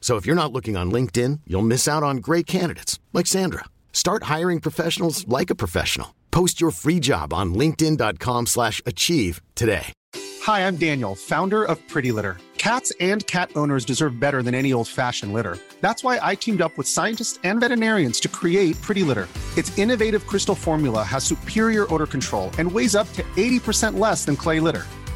So 0.00 0.16
if 0.16 0.24
you're 0.24 0.34
not 0.34 0.52
looking 0.52 0.74
on 0.74 0.90
LinkedIn, 0.90 1.40
you'll 1.46 1.60
miss 1.60 1.86
out 1.86 2.02
on 2.02 2.16
great 2.18 2.46
candidates 2.46 2.98
like 3.12 3.26
Sandra. 3.26 3.64
Start 3.92 4.22
hiring 4.22 4.60
professionals 4.60 5.28
like 5.28 5.50
a 5.50 5.54
professional. 5.54 6.14
Post 6.30 6.62
your 6.62 6.70
free 6.70 6.98
job 7.00 7.34
on 7.34 7.52
linkedin.com/achieve 7.52 9.42
today. 9.54 9.92
Hi, 10.42 10.66
I'm 10.66 10.76
Daniel, 10.76 11.14
founder 11.14 11.64
of 11.64 11.76
Pretty 11.88 12.10
Litter. 12.10 12.38
Cats 12.56 12.92
and 13.00 13.26
cat 13.26 13.50
owners 13.54 13.84
deserve 13.84 14.18
better 14.18 14.42
than 14.42 14.54
any 14.54 14.72
old-fashioned 14.72 15.32
litter. 15.32 15.58
That's 15.80 16.02
why 16.02 16.18
I 16.22 16.34
teamed 16.34 16.60
up 16.60 16.76
with 16.76 16.88
scientists 16.88 17.38
and 17.44 17.60
veterinarians 17.60 18.18
to 18.20 18.28
create 18.28 18.80
Pretty 18.82 19.02
Litter. 19.02 19.28
Its 19.56 19.76
innovative 19.78 20.26
crystal 20.26 20.54
formula 20.54 21.02
has 21.04 21.24
superior 21.24 21.92
odor 21.92 22.06
control 22.06 22.50
and 22.58 22.70
weighs 22.70 22.94
up 22.94 23.12
to 23.12 23.22
80% 23.36 23.98
less 23.98 24.24
than 24.24 24.36
clay 24.36 24.58
litter. 24.60 24.86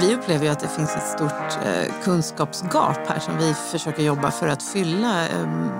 Vi 0.00 0.14
upplever 0.14 0.44
ju 0.44 0.50
att 0.50 0.60
det 0.60 0.68
finns 0.68 0.96
ett 0.96 1.08
stort 1.08 1.64
eh, 1.64 2.02
kunskapsgap 2.04 2.98
här 3.08 3.18
som 3.18 3.38
vi 3.38 3.54
försöker 3.54 4.02
jobba 4.02 4.30
för 4.30 4.48
att 4.48 4.62
fylla. 4.62 5.28
Ehm, 5.28 5.70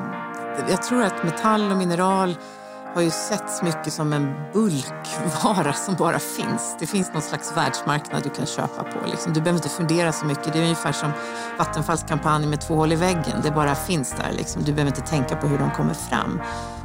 jag 0.69 0.83
tror 0.83 1.03
att 1.03 1.25
metall 1.25 1.71
och 1.71 1.77
mineral 1.77 2.37
har 2.97 3.03
ju 3.03 3.11
setts 3.11 3.63
mycket 3.63 3.93
som 3.93 4.13
en 4.13 4.35
bulkvara 4.53 5.73
som 5.73 5.95
bara 5.95 6.19
finns. 6.19 6.77
Det 6.79 6.87
finns 6.87 7.13
någon 7.13 7.23
slags 7.23 7.57
världsmarknad 7.57 8.23
du 8.23 8.31
kan 8.31 8.47
köpa 8.47 8.83
på. 8.83 9.07
Liksom. 9.11 9.33
Du 9.33 9.41
behöver 9.41 9.59
inte 9.59 9.69
fundera 9.69 10.13
så 10.13 10.27
mycket. 10.27 10.53
Det 10.53 10.59
är 10.59 10.63
ungefär 10.63 10.93
som 10.93 11.11
Vattenfalls 11.59 12.05
kampanj 12.09 12.47
med 12.47 12.61
två 12.61 12.75
hål 12.75 12.93
i 12.93 12.97
väggen. 12.97 13.41
Det 13.43 13.51
bara 13.51 13.75
finns 13.75 14.11
där. 14.11 14.33
Liksom. 14.33 14.63
Du 14.65 14.73
behöver 14.73 14.91
inte 14.91 15.11
tänka 15.11 15.37
på 15.37 15.47
hur 15.47 15.59
de 15.59 15.71
kommer 15.71 15.95
fram. 15.95 16.41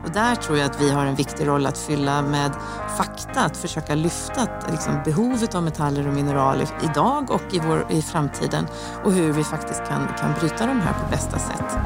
Och 0.06 0.12
där 0.12 0.36
tror 0.36 0.58
jag 0.58 0.66
att 0.66 0.82
vi 0.82 0.92
har 0.92 1.06
en 1.06 1.16
viktig 1.16 1.48
roll 1.48 1.66
att 1.66 1.78
fylla 1.78 2.22
med 2.22 2.52
fakta. 2.98 3.42
Att 3.42 3.58
försöka 3.58 3.96
lyfta 3.96 4.48
liksom, 4.72 5.02
behovet 5.06 5.56
av 5.56 5.64
metaller 5.64 6.08
och 6.08 6.14
mineraler 6.14 6.68
idag 6.84 7.32
och 7.32 7.54
i, 7.54 7.60
vår, 7.60 7.86
i 7.90 8.02
framtiden. 8.02 8.68
Och 9.04 9.12
hur 9.12 9.32
vi 9.32 9.44
faktiskt 9.44 9.88
kan, 9.88 10.08
kan 10.20 10.34
bryta 10.40 10.66
de 10.66 10.82
här 10.82 10.94
på 10.94 11.10
bästa 11.12 11.40
sätt. 11.40 11.78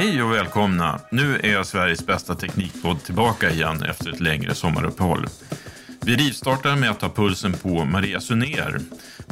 Hej 0.00 0.22
och 0.22 0.32
välkomna! 0.32 1.00
Nu 1.10 1.40
är 1.42 1.62
Sveriges 1.62 2.06
bästa 2.06 2.34
teknikpodd 2.34 3.02
tillbaka 3.02 3.50
igen 3.50 3.82
efter 3.82 4.10
ett 4.10 4.20
längre 4.20 4.54
sommaruppehåll. 4.54 5.26
Vi 6.00 6.16
rivstartar 6.16 6.76
med 6.76 6.90
att 6.90 7.00
ta 7.00 7.08
pulsen 7.08 7.52
på 7.52 7.84
Maria 7.84 8.20
Suner. 8.20 8.80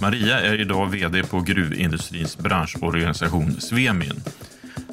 Maria 0.01 0.41
är 0.41 0.61
idag 0.61 0.87
VD 0.87 1.23
på 1.23 1.41
gruvindustrins 1.41 2.39
branschorganisation 2.39 3.61
Svemin. 3.61 4.23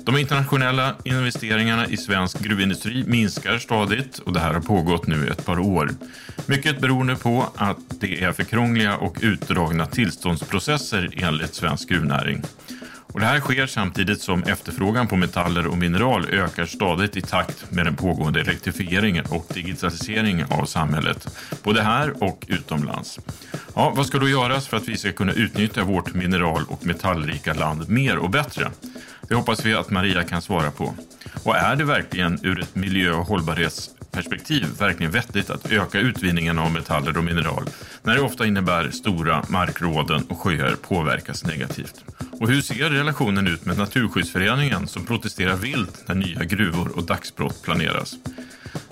De 0.06 0.18
internationella 0.18 0.96
investeringarna 1.04 1.88
i 1.88 1.98
svensk 1.98 2.40
gruvindustri 2.40 3.04
minskar 3.08 3.58
stadigt 3.58 4.20
och 4.20 4.34
det 4.34 4.40
här 4.40 4.54
har 4.54 4.62
pågått 4.62 5.08
nu 5.08 5.28
ett 5.28 5.46
par 5.46 5.60
år. 5.60 5.90
Mycket 6.46 6.82
beroende 6.82 7.16
på 7.16 7.46
att 7.56 7.78
det 7.90 8.24
är 8.24 8.32
för 8.32 8.44
krångliga 8.44 8.98
och 8.98 9.18
utdragna 9.22 9.86
tillståndsprocesser 9.86 11.10
enligt 11.18 11.54
svensk 11.54 11.90
gruvnäring. 11.90 12.44
Och 13.16 13.22
det 13.22 13.28
här 13.28 13.40
sker 13.40 13.68
samtidigt 13.68 14.22
som 14.22 14.44
efterfrågan 14.44 15.08
på 15.08 15.16
metaller 15.16 15.68
och 15.68 15.78
mineral 15.78 16.26
ökar 16.26 16.66
stadigt 16.66 17.18
i 17.18 17.22
takt 17.22 17.72
med 17.72 17.86
den 17.86 17.96
pågående 17.96 18.42
elektrifieringen 18.42 19.26
och 19.26 19.46
digitaliseringen 19.54 20.48
av 20.52 20.66
samhället, 20.66 21.28
både 21.64 21.82
här 21.82 22.24
och 22.24 22.46
utomlands. 22.48 23.20
Ja, 23.76 23.94
vad 23.96 24.06
ska 24.06 24.20
då 24.20 24.30
göras 24.30 24.68
för 24.68 24.78
att 24.78 24.88
vi 24.88 24.98
ska 24.98 25.12
kunna 25.12 25.34
utnyttja 25.34 25.84
vårt 25.84 26.14
mineral 26.14 26.64
och 26.68 26.86
metallrika 26.86 27.54
land 27.54 27.90
mer 27.90 28.18
och 28.18 28.30
bättre? 28.30 28.72
Det 29.28 29.36
hoppas 29.36 29.66
vi 29.66 29.74
att 29.74 29.90
Maria 29.90 30.24
kan 30.24 30.42
svara 30.42 30.72
på. 30.72 30.94
Och 31.44 31.56
är 31.56 31.76
det 31.76 31.84
verkligen 31.84 32.40
ur 32.44 32.60
ett 32.60 32.76
miljö 32.76 33.12
och 33.12 33.26
hållbarhets 33.26 33.90
hållbarhetsperspektiv 34.16 34.80
verkligen 34.80 35.12
vettigt 35.12 35.50
att 35.50 35.72
öka 35.72 36.00
utvinningen 36.00 36.60
av 36.60 36.72
metaller 36.72 37.18
och 37.18 37.24
mineral 37.24 37.64
när 38.04 38.16
det 38.16 38.22
ofta 38.22 38.46
innebär 38.46 38.90
stora 38.90 39.44
markråden 39.50 40.24
och 40.30 40.38
sjöar 40.38 40.76
påverkas 40.76 41.46
negativt? 41.46 42.04
Och 42.40 42.50
hur 42.50 42.62
ser 42.62 42.90
relationen 42.90 43.48
ut 43.48 43.66
med 43.66 43.78
Naturskyddsföreningen 43.78 44.88
som 44.88 45.06
protesterar 45.06 45.56
vilt 45.56 46.08
när 46.08 46.16
nya 46.16 46.44
gruvor 46.44 46.92
och 46.96 47.04
dagsbrott 47.04 47.64
planeras? 47.64 48.16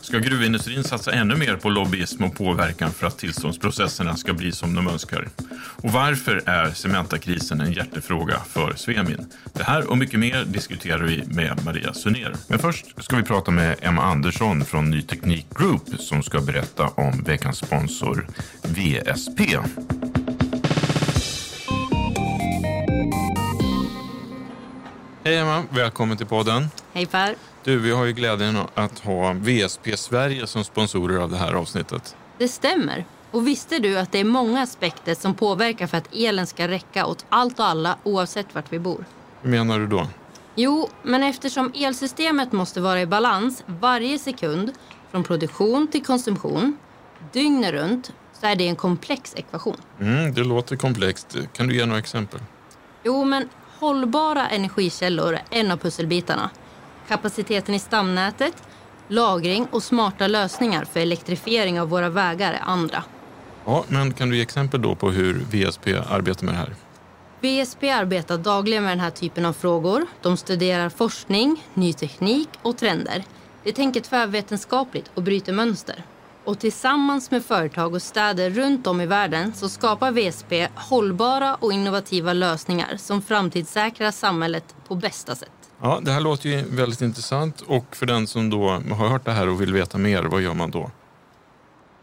Ska 0.02 0.20
gruvindustrin 0.20 0.84
satsa 0.84 1.12
ännu 1.12 1.36
mer 1.36 1.56
på 1.56 1.70
lobbyism 1.70 2.24
och 2.24 2.36
påverkan 2.36 2.92
för 2.92 3.08
att 3.08 3.18
tillståndsprocesserna 3.18 4.16
ska 4.16 4.34
bli 4.34 4.52
som 4.52 4.76
de 4.76 4.88
önskar? 4.88 5.30
Och 5.56 5.92
varför 5.92 6.42
är 6.46 6.70
Cementakrisen 6.70 7.62
en 7.62 7.74
hjärtefråga 7.74 8.40
för 8.40 8.74
Svemin? 8.76 9.32
Det 9.54 9.64
här 9.64 9.90
och 9.90 9.98
mycket 9.98 10.20
mer 10.20 10.46
diskuterar 10.46 11.04
vi 11.04 11.24
med 11.28 11.66
Maria 11.66 11.94
Suner. 11.94 12.34
Men 12.48 12.60
först 12.60 13.04
ska 13.04 13.16
vi 13.16 13.24
prata 13.24 13.52
med 13.52 13.76
Emma 13.82 14.02
Andersson 14.02 14.66
från 14.66 14.90
Ny 14.90 15.02
Teknik 15.02 15.46
Group 15.60 16.00
som 16.00 16.24
ska 16.24 16.42
berätta 16.42 16.88
om 16.88 17.24
veckans 17.24 17.58
sponsor 17.58 18.28
VSP. 18.64 19.40
Hej 25.34 25.42
Emma, 25.42 25.64
välkommen 25.70 26.18
till 26.18 26.28
podden. 26.28 26.68
Hej 26.94 27.06
Per. 27.06 27.36
Du, 27.64 27.80
vi 27.80 27.92
har 27.92 28.06
ju 28.06 28.14
glädjen 28.14 28.58
att 28.74 29.00
ha 29.00 29.34
VSP 29.34 29.98
Sverige 29.98 30.48
som 30.48 30.64
sponsorer 30.64 31.18
av 31.18 31.32
det 31.32 31.38
här 31.38 31.54
avsnittet. 31.54 32.16
Det 32.38 32.48
stämmer. 32.48 33.06
Och 33.32 33.48
visste 33.48 33.80
du 33.80 34.00
att 34.00 34.12
det 34.12 34.20
är 34.20 34.24
många 34.24 34.62
aspekter 34.62 35.16
som 35.16 35.36
påverkar 35.36 35.88
för 35.88 35.98
att 35.98 36.16
elen 36.16 36.48
ska 36.48 36.68
räcka 36.68 37.06
åt 37.06 37.26
allt 37.30 37.60
och 37.60 37.66
alla 37.66 37.98
oavsett 38.04 38.56
vart 38.56 38.74
vi 38.74 38.80
bor? 38.80 39.06
Hur 39.42 39.50
menar 39.50 39.80
du 39.80 39.88
då? 39.88 40.08
Jo, 40.56 40.90
men 41.04 41.24
eftersom 41.24 41.72
elsystemet 41.76 42.52
måste 42.52 42.82
vara 42.82 43.02
i 43.02 43.06
balans 43.06 43.64
varje 43.66 44.20
sekund 44.20 44.72
från 45.12 45.24
produktion 45.24 45.88
till 45.88 46.06
konsumtion, 46.06 46.78
dygnet 47.32 47.72
runt, 47.72 48.14
så 48.34 48.48
är 48.48 48.56
det 48.56 48.68
en 48.68 48.76
komplex 48.76 49.34
ekvation. 49.36 49.78
Mm, 50.00 50.34
det 50.34 50.44
låter 50.44 50.76
komplext. 50.76 51.38
Kan 51.54 51.68
du 51.68 51.76
ge 51.76 51.86
några 51.86 52.00
exempel? 52.00 52.40
Jo, 53.04 53.26
men 53.26 53.50
hållbara 53.84 54.50
energikällor 54.50 55.34
är 55.34 55.42
en 55.50 55.72
av 55.72 55.78
pusselbitarna. 55.78 56.50
Kapaciteten 57.08 57.76
i 57.76 57.80
stamnätet, 57.80 58.64
lagring 59.08 59.68
och 59.72 59.84
smarta 59.84 60.28
lösningar 60.28 60.86
för 60.86 61.00
elektrifiering 61.00 61.82
av 61.82 61.90
våra 61.90 62.10
vägar 62.10 62.54
är 62.54 62.62
andra. 62.64 63.04
Ja, 63.66 63.84
men 63.88 64.14
kan 64.14 64.30
du 64.30 64.36
ge 64.36 64.42
exempel 64.42 64.82
då 64.82 64.96
på 64.96 65.12
hur 65.12 65.34
VSP 65.34 65.88
arbetar 66.10 66.46
med 66.46 66.54
det 66.54 66.58
här? 66.58 66.76
VSP 67.42 67.90
arbetar 67.90 68.38
dagligen 68.38 68.84
med 68.84 68.92
den 68.92 69.00
här 69.00 69.10
typen 69.10 69.46
av 69.46 69.54
frågor. 69.54 70.06
De 70.22 70.38
studerar 70.38 70.90
forskning, 70.90 71.64
ny 71.74 71.94
teknik 71.94 72.50
och 72.62 72.78
trender. 72.78 73.24
De 73.64 73.72
tänker 73.72 74.02
tvärvetenskapligt 74.02 75.12
och 75.14 75.24
bryter 75.24 75.54
mönster. 75.54 76.04
Och 76.46 76.60
tillsammans 76.60 77.32
med 77.32 77.46
företag 77.46 77.94
och 77.94 78.02
städer 78.02 78.50
runt 78.50 78.88
om 78.88 79.02
i 79.02 79.06
världen 79.06 79.54
så 79.54 79.70
skapar 79.70 80.12
VSP 80.12 80.68
hållbara 80.76 81.56
och 81.56 81.74
innovativa 81.74 82.34
lösningar 82.34 82.98
som 82.98 83.22
framtidssäkrar 83.22 84.12
samhället 84.12 84.76
på 84.88 84.96
bästa 84.96 85.36
sätt. 85.36 85.50
Ja, 85.82 86.00
det 86.02 86.12
här 86.12 86.22
låter 86.22 86.50
ju 86.50 86.64
väldigt 86.70 87.02
intressant 87.02 87.62
och 87.62 87.96
för 87.96 88.06
den 88.06 88.28
som 88.28 88.50
då 88.50 88.70
har 88.70 89.08
hört 89.08 89.26
det 89.26 89.32
här 89.32 89.50
och 89.50 89.62
vill 89.62 89.74
veta 89.74 89.98
mer, 89.98 90.24
vad 90.24 90.42
gör 90.42 90.54
man 90.54 90.72
då? 90.72 90.92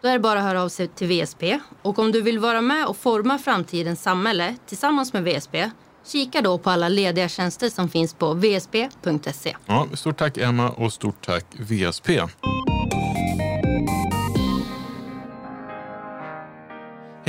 Då 0.03 0.09
är 0.09 0.13
det 0.13 0.19
bara 0.19 0.39
att 0.39 0.45
höra 0.45 0.63
av 0.63 0.69
sig 0.69 0.89
till 0.89 1.09
VSP. 1.09 1.59
Och 1.83 1.99
om 1.99 2.13
du 2.13 2.23
vill 2.23 2.39
vara 2.39 2.61
med 2.61 2.87
och 2.87 2.97
forma 2.97 3.39
framtidens 3.39 4.03
samhälle 4.03 4.57
tillsammans 4.67 5.13
med 5.13 5.25
VSP, 5.25 5.71
kika 6.07 6.43
då 6.43 6.59
på 6.59 6.71
alla 6.71 6.89
lediga 6.89 7.29
tjänster 7.29 7.69
som 7.69 7.89
finns 7.89 8.15
på 8.15 8.35
vsp.se. 8.35 9.57
Ja, 9.67 9.87
stort 9.95 10.19
tack 10.19 10.39
Emma 10.39 10.71
och 10.71 10.93
stort 10.93 11.27
tack 11.27 11.45
VSP. 11.59 12.21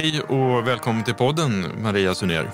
Hej 0.02 0.22
och 0.22 0.68
välkommen 0.68 1.04
till 1.04 1.14
podden 1.14 1.82
Maria 1.82 2.16
Suner. 2.16 2.52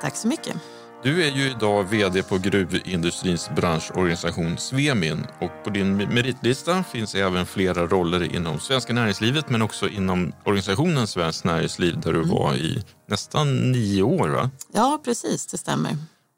Tack 0.00 0.16
så 0.16 0.28
mycket. 0.28 0.56
Du 1.02 1.24
är 1.24 1.30
ju 1.30 1.50
idag 1.50 1.84
VD 1.84 2.22
på 2.22 2.38
gruvindustrins 2.38 3.50
branschorganisation 3.56 4.58
Svemin 4.58 5.26
och 5.40 5.64
på 5.64 5.70
din 5.70 5.96
meritlista 5.96 6.84
finns 6.84 7.14
även 7.14 7.46
flera 7.46 7.86
roller 7.86 8.34
inom 8.34 8.60
svenska 8.60 8.92
näringslivet 8.92 9.50
men 9.50 9.62
också 9.62 9.88
inom 9.88 10.32
organisationen 10.44 11.06
Svenskt 11.06 11.44
Näringsliv 11.44 12.00
där 12.00 12.12
du 12.12 12.18
mm. 12.18 12.30
var 12.30 12.54
i 12.54 12.84
nästan 13.08 13.72
nio 13.72 14.02
år. 14.02 14.28
Va? 14.28 14.50
Ja, 14.72 15.00
precis, 15.04 15.46
det 15.46 15.58
stämmer. 15.58 15.96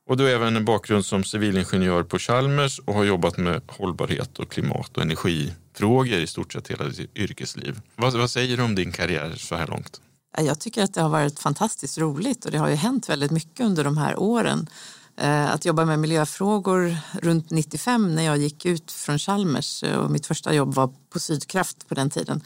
Och 0.09 0.17
du 0.17 0.25
har 0.25 0.31
även 0.31 0.57
en 0.57 0.65
bakgrund 0.65 1.07
som 1.07 1.25
civilingenjör 1.25 2.03
på 2.03 2.19
Chalmers 2.19 2.79
och 2.79 2.95
har 2.95 3.05
jobbat 3.05 3.37
med 3.37 3.63
hållbarhet 3.69 4.39
och 4.39 4.53
klimat 4.53 4.97
och 4.97 5.03
energifrågor 5.03 6.19
i 6.19 6.27
stort 6.27 6.53
sett 6.53 6.69
hela 6.69 6.85
ditt 6.85 7.17
yrkesliv. 7.17 7.81
Vad, 7.97 8.15
vad 8.15 8.31
säger 8.31 8.57
du 8.57 8.63
om 8.63 8.75
din 8.75 8.93
karriär 8.93 9.33
så 9.37 9.57
här 9.57 9.67
långt? 9.67 10.01
Eh, 10.37 10.45
jag 10.45 10.59
tycker 10.59 10.83
att 10.83 10.95
det 10.95 11.03
har 11.03 11.09
varit 11.09 11.39
fantastiskt 11.39 11.99
roligt 11.99 12.45
och 12.45 12.51
det 12.51 12.59
har 12.59 12.69
ju 12.69 12.75
hänt 12.75 13.09
väldigt 13.09 13.31
mycket 13.31 13.67
under 13.67 13.85
de 13.85 13.97
här 13.97 14.19
åren. 14.19 14.69
Eh, 15.17 15.51
att 15.51 15.65
jobba 15.65 15.85
med 15.85 15.99
miljöfrågor 15.99 16.97
runt 17.23 17.51
95 17.51 18.15
när 18.15 18.23
jag 18.23 18.39
gick 18.39 18.67
ut 18.67 18.93
från 18.93 19.19
Chalmers 19.19 19.83
eh, 19.83 19.97
och 19.97 20.11
mitt 20.11 20.27
första 20.27 20.55
jobb 20.55 20.75
var 20.75 20.93
på 21.11 21.19
Sydkraft 21.19 21.89
på 21.89 21.95
den 21.95 22.11
tiden. 22.11 22.43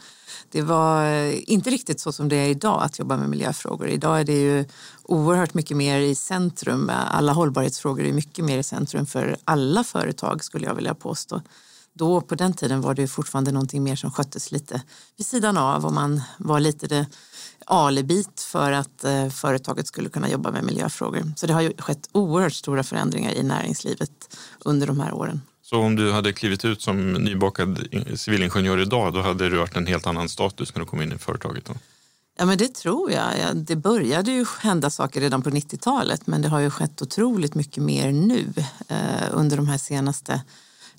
Det 0.51 0.61
var 0.61 1.05
inte 1.51 1.69
riktigt 1.69 1.99
så 1.99 2.11
som 2.11 2.29
det 2.29 2.35
är 2.35 2.49
idag 2.49 2.83
att 2.83 2.99
jobba 2.99 3.17
med 3.17 3.29
miljöfrågor. 3.29 3.87
Idag 3.89 4.19
är 4.19 4.23
det 4.23 4.41
ju 4.41 4.65
oerhört 5.03 5.53
mycket 5.53 5.77
mer 5.77 5.99
i 5.99 6.15
centrum. 6.15 6.91
Alla 7.11 7.33
hållbarhetsfrågor 7.33 8.05
är 8.05 8.13
mycket 8.13 8.45
mer 8.45 8.57
i 8.57 8.63
centrum 8.63 9.05
för 9.05 9.37
alla 9.45 9.83
företag 9.83 10.43
skulle 10.43 10.65
jag 10.65 10.75
vilja 10.75 10.93
påstå. 10.93 11.41
Då 11.93 12.21
på 12.21 12.35
den 12.35 12.53
tiden 12.53 12.81
var 12.81 12.93
det 12.93 13.07
fortfarande 13.07 13.51
någonting 13.51 13.83
mer 13.83 13.95
som 13.95 14.11
sköttes 14.11 14.51
lite 14.51 14.81
vid 15.17 15.27
sidan 15.27 15.57
av 15.57 15.85
och 15.85 15.93
man 15.93 16.21
var 16.37 16.59
lite 16.59 16.87
det 16.87 17.05
alibit 17.65 18.41
för 18.41 18.71
att 18.71 19.03
eh, 19.03 19.29
företaget 19.29 19.87
skulle 19.87 20.09
kunna 20.09 20.29
jobba 20.29 20.51
med 20.51 20.63
miljöfrågor. 20.63 21.33
Så 21.35 21.47
det 21.47 21.53
har 21.53 21.61
ju 21.61 21.73
skett 21.77 22.09
oerhört 22.11 22.53
stora 22.53 22.83
förändringar 22.83 23.31
i 23.31 23.43
näringslivet 23.43 24.37
under 24.59 24.87
de 24.87 24.99
här 24.99 25.13
åren. 25.13 25.41
Så 25.63 25.77
om 25.77 25.95
du 25.95 26.11
hade 26.11 26.33
klivit 26.33 26.65
ut 26.65 26.81
som 26.81 27.13
nybakad 27.13 27.87
civilingenjör 28.15 28.81
idag, 28.81 29.13
då 29.13 29.21
hade 29.21 29.49
du 29.49 29.57
varit 29.57 29.75
en 29.75 29.87
helt 29.87 30.07
annan 30.07 30.29
status 30.29 30.75
när 30.75 30.79
du 30.79 30.85
kom 30.85 31.01
in 31.01 31.11
i 31.11 31.17
företaget? 31.17 31.65
Då? 31.65 31.73
Ja, 32.37 32.45
men 32.45 32.57
det 32.57 32.75
tror 32.75 33.11
jag. 33.11 33.39
Ja, 33.39 33.53
det 33.53 33.75
började 33.75 34.31
ju 34.31 34.45
hända 34.59 34.89
saker 34.89 35.21
redan 35.21 35.41
på 35.41 35.49
90-talet, 35.49 36.27
men 36.27 36.41
det 36.41 36.47
har 36.47 36.59
ju 36.59 36.69
skett 36.69 37.01
otroligt 37.01 37.55
mycket 37.55 37.83
mer 37.83 38.11
nu 38.11 38.53
eh, 38.87 38.97
under 39.31 39.57
de 39.57 39.67
här 39.67 39.77
senaste 39.77 40.41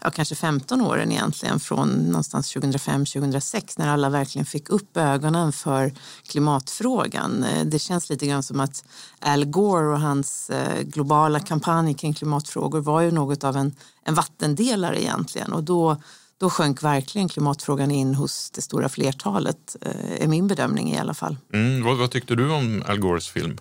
ja, 0.05 0.11
kanske 0.11 0.35
15 0.35 0.81
åren 0.81 1.13
egentligen 1.13 1.61
från 1.61 1.89
någonstans 1.89 2.57
2005-2006 2.57 3.75
när 3.77 3.89
alla 3.89 4.09
verkligen 4.09 4.47
fick 4.47 4.71
upp 4.71 4.97
ögonen 4.97 5.53
för 5.53 5.93
klimatfrågan. 6.29 7.45
Eh, 7.45 7.65
det 7.65 7.79
känns 7.79 8.11
lite 8.11 8.27
grann 8.27 8.43
som 8.43 8.61
att 8.61 8.85
Al 9.21 9.45
Gore 9.45 9.93
och 9.93 10.01
hans 10.01 10.51
eh, 10.51 10.83
globala 10.83 11.41
kampanj 11.41 11.95
kring 11.95 12.15
klimatfrågor 12.15 12.81
var 12.81 13.01
ju 13.01 13.11
något 13.11 13.45
av 13.45 13.57
en, 13.57 13.75
en 14.05 14.15
vattendelare 14.15 15.03
egentligen 15.03 15.53
och 15.53 15.65
då 15.65 15.97
då 16.39 16.51
sjönk 16.51 16.83
verkligen 16.83 17.29
klimatfrågan 17.29 17.91
in 17.91 18.15
hos 18.15 18.51
det 18.51 18.63
stora 18.63 18.89
flertalet, 18.89 19.77
eh, 19.81 20.23
är 20.23 20.29
min 20.29 20.49
bedömning 20.49 20.93
i 20.93 20.99
alla 20.99 21.15
fall. 21.15 21.37
Mm, 21.53 21.85
vad, 21.85 21.97
vad 21.99 22.11
tyckte 22.11 22.35
du 22.35 22.51
om 22.51 22.83
Al 22.89 22.99
Gores 22.99 23.29
film? 23.29 23.59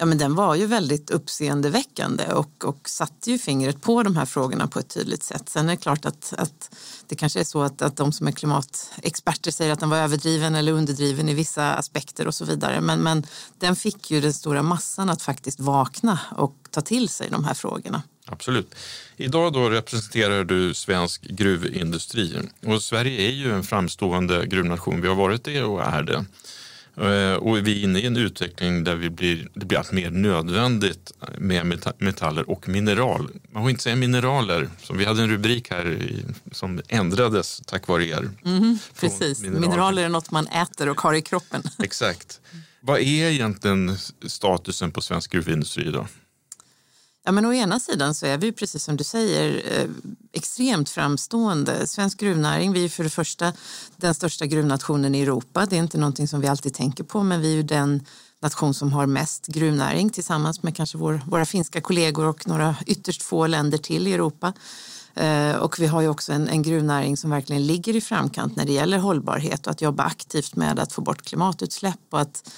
Ja, 0.00 0.06
men 0.06 0.18
den 0.18 0.34
var 0.34 0.54
ju 0.54 0.66
väldigt 0.66 1.10
uppseendeväckande 1.10 2.24
och, 2.32 2.64
och 2.64 2.88
satte 2.88 3.30
ju 3.30 3.38
fingret 3.38 3.80
på 3.80 4.02
de 4.02 4.16
här 4.16 4.24
frågorna 4.24 4.66
på 4.66 4.78
ett 4.78 4.88
tydligt 4.88 5.22
sätt. 5.22 5.48
Sen 5.48 5.68
är 5.68 5.70
det 5.70 5.76
klart 5.76 6.04
att, 6.04 6.34
att 6.38 6.76
det 7.08 7.14
kanske 7.14 7.40
är 7.40 7.44
så 7.44 7.62
att, 7.62 7.82
att 7.82 7.96
de 7.96 8.12
som 8.12 8.26
är 8.26 8.32
klimatexperter 8.32 9.50
säger 9.50 9.72
att 9.72 9.80
den 9.80 9.90
var 9.90 9.96
överdriven 9.96 10.54
eller 10.54 10.72
underdriven 10.72 11.28
i 11.28 11.34
vissa 11.34 11.74
aspekter 11.74 12.26
och 12.26 12.34
så 12.34 12.44
vidare. 12.44 12.80
Men, 12.80 13.00
men 13.00 13.26
den 13.58 13.76
fick 13.76 14.10
ju 14.10 14.20
den 14.20 14.32
stora 14.32 14.62
massan 14.62 15.10
att 15.10 15.22
faktiskt 15.22 15.60
vakna 15.60 16.18
och 16.36 16.56
ta 16.70 16.80
till 16.80 17.08
sig 17.08 17.28
de 17.30 17.44
här 17.44 17.54
frågorna. 17.54 18.02
Absolut. 18.26 18.74
Idag 19.16 19.52
då 19.52 19.70
representerar 19.70 20.44
du 20.44 20.74
svensk 20.74 21.22
gruvindustri 21.22 22.38
och 22.66 22.82
Sverige 22.82 23.28
är 23.28 23.32
ju 23.32 23.52
en 23.52 23.62
framstående 23.62 24.46
gruvnation. 24.46 25.00
Vi 25.00 25.08
har 25.08 25.14
varit 25.14 25.44
det 25.44 25.62
och 25.62 25.82
är 25.82 26.02
det. 26.02 26.24
Eh, 27.00 27.34
och 27.34 27.66
vi 27.66 27.80
är 27.80 27.84
inne 27.84 27.98
i 27.98 28.06
en 28.06 28.16
utveckling 28.16 28.84
där 28.84 28.94
vi 28.94 29.10
blir, 29.10 29.48
det 29.54 29.66
blir 29.66 29.78
allt 29.78 29.92
mer 29.92 30.10
nödvändigt 30.10 31.12
med 31.38 31.80
metaller 31.98 32.50
och 32.50 32.68
mineral. 32.68 33.30
Man 33.52 33.62
får 33.62 33.70
inte 33.70 33.82
säga 33.82 33.96
mineraler, 33.96 34.68
som 34.82 34.98
vi 34.98 35.04
hade 35.04 35.22
en 35.22 35.30
rubrik 35.30 35.70
här 35.70 35.88
i, 35.88 36.24
som 36.52 36.80
ändrades 36.88 37.62
tack 37.66 37.88
vare 37.88 38.06
er. 38.06 38.30
Mm, 38.44 38.78
precis, 39.00 39.42
mineraler. 39.42 39.60
mineraler 39.60 40.04
är 40.04 40.08
något 40.08 40.30
man 40.30 40.46
äter 40.46 40.88
och 40.88 41.00
har 41.00 41.14
i 41.14 41.22
kroppen. 41.22 41.62
Exakt. 41.82 42.40
Vad 42.80 43.00
är 43.00 43.30
egentligen 43.30 43.96
statusen 44.26 44.92
på 44.92 45.00
svensk 45.00 45.32
gruvindustri 45.32 45.88
idag? 45.88 46.06
Ja, 47.24 47.32
men 47.32 47.46
å 47.46 47.52
ena 47.52 47.80
sidan 47.80 48.14
så 48.14 48.26
är 48.26 48.38
vi 48.38 48.52
precis 48.52 48.84
som 48.84 48.96
du 48.96 49.04
säger 49.04 49.62
eh, 49.72 49.88
extremt 50.32 50.88
framstående. 50.88 51.86
Svensk 51.86 52.20
gruvnäring, 52.20 52.72
vi 52.72 52.84
är 52.84 52.88
för 52.88 53.04
det 53.04 53.10
första 53.10 53.52
den 53.96 54.14
största 54.14 54.46
gruvnationen 54.46 55.14
i 55.14 55.20
Europa. 55.20 55.66
Det 55.66 55.76
är 55.76 55.80
inte 55.80 55.98
någonting 55.98 56.28
som 56.28 56.40
vi 56.40 56.48
alltid 56.48 56.74
tänker 56.74 57.04
på, 57.04 57.22
men 57.22 57.40
vi 57.40 57.52
är 57.52 57.56
ju 57.56 57.62
den 57.62 58.06
nation 58.42 58.74
som 58.74 58.92
har 58.92 59.06
mest 59.06 59.46
gruvnäring 59.46 60.10
tillsammans 60.10 60.62
med 60.62 60.76
kanske 60.76 60.98
vår, 60.98 61.20
våra 61.26 61.44
finska 61.44 61.80
kollegor 61.80 62.26
och 62.26 62.48
några 62.48 62.76
ytterst 62.86 63.22
få 63.22 63.46
länder 63.46 63.78
till 63.78 64.06
i 64.06 64.12
Europa. 64.12 64.52
Eh, 65.14 65.56
och 65.56 65.78
vi 65.78 65.86
har 65.86 66.00
ju 66.00 66.08
också 66.08 66.32
en, 66.32 66.48
en 66.48 66.62
gruvnäring 66.62 67.16
som 67.16 67.30
verkligen 67.30 67.66
ligger 67.66 67.96
i 67.96 68.00
framkant 68.00 68.56
när 68.56 68.64
det 68.64 68.72
gäller 68.72 68.98
hållbarhet 68.98 69.66
och 69.66 69.70
att 69.70 69.82
jobba 69.82 70.02
aktivt 70.02 70.56
med 70.56 70.78
att 70.78 70.92
få 70.92 71.00
bort 71.00 71.22
klimatutsläpp 71.22 72.00
och 72.10 72.20
att 72.20 72.50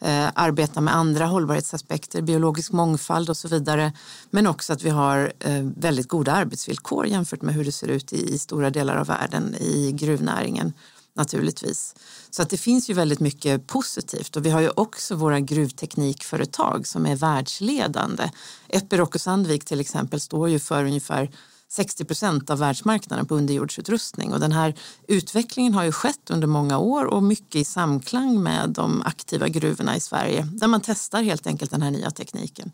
eh, 0.00 0.28
arbeta 0.34 0.80
med 0.80 0.96
andra 0.96 1.26
hållbarhetsaspekter, 1.26 2.22
biologisk 2.22 2.72
mångfald 2.72 3.30
och 3.30 3.36
så 3.36 3.48
vidare. 3.48 3.92
Men 4.30 4.46
också 4.46 4.72
att 4.72 4.82
vi 4.82 4.90
har 4.90 5.32
eh, 5.38 5.62
väldigt 5.76 6.08
goda 6.08 6.32
arbetsvillkor 6.32 7.06
jämfört 7.06 7.42
med 7.42 7.54
hur 7.54 7.64
det 7.64 7.72
ser 7.72 7.88
ut 7.88 8.12
i, 8.12 8.34
i 8.34 8.38
stora 8.38 8.70
delar 8.70 8.96
av 8.96 9.06
världen 9.06 9.54
i 9.54 9.92
gruvnäringen 9.92 10.72
naturligtvis. 11.14 11.94
Så 12.30 12.42
att 12.42 12.50
det 12.50 12.56
finns 12.56 12.90
ju 12.90 12.94
väldigt 12.94 13.20
mycket 13.20 13.66
positivt 13.66 14.36
och 14.36 14.46
vi 14.46 14.50
har 14.50 14.60
ju 14.60 14.70
också 14.76 15.14
våra 15.14 15.40
gruvteknikföretag 15.40 16.86
som 16.86 17.06
är 17.06 17.16
världsledande. 17.16 18.30
Epiroc 18.68 19.08
och 19.08 19.20
Sandvik 19.20 19.64
till 19.64 19.80
exempel 19.80 20.20
står 20.20 20.48
ju 20.48 20.58
för 20.58 20.84
ungefär 20.84 21.30
60 21.70 22.04
procent 22.04 22.50
av 22.50 22.58
världsmarknaden 22.58 23.26
på 23.26 23.34
underjordsutrustning. 23.34 24.32
Och 24.32 24.40
den 24.40 24.52
här 24.52 24.74
utvecklingen 25.08 25.74
har 25.74 25.84
ju 25.84 25.92
skett 25.92 26.30
under 26.30 26.46
många 26.46 26.78
år 26.78 27.04
och 27.04 27.22
mycket 27.22 27.56
i 27.56 27.64
samklang 27.64 28.42
med 28.42 28.70
de 28.70 29.02
aktiva 29.02 29.48
gruvorna 29.48 29.96
i 29.96 30.00
Sverige 30.00 30.48
där 30.52 30.66
man 30.66 30.80
testar 30.80 31.22
helt 31.22 31.46
enkelt 31.46 31.70
den 31.70 31.82
här 31.82 31.90
nya 31.90 32.10
tekniken. 32.10 32.72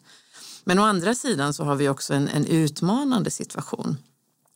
Men 0.65 0.79
å 0.79 0.83
andra 0.83 1.15
sidan 1.15 1.55
så 1.55 1.65
har 1.65 1.77
vi 1.77 1.89
också 1.89 2.15
en, 2.15 2.29
en 2.29 2.47
utmanande 2.47 3.31
situation. 3.31 3.97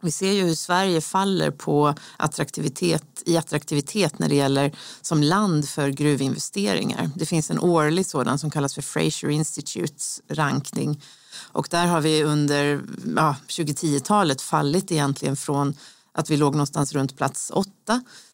Vi 0.02 0.10
ser 0.10 0.32
ju 0.32 0.44
hur 0.44 0.54
Sverige 0.54 1.00
faller 1.00 1.50
på 1.50 1.94
attraktivitet, 2.16 3.22
i 3.26 3.36
attraktivitet 3.36 4.18
när 4.18 4.28
det 4.28 4.34
gäller 4.34 4.72
som 5.00 5.22
land 5.22 5.68
för 5.68 5.88
gruvinvesteringar. 5.88 7.10
Det 7.16 7.26
finns 7.26 7.50
en 7.50 7.58
årlig 7.58 8.06
sådan 8.06 8.38
som 8.38 8.50
kallas 8.50 8.74
för 8.74 8.82
Fraser 8.82 9.28
Institutes 9.28 10.22
rankning 10.28 11.02
och 11.36 11.68
där 11.70 11.86
har 11.86 12.00
vi 12.00 12.24
under 12.24 12.80
ja, 13.16 13.36
2010-talet 13.48 14.42
fallit 14.42 14.92
egentligen 14.92 15.36
från 15.36 15.76
att 16.12 16.30
vi 16.30 16.36
låg 16.36 16.52
någonstans 16.52 16.92
runt 16.92 17.16
plats 17.16 17.50
8 17.54 17.70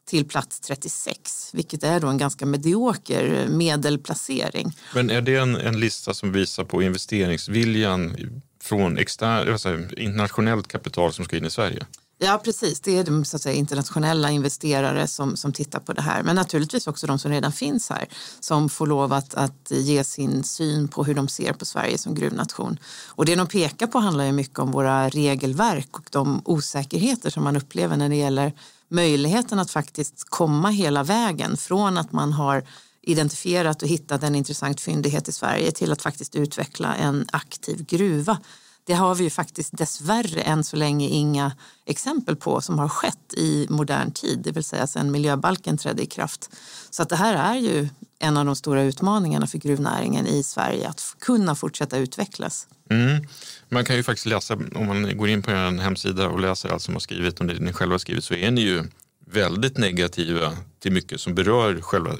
till 0.08 0.28
plats 0.28 0.60
36, 0.60 1.50
vilket 1.52 1.82
är 1.82 2.00
då 2.00 2.08
en 2.08 2.18
ganska 2.18 2.46
medioker 2.46 3.34
eh, 3.34 3.48
medelplacering. 3.48 4.76
Men 4.94 5.10
är 5.10 5.20
det 5.20 5.36
en, 5.36 5.56
en 5.56 5.80
lista 5.80 6.14
som 6.14 6.32
visar 6.32 6.64
på 6.64 6.82
investeringsviljan 6.82 8.16
från 8.62 8.98
extern, 8.98 9.52
alltså 9.52 9.78
internationellt 9.96 10.68
kapital 10.68 11.12
som 11.12 11.24
ska 11.24 11.36
in 11.36 11.44
i 11.44 11.50
Sverige? 11.50 11.86
Ja, 12.18 12.40
precis. 12.44 12.80
Det 12.80 12.98
är 12.98 13.04
de 13.04 13.24
så 13.24 13.36
att 13.36 13.42
säga, 13.42 13.54
internationella 13.54 14.30
investerare 14.30 15.06
som, 15.06 15.36
som 15.36 15.52
tittar 15.52 15.80
på 15.80 15.92
det 15.92 16.02
här. 16.02 16.22
Men 16.22 16.36
naturligtvis 16.36 16.86
också 16.86 17.06
de 17.06 17.18
som 17.18 17.30
redan 17.30 17.52
finns 17.52 17.90
här 17.90 18.08
som 18.40 18.68
får 18.68 18.86
lov 18.86 19.12
att, 19.12 19.34
att 19.34 19.70
ge 19.70 20.04
sin 20.04 20.44
syn 20.44 20.88
på 20.88 21.04
hur 21.04 21.14
de 21.14 21.28
ser 21.28 21.52
på 21.52 21.64
Sverige 21.64 21.98
som 21.98 22.14
gruvnation. 22.14 22.78
Och 23.06 23.24
det 23.24 23.34
de 23.34 23.46
pekar 23.46 23.86
på 23.86 23.98
handlar 23.98 24.24
ju 24.24 24.32
mycket 24.32 24.58
om 24.58 24.72
våra 24.72 25.08
regelverk 25.08 25.98
och 25.98 26.08
de 26.10 26.42
osäkerheter 26.44 27.30
som 27.30 27.44
man 27.44 27.56
upplever 27.56 27.96
när 27.96 28.08
det 28.08 28.16
gäller 28.16 28.52
möjligheten 28.88 29.58
att 29.58 29.70
faktiskt 29.70 30.24
komma 30.28 30.70
hela 30.70 31.02
vägen 31.02 31.56
från 31.56 31.98
att 31.98 32.12
man 32.12 32.32
har 32.32 32.64
identifierat 33.02 33.82
och 33.82 33.88
hittat 33.88 34.22
en 34.22 34.34
intressant 34.34 34.80
fyndighet 34.80 35.28
i 35.28 35.32
Sverige 35.32 35.72
till 35.72 35.92
att 35.92 36.02
faktiskt 36.02 36.36
utveckla 36.36 36.94
en 36.94 37.26
aktiv 37.32 37.84
gruva 37.84 38.38
det 38.86 38.94
har 38.94 39.14
vi 39.14 39.24
ju 39.24 39.30
faktiskt 39.30 39.76
dessvärre 39.76 40.40
än 40.40 40.64
så 40.64 40.76
länge 40.76 41.08
inga 41.08 41.52
exempel 41.86 42.36
på 42.36 42.60
som 42.60 42.78
har 42.78 42.88
skett 42.88 43.34
i 43.36 43.66
modern 43.70 44.10
tid, 44.10 44.38
det 44.44 44.52
vill 44.52 44.64
säga 44.64 44.86
sedan 44.86 45.10
miljöbalken 45.10 45.78
trädde 45.78 46.02
i 46.02 46.06
kraft. 46.06 46.50
Så 46.90 47.02
att 47.02 47.08
det 47.08 47.16
här 47.16 47.54
är 47.54 47.60
ju 47.60 47.88
en 48.18 48.36
av 48.36 48.44
de 48.44 48.56
stora 48.56 48.82
utmaningarna 48.82 49.46
för 49.46 49.58
gruvnäringen 49.58 50.26
i 50.26 50.42
Sverige, 50.42 50.88
att 50.88 51.16
kunna 51.18 51.54
fortsätta 51.54 51.98
utvecklas. 51.98 52.68
Mm. 52.90 53.26
Man 53.68 53.84
kan 53.84 53.96
ju 53.96 54.02
faktiskt 54.02 54.26
läsa, 54.26 54.54
om 54.54 54.86
man 54.86 55.16
går 55.16 55.28
in 55.28 55.42
på 55.42 55.50
er 55.50 55.80
hemsida 55.80 56.28
och 56.28 56.40
läser 56.40 56.68
allt 56.68 56.82
som 56.82 56.94
har 56.94 57.00
skrivit 57.00 57.40
om 57.40 57.46
det 57.46 57.60
ni 57.60 57.72
själva 57.72 57.94
har 57.94 57.98
skrivit, 57.98 58.24
så 58.24 58.34
är 58.34 58.50
ni 58.50 58.60
ju 58.60 58.84
väldigt 59.26 59.78
negativa 59.78 60.52
till 60.78 60.92
mycket 60.92 61.20
som 61.20 61.34
berör 61.34 61.80
själva 61.80 62.12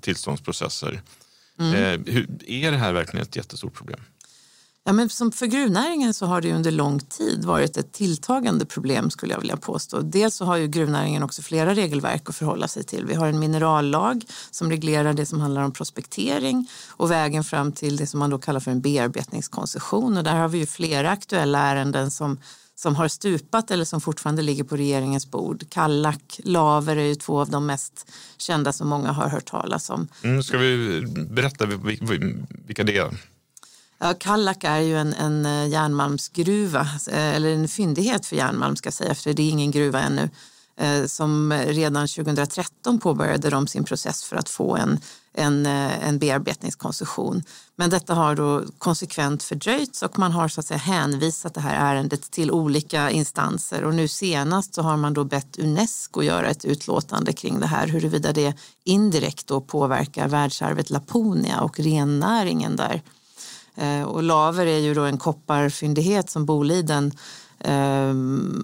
tillståndsprocesser. 0.00 1.02
Mm. 1.58 1.74
Eh, 1.74 2.14
hur, 2.14 2.26
är 2.46 2.70
det 2.70 2.76
här 2.76 2.92
verkligen 2.92 3.26
ett 3.26 3.36
jättestort 3.36 3.74
problem? 3.74 4.00
Ja, 4.84 4.92
men 4.92 5.08
som 5.08 5.32
för 5.32 5.46
gruvnäringen 5.46 6.14
så 6.14 6.26
har 6.26 6.40
det 6.40 6.52
under 6.52 6.70
lång 6.70 7.00
tid 7.00 7.44
varit 7.44 7.76
ett 7.76 7.92
tilltagande 7.92 8.66
problem 8.66 9.10
skulle 9.10 9.32
jag 9.32 9.40
vilja 9.40 9.56
påstå. 9.56 10.00
Dels 10.00 10.34
så 10.34 10.44
har 10.44 10.56
ju 10.56 10.68
gruvnäringen 10.68 11.22
också 11.22 11.42
flera 11.42 11.74
regelverk 11.74 12.28
att 12.28 12.36
förhålla 12.36 12.68
sig 12.68 12.84
till. 12.84 13.06
Vi 13.06 13.14
har 13.14 13.26
en 13.26 13.38
minerallag 13.38 14.24
som 14.50 14.70
reglerar 14.70 15.12
det 15.12 15.26
som 15.26 15.40
handlar 15.40 15.62
om 15.62 15.72
prospektering 15.72 16.68
och 16.88 17.10
vägen 17.10 17.44
fram 17.44 17.72
till 17.72 17.96
det 17.96 18.06
som 18.06 18.20
man 18.20 18.30
då 18.30 18.38
kallar 18.38 18.60
för 18.60 18.70
en 18.70 18.80
bearbetningskoncession. 18.80 20.16
Och 20.16 20.24
där 20.24 20.36
har 20.36 20.48
vi 20.48 20.58
ju 20.58 20.66
flera 20.66 21.10
aktuella 21.10 21.58
ärenden 21.58 22.10
som 22.10 22.38
som 22.74 22.96
har 22.96 23.08
stupat 23.08 23.70
eller 23.70 23.84
som 23.84 24.00
fortfarande 24.00 24.42
ligger 24.42 24.64
på 24.64 24.76
regeringens 24.76 25.30
bord. 25.30 25.64
Kallak, 25.68 26.40
Laver 26.44 26.96
är 26.96 27.04
ju 27.04 27.14
två 27.14 27.40
av 27.40 27.50
de 27.50 27.66
mest 27.66 28.10
kända 28.38 28.72
som 28.72 28.88
många 28.88 29.12
har 29.12 29.28
hört 29.28 29.44
talas 29.44 29.90
om. 29.90 30.08
Mm, 30.22 30.42
ska 30.42 30.58
vi 30.58 31.00
berätta 31.30 31.66
vilka 32.66 32.84
det 32.84 32.96
är? 32.96 33.31
Ja, 34.04 34.14
Kallak 34.18 34.64
är 34.64 34.78
ju 34.78 34.98
en, 34.98 35.14
en 35.14 35.46
eh, 35.46 35.68
järnmalmsgruva, 35.68 36.80
eh, 37.10 37.34
eller 37.36 37.48
en 37.54 37.68
fyndighet 37.68 38.26
för 38.26 38.36
järnmalm 38.36 38.76
ska 38.76 38.86
jag 38.86 38.94
säga, 38.94 39.14
för 39.14 39.32
det 39.32 39.42
är 39.42 39.50
ingen 39.50 39.70
gruva 39.70 40.00
ännu, 40.00 40.30
eh, 40.76 41.06
som 41.06 41.52
redan 41.52 42.08
2013 42.08 43.00
påbörjade 43.00 43.50
de 43.50 43.66
sin 43.66 43.84
process 43.84 44.24
för 44.24 44.36
att 44.36 44.48
få 44.48 44.76
en, 44.76 45.00
en, 45.34 45.66
en 45.66 46.18
bearbetningskoncession. 46.18 47.42
Men 47.76 47.90
detta 47.90 48.14
har 48.14 48.34
då 48.34 48.64
konsekvent 48.78 49.42
fördröjts 49.42 50.02
och 50.02 50.18
man 50.18 50.32
har 50.32 50.48
så 50.48 50.60
att 50.60 50.66
säga 50.66 50.78
hänvisat 50.78 51.54
det 51.54 51.60
här 51.60 51.94
ärendet 51.94 52.30
till 52.30 52.50
olika 52.50 53.10
instanser 53.10 53.84
och 53.84 53.94
nu 53.94 54.08
senast 54.08 54.74
så 54.74 54.82
har 54.82 54.96
man 54.96 55.14
då 55.14 55.24
bett 55.24 55.58
Unesco 55.58 56.22
göra 56.22 56.50
ett 56.50 56.64
utlåtande 56.64 57.32
kring 57.32 57.60
det 57.60 57.66
här 57.66 57.86
huruvida 57.86 58.32
det 58.32 58.54
indirekt 58.84 59.46
då 59.46 59.60
påverkar 59.60 60.28
världsarvet 60.28 60.90
Laponia 60.90 61.60
och 61.60 61.80
rennäringen 61.80 62.76
där. 62.76 63.02
Eh, 63.76 64.02
och 64.02 64.22
Laver 64.22 64.66
är 64.66 64.78
ju 64.78 64.94
då 64.94 65.02
en 65.02 65.18
kopparfyndighet 65.18 66.30
som 66.30 66.46
Boliden 66.46 67.12
eh, 67.60 68.14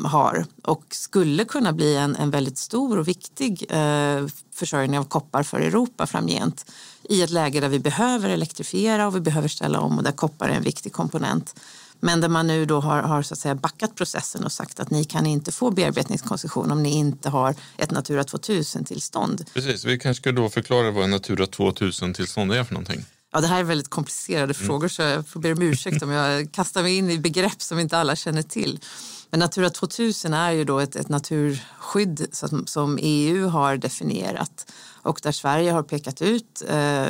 har 0.05 0.45
och 0.63 0.85
skulle 0.91 1.45
kunna 1.45 1.73
bli 1.73 1.97
en, 1.97 2.17
en 2.17 2.31
väldigt 2.31 2.59
stor 2.59 2.99
och 2.99 3.09
viktig 3.09 3.67
eh, 3.69 4.27
försörjning 4.55 4.99
av 4.99 5.05
koppar 5.05 5.43
för 5.43 5.61
Europa 5.61 6.07
framgent 6.07 6.71
i 7.03 7.23
ett 7.23 7.31
läge 7.31 7.61
där 7.61 7.69
vi 7.69 7.79
behöver 7.79 8.31
elektrifiera 8.31 9.07
och 9.07 9.17
vi 9.17 9.21
behöver 9.21 9.49
ställa 9.49 9.81
om 9.81 9.99
och 9.99 10.05
där 10.05 10.13
koppar 10.13 10.49
är 10.49 10.55
en 10.55 10.63
viktig 10.63 10.93
komponent. 10.93 11.55
Men 12.01 12.21
där 12.21 12.29
man 12.29 12.47
nu 12.47 12.65
då 12.65 12.81
har, 12.81 13.03
har 13.03 13.23
så 13.23 13.35
att 13.35 13.39
säga 13.39 13.55
backat 13.55 13.95
processen 13.95 14.45
och 14.45 14.53
sagt 14.53 14.81
att 14.81 14.91
ni 14.91 15.05
kan 15.05 15.27
inte 15.27 15.53
få 15.53 15.71
bearbetningskoncession 15.71 16.71
om 16.71 16.83
ni 16.83 16.91
inte 16.91 17.29
har 17.29 17.55
ett 17.77 17.91
Natura 17.91 18.23
2000-tillstånd. 18.23 19.45
Precis, 19.55 19.85
vi 19.85 19.99
kanske 19.99 20.23
ska 20.23 20.33
då 20.33 20.49
förklara 20.49 20.91
vad 20.91 21.05
en 21.05 21.11
Natura 21.11 21.45
2000-tillstånd 21.45 22.53
är 22.53 22.65
för 22.65 22.75
någonting. 22.75 23.05
Ja, 23.33 23.41
det 23.41 23.47
här 23.47 23.61
är 23.61 23.65
väldigt 23.65 23.91
komplicerade 23.91 24.55
mm. 24.55 24.67
frågor 24.67 24.89
så 24.89 25.03
jag 25.03 25.27
får 25.27 25.41
be 25.41 25.53
om 25.53 25.63
ursäkt 25.63 26.03
om 26.03 26.11
jag 26.11 26.53
kastar 26.53 26.83
mig 26.83 26.97
in 26.97 27.11
i 27.11 27.19
begrepp 27.19 27.63
som 27.63 27.79
inte 27.79 27.99
alla 27.99 28.17
känner 28.17 28.43
till. 28.43 28.81
Men 29.31 29.41
Natura 29.41 29.71
2000 29.71 30.35
är 30.35 30.51
ju 30.51 30.65
då 30.65 30.79
ett, 30.79 30.97
ett 30.97 31.09
naturskydd 31.09 32.27
som, 32.33 32.67
som, 32.67 32.99
EU 33.03 33.49
har 33.49 33.77
definierat 33.77 34.73
och 35.03 35.21
där 35.23 35.33
Sverige 35.33 35.73
har 35.73 35.83
pekat 35.83 36.23
ut 36.23 36.63
eh, 36.69 37.09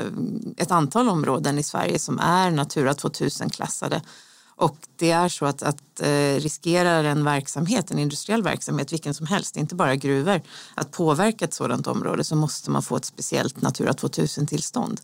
ett 0.57 0.71
antal 0.71 1.09
områden 1.09 1.59
i 1.59 1.63
Sverige 1.63 1.99
som 1.99 2.19
är 2.19 2.51
Natura 2.51 2.93
2000-klassade. 2.93 4.03
Och 4.57 4.77
det 4.97 5.11
är 5.11 5.29
så 5.29 5.47
att, 5.47 5.63
att 5.63 6.01
eh, 6.01 6.35
riskerar 6.35 7.05
en 7.05 7.25
verksamhet, 7.25 7.91
en 7.91 7.99
industriell 7.99 8.43
verksamhet, 8.43 8.93
vilken 8.93 9.15
som 9.15 9.27
helst, 9.27 9.57
inte 9.57 9.75
bara 9.75 9.97
gruvor, 9.97 10.43
att 10.75 10.91
påverka 10.91 11.45
ett 11.45 11.55
sådant 11.55 11.87
område 11.87 12.25
så 12.25 12.37
måste 12.37 12.71
man 12.71 12.83
få 12.83 12.97
ett 12.97 13.05
speciellt 13.05 13.63
Natura 13.63 13.93
2000-tillstånd. 13.93 15.01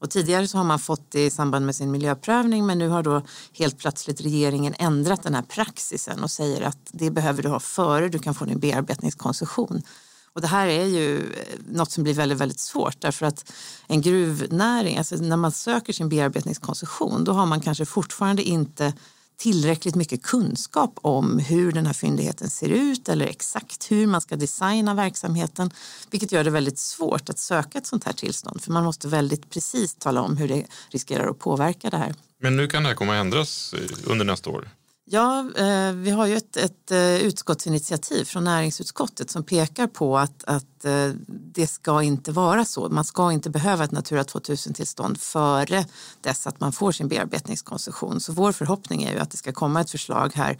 Och 0.00 0.10
tidigare 0.10 0.48
så 0.48 0.58
har 0.58 0.64
man 0.64 0.78
fått 0.78 1.10
det 1.10 1.26
i 1.26 1.30
samband 1.30 1.66
med 1.66 1.76
sin 1.76 1.90
miljöprövning 1.90 2.66
men 2.66 2.78
nu 2.78 2.88
har 2.88 3.02
då 3.02 3.22
helt 3.52 3.78
plötsligt 3.78 4.20
regeringen 4.20 4.74
ändrat 4.78 5.22
den 5.22 5.34
här 5.34 5.42
praxisen 5.42 6.22
och 6.22 6.30
säger 6.30 6.62
att 6.62 6.78
det 6.92 7.10
behöver 7.10 7.42
du 7.42 7.48
ha 7.48 7.60
före 7.60 8.08
du 8.08 8.18
kan 8.18 8.34
få 8.34 8.44
din 8.44 8.60
bearbetningskoncession. 8.60 9.82
Och 10.32 10.40
det 10.40 10.46
här 10.46 10.66
är 10.66 10.84
ju 10.84 11.16
eh, 11.18 11.58
något 11.68 11.90
som 11.90 12.04
blir 12.04 12.14
väldigt, 12.14 12.38
väldigt 12.38 12.60
svårt 12.60 13.00
därför 13.00 13.26
att 13.26 13.52
en 13.86 14.00
gruvnäring, 14.00 14.98
alltså 14.98 15.16
när 15.16 15.36
man 15.36 15.52
söker 15.52 15.92
sin 15.92 16.08
bearbetningskoncession 16.08 17.24
då 17.24 17.32
har 17.32 17.46
man 17.46 17.60
kanske 17.60 17.84
fortfarande 17.84 18.42
inte 18.42 18.92
tillräckligt 19.38 19.94
mycket 19.94 20.22
kunskap 20.22 20.98
om 21.02 21.38
hur 21.38 21.72
den 21.72 21.86
här 21.86 21.92
fyndigheten 21.92 22.50
ser 22.50 22.68
ut 22.68 23.08
eller 23.08 23.26
exakt 23.26 23.90
hur 23.90 24.06
man 24.06 24.20
ska 24.20 24.36
designa 24.36 24.94
verksamheten, 24.94 25.70
vilket 26.10 26.32
gör 26.32 26.44
det 26.44 26.50
väldigt 26.50 26.78
svårt 26.78 27.30
att 27.30 27.38
söka 27.38 27.78
ett 27.78 27.86
sånt 27.86 28.04
här 28.04 28.12
tillstånd 28.12 28.62
för 28.62 28.72
man 28.72 28.84
måste 28.84 29.08
väldigt 29.08 29.50
precis 29.50 29.94
tala 29.94 30.22
om 30.22 30.36
hur 30.36 30.48
det 30.48 30.66
riskerar 30.90 31.30
att 31.30 31.38
påverka 31.38 31.90
det 31.90 31.96
här. 31.96 32.14
Men 32.40 32.56
nu 32.56 32.66
kan 32.66 32.82
det 32.82 32.88
här 32.88 32.96
komma 32.96 33.12
att 33.12 33.20
ändras 33.20 33.74
under 34.04 34.24
nästa 34.24 34.50
år? 34.50 34.68
Ja, 35.10 35.50
eh, 35.56 35.92
vi 35.92 36.10
har 36.10 36.26
ju 36.26 36.36
ett, 36.36 36.56
ett 36.56 36.90
eh, 36.90 37.16
utskottsinitiativ 37.16 38.24
från 38.24 38.44
näringsutskottet 38.44 39.30
som 39.30 39.42
pekar 39.42 39.86
på 39.86 40.18
att, 40.18 40.44
att 40.44 40.84
eh, 40.84 41.10
det 41.28 41.66
ska 41.66 42.02
inte 42.02 42.32
vara 42.32 42.64
så. 42.64 42.88
Man 42.88 43.04
ska 43.04 43.32
inte 43.32 43.50
behöva 43.50 43.84
ett 43.84 43.92
Natura 43.92 44.22
2000-tillstånd 44.22 45.20
före 45.20 45.84
dess 46.20 46.46
att 46.46 46.60
man 46.60 46.72
får 46.72 46.92
sin 46.92 47.08
bearbetningskoncession. 47.08 48.20
Så 48.20 48.32
vår 48.32 48.52
förhoppning 48.52 49.02
är 49.02 49.12
ju 49.12 49.18
att 49.18 49.30
det 49.30 49.36
ska 49.36 49.52
komma 49.52 49.80
ett 49.80 49.90
förslag 49.90 50.32
här. 50.34 50.58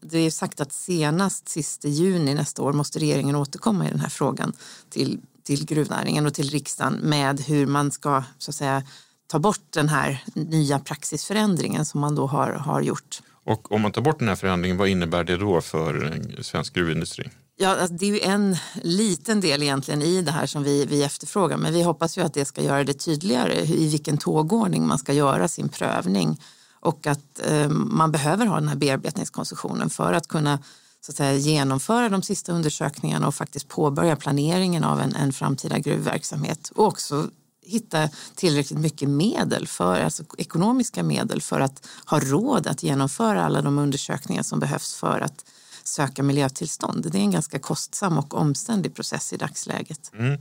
Det 0.00 0.18
är 0.18 0.30
sagt 0.30 0.60
att 0.60 0.72
senast 0.72 1.48
sista 1.48 1.88
juni 1.88 2.34
nästa 2.34 2.62
år 2.62 2.72
måste 2.72 2.98
regeringen 2.98 3.36
återkomma 3.36 3.86
i 3.86 3.90
den 3.90 4.00
här 4.00 4.08
frågan 4.08 4.52
till, 4.90 5.20
till 5.42 5.66
gruvnäringen 5.66 6.26
och 6.26 6.34
till 6.34 6.50
riksdagen 6.50 6.94
med 6.94 7.40
hur 7.40 7.66
man 7.66 7.90
ska 7.90 8.22
så 8.38 8.50
att 8.50 8.54
säga, 8.54 8.82
ta 9.26 9.38
bort 9.38 9.64
den 9.70 9.88
här 9.88 10.24
nya 10.34 10.78
praxisförändringen 10.78 11.84
som 11.84 12.00
man 12.00 12.14
då 12.14 12.26
har, 12.26 12.52
har 12.52 12.80
gjort. 12.80 13.22
Och 13.44 13.72
om 13.72 13.80
man 13.80 13.92
tar 13.92 14.02
bort 14.02 14.18
den 14.18 14.28
här 14.28 14.36
förändringen, 14.36 14.76
vad 14.76 14.88
innebär 14.88 15.24
det 15.24 15.36
då 15.36 15.60
för 15.60 16.04
eh, 16.04 16.42
svensk 16.42 16.74
gruvindustri? 16.74 17.30
Ja, 17.56 17.68
alltså 17.68 17.96
det 17.96 18.06
är 18.06 18.10
ju 18.10 18.20
en 18.20 18.56
liten 18.82 19.40
del 19.40 19.62
egentligen 19.62 20.02
i 20.02 20.22
det 20.22 20.30
här 20.30 20.46
som 20.46 20.62
vi, 20.62 20.86
vi 20.86 21.02
efterfrågar 21.02 21.56
men 21.56 21.72
vi 21.72 21.82
hoppas 21.82 22.18
ju 22.18 22.22
att 22.22 22.34
det 22.34 22.44
ska 22.44 22.62
göra 22.62 22.84
det 22.84 22.94
tydligare 22.94 23.60
i 23.64 23.88
vilken 23.88 24.18
tågordning 24.18 24.86
man 24.86 24.98
ska 24.98 25.12
göra 25.12 25.48
sin 25.48 25.68
prövning 25.68 26.40
och 26.80 27.06
att 27.06 27.40
eh, 27.46 27.68
man 27.68 28.12
behöver 28.12 28.46
ha 28.46 28.54
den 28.54 28.68
här 28.68 28.76
bearbetningskoncessionen 28.76 29.90
för 29.90 30.12
att 30.12 30.28
kunna 30.28 30.58
så 31.00 31.12
att 31.12 31.16
säga, 31.16 31.34
genomföra 31.34 32.08
de 32.08 32.22
sista 32.22 32.52
undersökningarna 32.52 33.26
och 33.26 33.34
faktiskt 33.34 33.68
påbörja 33.68 34.16
planeringen 34.16 34.84
av 34.84 35.00
en, 35.00 35.14
en 35.14 35.32
framtida 35.32 35.78
gruvverksamhet 35.78 36.70
och 36.74 36.86
också 36.86 37.30
hitta 37.70 38.08
tillräckligt 38.34 38.78
mycket 38.78 39.08
medel, 39.08 39.66
för, 39.66 40.00
alltså 40.00 40.24
ekonomiska 40.38 41.02
medel 41.02 41.42
för 41.42 41.60
att 41.60 41.86
ha 42.06 42.20
råd 42.20 42.66
att 42.66 42.82
genomföra 42.82 43.44
alla 43.44 43.62
de 43.62 43.78
undersökningar 43.78 44.42
som 44.42 44.60
behövs 44.60 44.94
för 44.94 45.20
att 45.20 45.44
söka 45.84 46.22
miljötillstånd. 46.22 47.12
Det 47.12 47.18
är 47.18 47.22
en 47.22 47.30
ganska 47.30 47.58
kostsam 47.58 48.18
och 48.18 48.34
omständig 48.34 48.94
process 48.94 49.32
i 49.32 49.36
dagsläget. 49.36 50.10
Mm. 50.14 50.38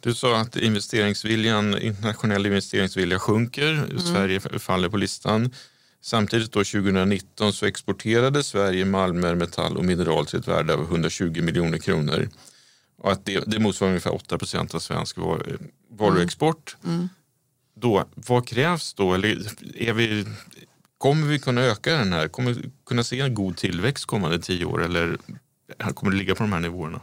Du 0.00 0.14
sa 0.14 0.40
att 0.40 0.56
investeringsviljan, 0.56 1.78
internationell 1.78 2.46
investeringsvilja 2.46 3.18
sjunker, 3.18 3.72
mm. 3.72 3.98
Sverige 3.98 4.40
faller 4.40 4.88
på 4.88 4.96
listan. 4.96 5.50
Samtidigt 6.04 6.52
då 6.52 6.64
2019 6.64 7.52
så 7.52 7.66
exporterade 7.66 8.42
Sverige 8.42 8.84
malmer, 8.84 9.34
metall 9.34 9.76
och 9.76 9.84
mineral 9.84 10.26
till 10.26 10.38
ett 10.38 10.48
värde 10.48 10.74
av 10.74 10.80
120 10.80 11.42
miljoner 11.42 11.78
kronor. 11.78 12.28
Och 13.02 13.12
att 13.12 13.24
det, 13.24 13.44
det 13.46 13.58
motsvarar 13.58 13.90
ungefär 13.90 14.14
8 14.14 14.38
procent 14.38 14.74
av 14.74 14.78
svensk 14.78 15.16
varuexport. 15.90 16.76
Mm. 16.84 16.96
Mm. 16.96 17.08
Då, 17.74 18.04
vad 18.14 18.48
krävs 18.48 18.94
då? 18.94 19.14
Eller 19.14 19.28
är 19.76 19.92
vi, 19.92 20.26
kommer 20.98 21.26
vi 21.26 21.38
kunna 21.38 21.60
öka 21.60 21.96
den 21.96 22.12
här? 22.12 22.28
Kommer 22.28 22.52
vi 22.52 22.70
kunna 22.86 23.04
se 23.04 23.20
en 23.20 23.34
god 23.34 23.56
tillväxt 23.56 24.06
kommande 24.06 24.38
tio 24.38 24.64
år 24.64 24.84
eller 24.84 25.18
kommer 25.94 26.12
det 26.12 26.18
ligga 26.18 26.34
på 26.34 26.42
de 26.42 26.52
här 26.52 26.60
nivåerna? 26.60 27.00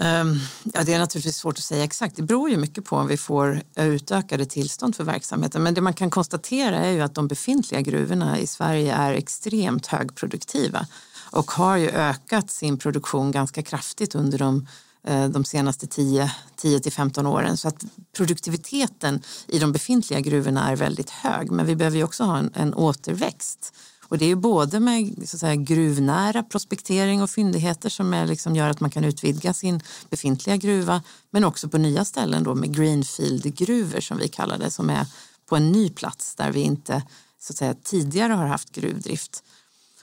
Um, 0.00 0.38
ja, 0.74 0.82
det 0.84 0.94
är 0.94 0.98
naturligtvis 0.98 1.36
svårt 1.36 1.58
att 1.58 1.64
säga 1.64 1.84
exakt. 1.84 2.16
Det 2.16 2.22
beror 2.22 2.50
ju 2.50 2.56
mycket 2.56 2.84
på 2.84 2.96
om 2.96 3.06
vi 3.06 3.16
får 3.16 3.62
utökade 3.76 4.46
tillstånd 4.46 4.96
för 4.96 5.04
verksamheten. 5.04 5.62
Men 5.62 5.74
det 5.74 5.80
man 5.80 5.94
kan 5.94 6.10
konstatera 6.10 6.76
är 6.76 6.90
ju 6.90 7.00
att 7.00 7.14
de 7.14 7.28
befintliga 7.28 7.80
gruvorna 7.80 8.38
i 8.38 8.46
Sverige 8.46 8.94
är 8.94 9.12
extremt 9.12 9.86
högproduktiva 9.86 10.86
och 11.30 11.50
har 11.50 11.76
ju 11.76 11.90
ökat 11.90 12.50
sin 12.50 12.78
produktion 12.78 13.30
ganska 13.30 13.62
kraftigt 13.62 14.14
under 14.14 14.38
de 14.38 14.66
Eh, 15.04 15.28
de 15.28 15.44
senaste 15.44 15.86
10-15 15.86 17.26
åren. 17.26 17.56
Så 17.56 17.68
att 17.68 17.84
produktiviteten 18.16 19.22
i 19.46 19.58
de 19.58 19.72
befintliga 19.72 20.20
gruvorna 20.20 20.70
är 20.70 20.76
väldigt 20.76 21.10
hög. 21.10 21.50
Men 21.50 21.66
vi 21.66 21.76
behöver 21.76 21.96
ju 21.96 22.04
också 22.04 22.24
ha 22.24 22.38
en, 22.38 22.50
en 22.54 22.74
återväxt. 22.74 23.74
Och 24.12 24.18
det 24.18 24.30
är 24.30 24.36
både 24.36 24.80
med 24.80 25.28
så 25.28 25.36
att 25.36 25.40
säga, 25.40 25.56
gruvnära 25.56 26.42
prospektering 26.42 27.22
och 27.22 27.30
fyndigheter 27.30 27.88
som 27.88 28.14
är, 28.14 28.26
liksom, 28.26 28.56
gör 28.56 28.68
att 28.68 28.80
man 28.80 28.90
kan 28.90 29.04
utvidga 29.04 29.54
sin 29.54 29.80
befintliga 30.10 30.56
gruva, 30.56 31.02
men 31.30 31.44
också 31.44 31.68
på 31.68 31.78
nya 31.78 32.04
ställen 32.04 32.42
då 32.42 32.54
med 32.54 32.76
greenfield-gruvor 32.76 34.00
som 34.00 34.18
vi 34.18 34.28
kallar 34.28 34.58
det, 34.58 34.70
som 34.70 34.90
är 34.90 35.06
på 35.48 35.56
en 35.56 35.72
ny 35.72 35.90
plats 35.90 36.34
där 36.34 36.52
vi 36.52 36.60
inte 36.60 37.02
så 37.38 37.52
att 37.52 37.56
säga, 37.56 37.74
tidigare 37.82 38.32
har 38.32 38.46
haft 38.46 38.72
gruvdrift. 38.72 39.42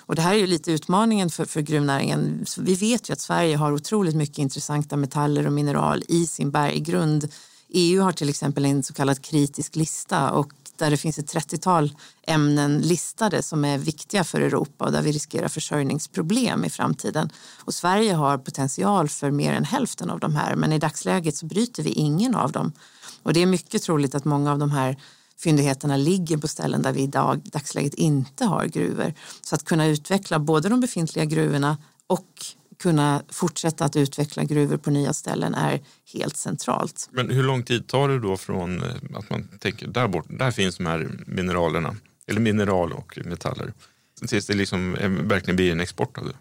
Och 0.10 0.16
det 0.16 0.22
här 0.22 0.34
är 0.34 0.38
ju 0.38 0.48
lite 0.48 0.72
utmaningen 0.72 1.30
för, 1.30 1.46
för 1.46 1.62
gruvnäringen. 1.62 2.46
Så 2.46 2.62
vi 2.62 2.75
vet 2.75 3.10
ju 3.10 3.13
att 3.13 3.20
Sverige 3.20 3.56
har 3.56 3.72
otroligt 3.72 4.16
mycket 4.16 4.38
intressanta 4.38 4.98
metaller 4.98 5.48
och 5.48 5.54
mineral 5.54 6.04
i 6.08 6.28
sin 6.28 6.51
berggrund. 6.51 7.28
EU 7.70 8.01
har 8.01 8.12
till 8.12 8.30
exempel 8.30 8.66
en 8.66 8.84
så 8.84 8.94
kallad 8.94 9.22
kritisk 9.22 9.75
lista 9.75 10.32
och 10.32 10.54
där 10.78 10.89
det 10.92 10.98
finns 10.98 11.20
ett 11.20 11.34
30-tal 11.34 11.92
ämnen 12.28 12.80
listade 12.80 13.44
som 13.44 13.66
är 13.66 13.78
viktiga 13.78 14.24
för 14.24 14.42
Europa 14.42 14.86
och 14.86 14.92
där 14.92 15.01
vi 15.01 15.12
riskerar 15.12 15.48
försörjningsproblem 15.48 16.66
i 16.66 16.70
framtiden. 16.70 17.30
Och 17.66 17.74
Sverige 17.74 18.13
har 18.13 18.38
potential 18.38 19.10
för 19.10 19.32
mer 19.32 19.54
än 19.54 19.66
hälften 19.66 20.10
av 20.10 20.20
de 20.20 20.36
här 20.36 20.56
men 20.56 20.74
i 20.74 20.80
dagsläget 20.80 21.36
så 21.36 21.46
bryter 21.46 21.84
vi 21.84 21.89
ingen 21.89 22.36
av 22.36 22.51
dem. 22.51 22.72
Och 23.24 23.34
det 23.34 23.42
är 23.42 23.46
mycket 23.46 23.84
troligt 23.84 24.16
att 24.16 24.25
många 24.25 24.51
av 24.51 24.60
de 24.60 24.72
här 24.72 24.98
fyndigheterna 25.39 25.98
ligger 25.98 26.38
på 26.38 26.48
ställen 26.48 26.81
där 26.81 26.91
vi 26.93 27.01
i 27.01 27.08
dag, 27.08 27.41
dagsläget 27.43 27.93
inte 27.93 28.46
har 28.46 28.65
gruvor. 28.65 29.13
Så 29.41 29.55
att 29.55 29.65
kunna 29.65 29.88
utveckla 29.88 30.39
både 30.39 30.69
de 30.69 30.79
befintliga 30.79 31.25
gruvorna 31.25 31.77
och 32.08 32.27
kunna 32.79 33.24
fortsätta 33.29 33.86
att 33.86 33.96
utveckla 33.96 34.43
gruvor 34.43 34.77
på 34.77 34.89
nya 34.89 35.13
ställen 35.13 35.53
är 35.53 35.81
helt 36.13 36.38
centralt. 36.38 37.10
Men 37.12 37.29
hur 37.29 37.43
lång 37.43 37.63
tid 37.63 37.88
tar 37.88 38.10
det 38.10 38.19
då 38.19 38.38
från 38.38 38.84
eh, 38.84 38.96
att 39.15 39.29
man 39.29 39.48
tänker 39.60 39.88
där 39.88 40.08
bort, 40.08 40.25
där 40.29 40.51
finns 40.51 40.77
de 40.77 40.86
här 40.86 41.10
mineralerna, 41.27 41.96
eller 42.27 42.41
mineral 42.41 42.93
och 42.93 43.19
metaller, 43.25 43.74
tills 44.27 44.46
det 44.46 44.53
liksom 44.53 44.96
eh, 44.96 45.10
verkligen 45.10 45.55
blir 45.55 45.72
en 45.72 45.79
export 45.79 46.17
av 46.17 46.25
det? 46.25 46.36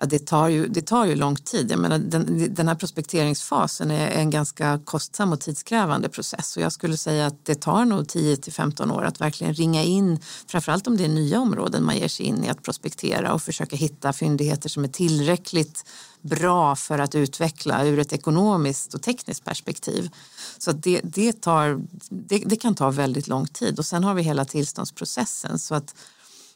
Ja, 0.00 0.06
det, 0.06 0.26
tar 0.26 0.48
ju, 0.48 0.66
det 0.66 0.82
tar 0.82 1.04
ju 1.04 1.14
lång 1.14 1.36
tid. 1.36 1.70
Jag 1.70 1.78
menar, 1.78 1.98
den, 1.98 2.54
den 2.54 2.68
här 2.68 2.74
prospekteringsfasen 2.74 3.90
är 3.90 4.08
en 4.10 4.30
ganska 4.30 4.80
kostsam 4.84 5.32
och 5.32 5.40
tidskrävande 5.40 6.08
process 6.08 6.56
och 6.56 6.62
jag 6.62 6.72
skulle 6.72 6.96
säga 6.96 7.26
att 7.26 7.44
det 7.44 7.54
tar 7.54 7.84
nog 7.84 8.08
10 8.08 8.36
till 8.36 8.52
15 8.52 8.90
år 8.90 9.04
att 9.04 9.20
verkligen 9.20 9.54
ringa 9.54 9.82
in, 9.82 10.18
framförallt 10.46 10.86
om 10.86 10.96
det 10.96 11.04
är 11.04 11.08
nya 11.08 11.40
områden 11.40 11.84
man 11.84 11.98
ger 11.98 12.08
sig 12.08 12.26
in 12.26 12.44
i 12.44 12.48
att 12.48 12.62
prospektera 12.62 13.32
och 13.32 13.42
försöka 13.42 13.76
hitta 13.76 14.12
fyndigheter 14.12 14.68
som 14.68 14.84
är 14.84 14.88
tillräckligt 14.88 15.84
bra 16.20 16.76
för 16.76 16.98
att 16.98 17.14
utveckla 17.14 17.84
ur 17.84 17.98
ett 17.98 18.12
ekonomiskt 18.12 18.94
och 18.94 19.02
tekniskt 19.02 19.44
perspektiv. 19.44 20.10
Så 20.58 20.72
det, 20.72 21.00
det, 21.04 21.40
tar, 21.40 21.80
det, 22.10 22.38
det 22.46 22.56
kan 22.56 22.74
ta 22.74 22.90
väldigt 22.90 23.28
lång 23.28 23.46
tid 23.46 23.78
och 23.78 23.86
sen 23.86 24.04
har 24.04 24.14
vi 24.14 24.22
hela 24.22 24.44
tillståndsprocessen. 24.44 25.58
Så 25.58 25.74
att 25.74 25.94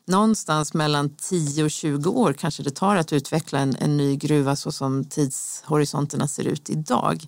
någonstans 0.06 0.74
mellan 0.74 1.16
10 1.16 1.64
och 1.64 1.70
20 1.70 2.10
år 2.10 2.32
kanske 2.32 2.62
det 2.62 2.70
tar 2.70 2.96
att 2.96 3.12
utveckla 3.12 3.58
en, 3.58 3.76
en 3.80 3.96
ny 3.96 4.16
gruva 4.16 4.56
så 4.56 4.72
som 4.72 5.04
tidshorisonterna 5.04 6.28
ser 6.28 6.44
ut 6.44 6.70
idag. 6.70 7.26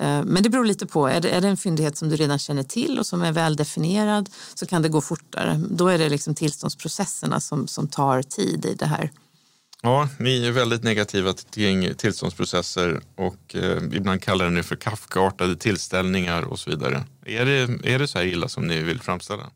Eh, 0.00 0.24
men 0.24 0.42
det 0.42 0.48
beror 0.48 0.64
lite 0.64 0.86
på. 0.86 1.06
Är 1.06 1.20
det, 1.20 1.30
är 1.30 1.40
det 1.40 1.48
en 1.48 1.56
fyndighet 1.56 1.96
som 1.96 2.08
du 2.08 2.16
redan 2.16 2.38
känner 2.38 2.62
till 2.62 2.98
och 2.98 3.06
som 3.06 3.22
är 3.22 3.32
väldefinierad 3.32 4.30
så 4.54 4.66
kan 4.66 4.82
det 4.82 4.88
gå 4.88 5.00
fortare. 5.00 5.60
Då 5.70 5.88
är 5.88 5.98
det 5.98 6.08
liksom 6.08 6.34
tillståndsprocesserna 6.34 7.40
som, 7.40 7.68
som 7.68 7.88
tar 7.88 8.22
tid 8.22 8.66
i 8.66 8.74
det 8.74 8.86
här. 8.86 9.10
Ja, 9.82 10.08
ni 10.18 10.46
är 10.46 10.52
väldigt 10.52 10.82
negativa 10.82 11.32
till 11.32 11.94
tillståndsprocesser 11.94 13.00
och 13.16 13.56
eh, 13.56 13.82
ibland 13.92 14.22
kallar 14.22 14.50
ni 14.50 14.62
för 14.62 14.76
Kafkaartade 14.76 15.56
tillställningar 15.56 16.42
och 16.42 16.58
så 16.58 16.70
vidare. 16.70 17.04
Är 17.26 17.44
det, 17.44 17.92
är 17.94 17.98
det 17.98 18.08
så 18.08 18.18
här 18.18 18.26
illa 18.26 18.48
som 18.48 18.66
ni 18.66 18.82
vill 18.82 19.00
framställa? 19.00 19.50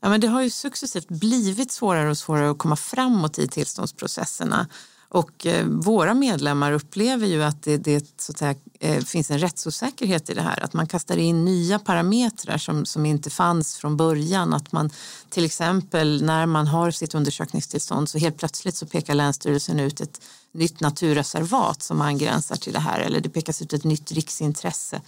Ja, 0.00 0.08
men 0.08 0.20
det 0.20 0.26
har 0.26 0.42
ju 0.42 0.50
successivt 0.50 1.08
blivit 1.08 1.72
svårare 1.72 2.10
och 2.10 2.18
svårare 2.18 2.50
att 2.50 2.58
komma 2.58 2.76
framåt 2.76 3.38
i 3.38 3.48
tillståndsprocesserna. 3.48 4.66
Och 5.10 5.46
eh, 5.46 5.66
våra 5.66 6.14
medlemmar 6.14 6.72
upplever 6.72 7.26
ju 7.26 7.44
att 7.44 7.62
det, 7.62 7.76
det 7.76 8.20
så 8.20 8.32
att 8.32 8.38
säga, 8.38 8.54
eh, 8.80 9.04
finns 9.04 9.30
en 9.30 9.38
rättsosäkerhet 9.38 10.30
i 10.30 10.34
det 10.34 10.42
här. 10.42 10.64
Att 10.64 10.72
man 10.72 10.86
kastar 10.86 11.16
in 11.16 11.44
nya 11.44 11.78
parametrar 11.78 12.58
som, 12.58 12.86
som 12.86 13.06
inte 13.06 13.30
fanns 13.30 13.76
från 13.76 13.96
början. 13.96 14.54
Att 14.54 14.72
man 14.72 14.90
till 15.30 15.44
exempel 15.44 16.22
när 16.22 16.46
man 16.46 16.66
har 16.66 16.90
sitt 16.90 17.14
undersökningstillstånd 17.14 18.08
så 18.08 18.18
helt 18.18 18.38
plötsligt 18.38 18.76
så 18.76 18.86
pekar 18.86 19.14
Länsstyrelsen 19.14 19.80
ut 19.80 20.00
ett 20.00 20.20
nytt 20.52 20.80
naturreservat 20.80 21.82
som 21.82 22.00
angränsar 22.00 22.56
till 22.56 22.72
det 22.72 22.78
här 22.78 23.00
eller 23.00 23.20
det 23.20 23.30
pekas 23.30 23.62
ut 23.62 23.72
ett 23.72 23.84
nytt 23.84 24.12
riksintresse. 24.12 25.00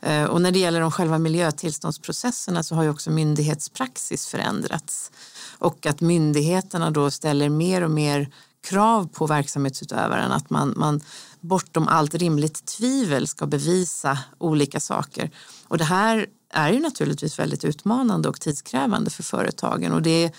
Eh, 0.00 0.24
och 0.24 0.42
när 0.42 0.50
det 0.50 0.58
gäller 0.58 0.80
de 0.80 0.90
själva 0.90 1.18
miljötillståndsprocesserna 1.18 2.62
så 2.62 2.74
har 2.74 2.82
ju 2.82 2.90
också 2.90 3.10
myndighetspraxis 3.10 4.26
förändrats. 4.26 5.10
Och 5.58 5.86
att 5.86 6.00
myndigheterna 6.00 6.90
då 6.90 7.10
ställer 7.10 7.48
mer 7.48 7.82
och 7.82 7.90
mer 7.90 8.28
krav 8.68 9.08
på 9.08 9.26
verksamhetsutövaren 9.26 10.32
att 10.32 10.50
man, 10.50 10.74
man 10.76 11.00
bortom 11.40 11.88
allt 11.88 12.14
rimligt 12.14 12.66
tvivel 12.66 13.28
ska 13.28 13.46
bevisa 13.46 14.18
olika 14.38 14.80
saker. 14.80 15.30
Och 15.68 15.78
det 15.78 15.84
här 15.84 16.26
är 16.50 16.72
ju 16.72 16.80
naturligtvis 16.80 17.38
väldigt 17.38 17.64
utmanande 17.64 18.28
och 18.28 18.40
tidskrävande 18.40 19.10
för 19.10 19.22
företagen. 19.22 19.92
Och 19.92 20.02
det 20.02 20.24
är, 20.24 20.30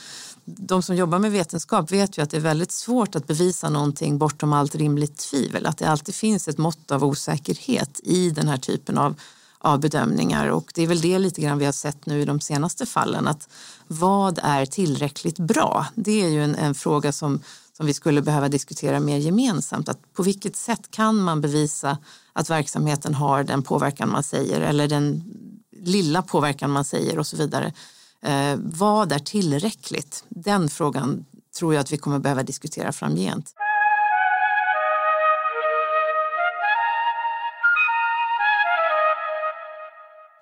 de 0.46 0.84
som 0.84 0.96
jobbar 0.96 1.20
med 1.20 1.32
vetenskap 1.32 1.92
vet 1.92 2.18
ju 2.18 2.22
att 2.22 2.30
det 2.30 2.38
är 2.38 2.42
väldigt 2.42 2.72
svårt 2.72 3.16
att 3.16 3.28
bevisa 3.28 3.70
någonting 3.70 4.18
bortom 4.18 4.54
allt 4.54 4.76
rimligt 4.76 5.18
tvivel. 5.18 5.66
Att 5.66 5.78
det 5.78 5.90
alltid 5.90 6.16
finns 6.16 6.48
ett 6.48 6.58
mått 6.58 6.92
av 6.92 7.04
osäkerhet 7.04 8.00
i 8.04 8.30
den 8.30 8.48
här 8.48 8.58
typen 8.58 8.98
av 8.98 9.16
av 9.60 9.80
bedömningar 9.80 10.48
och 10.48 10.72
det 10.76 10.84
är 10.84 10.88
väl 10.88 11.02
det 11.02 11.20
lite 11.20 11.42
grann 11.42 11.58
vi 11.58 11.66
har 11.66 11.72
sett 11.72 12.06
nu 12.06 12.22
i 12.22 12.26
de 12.26 12.40
senaste 12.40 12.86
fallen 12.86 13.28
att 13.28 13.50
vad 13.88 14.40
är 14.44 14.66
tillräckligt 14.66 15.40
bra? 15.40 15.88
Det 15.96 16.26
är 16.26 16.30
ju 16.30 16.44
en, 16.44 16.56
en 16.56 16.76
fråga 16.76 17.12
som, 17.12 17.42
som 17.74 17.86
vi 17.86 17.94
skulle 17.94 18.22
behöva 18.22 18.50
diskutera 18.50 19.00
mer 19.00 19.18
gemensamt. 19.18 19.90
Att 19.90 20.14
på 20.14 20.24
vilket 20.24 20.56
sätt 20.56 20.92
kan 20.92 21.16
man 21.16 21.42
bevisa 21.42 21.98
att 22.34 22.50
verksamheten 22.50 23.14
har 23.14 23.44
den 23.44 23.64
påverkan 23.64 24.12
man 24.12 24.24
säger 24.24 24.62
eller 24.62 24.88
den 24.88 25.24
lilla 25.72 26.22
påverkan 26.22 26.72
man 26.72 26.86
säger 26.86 27.20
och 27.20 27.28
så 27.28 27.38
vidare. 27.38 27.74
Eh, 28.22 28.60
vad 28.60 29.12
är 29.12 29.20
tillräckligt? 29.20 30.24
Den 30.30 30.70
frågan 30.70 31.26
tror 31.60 31.74
jag 31.74 31.82
att 31.82 31.92
vi 31.92 31.98
kommer 31.98 32.20
behöva 32.20 32.44
diskutera 32.44 32.92
framgent. 32.92 33.54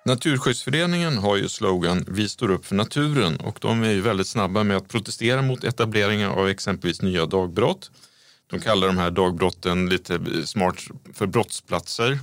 Naturskyddsföreningen 0.06 1.18
har 1.18 1.36
ju 1.36 1.48
slogan 1.48 2.04
Vi 2.08 2.28
står 2.28 2.50
upp 2.50 2.66
för 2.66 2.74
naturen 2.74 3.36
och 3.36 3.58
de 3.60 3.82
är 3.82 3.90
ju 3.90 4.00
väldigt 4.00 4.26
snabba 4.26 4.64
med 4.64 4.76
att 4.76 4.88
protestera 4.88 5.42
mot 5.42 5.64
etableringen 5.64 6.30
av 6.30 6.48
exempelvis 6.48 7.02
nya 7.02 7.26
dagbrott. 7.26 7.90
De 8.50 8.60
kallar 8.60 8.86
de 8.86 8.98
här 8.98 9.10
dagbrotten 9.10 9.88
lite 9.88 10.14
eh, 10.14 10.42
smart 10.44 10.76
för 11.12 11.26
brottsplatser. 11.26 12.18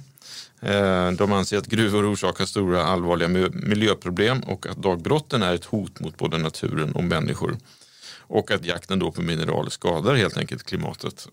Eh, 0.62 1.12
de 1.12 1.34
anser 1.34 1.58
att 1.58 1.68
gruvor 1.68 2.14
orsakar 2.14 2.46
stora 2.46 2.84
allvarliga 2.84 3.28
miljöproblem 3.52 4.40
och 4.40 4.68
att 4.68 4.78
dagbrotten 4.78 5.44
är 5.44 5.56
ett 5.56 5.66
hot 5.66 6.00
mot 6.00 6.18
både 6.18 6.38
naturen 6.38 6.92
och 6.92 7.04
människor. 7.04 7.58
Och 8.18 8.52
att 8.52 8.66
jakten 8.66 9.00
då 9.00 9.12
på 9.12 9.22
mineraler 9.22 9.70
skadar 9.70 10.16
helt 10.16 10.38
enkelt 10.38 10.64
klimatet. 10.64 11.28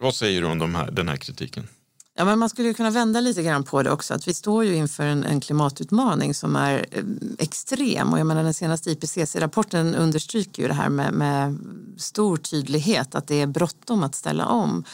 Vad 0.00 0.14
säger 0.14 0.40
du 0.40 0.46
om 0.46 0.58
de 0.58 0.74
här, 0.74 0.90
den 0.90 1.08
här 1.08 1.16
kritiken? 1.16 1.68
Ja, 2.16 2.24
men 2.24 2.38
man 2.38 2.48
skulle 2.48 2.74
kunna 2.74 2.90
vända 2.90 3.20
lite 3.20 3.42
grann 3.42 3.64
på 3.64 3.82
det 3.82 3.90
också. 3.90 4.14
Att 4.14 4.28
vi 4.28 4.34
står 4.34 4.64
ju 4.64 4.74
inför 4.74 5.06
en, 5.06 5.24
en 5.24 5.40
klimatutmaning 5.40 6.34
som 6.34 6.56
är 6.56 6.86
eh, 6.90 7.04
extrem. 7.38 8.12
Och 8.12 8.18
jag 8.18 8.26
menar, 8.26 8.42
den 8.42 8.54
senaste 8.54 8.90
IPCC-rapporten 8.90 9.94
understryker 9.94 10.62
ju 10.62 10.68
det 10.68 10.74
här 10.74 10.88
med, 10.88 11.12
med 11.12 11.58
stor 11.96 12.36
tydlighet 12.36 13.14
att 13.14 13.26
det 13.26 13.40
är 13.40 13.46
bråttom 13.46 14.02
att 14.02 14.14
ställa 14.14 14.46
om. 14.46 14.84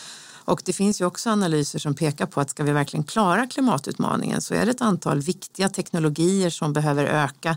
Och 0.44 0.62
det 0.64 0.72
finns 0.72 1.00
ju 1.00 1.04
också 1.04 1.30
analyser 1.30 1.78
som 1.78 1.94
pekar 1.94 2.26
på 2.26 2.40
att 2.40 2.50
ska 2.50 2.62
vi 2.62 2.72
verkligen 2.72 3.04
klara 3.04 3.46
klimatutmaningen 3.46 4.40
så 4.40 4.54
är 4.54 4.64
det 4.64 4.70
ett 4.70 4.80
antal 4.80 5.20
viktiga 5.20 5.68
teknologier 5.68 6.50
som 6.50 6.72
behöver 6.72 7.04
öka. 7.04 7.56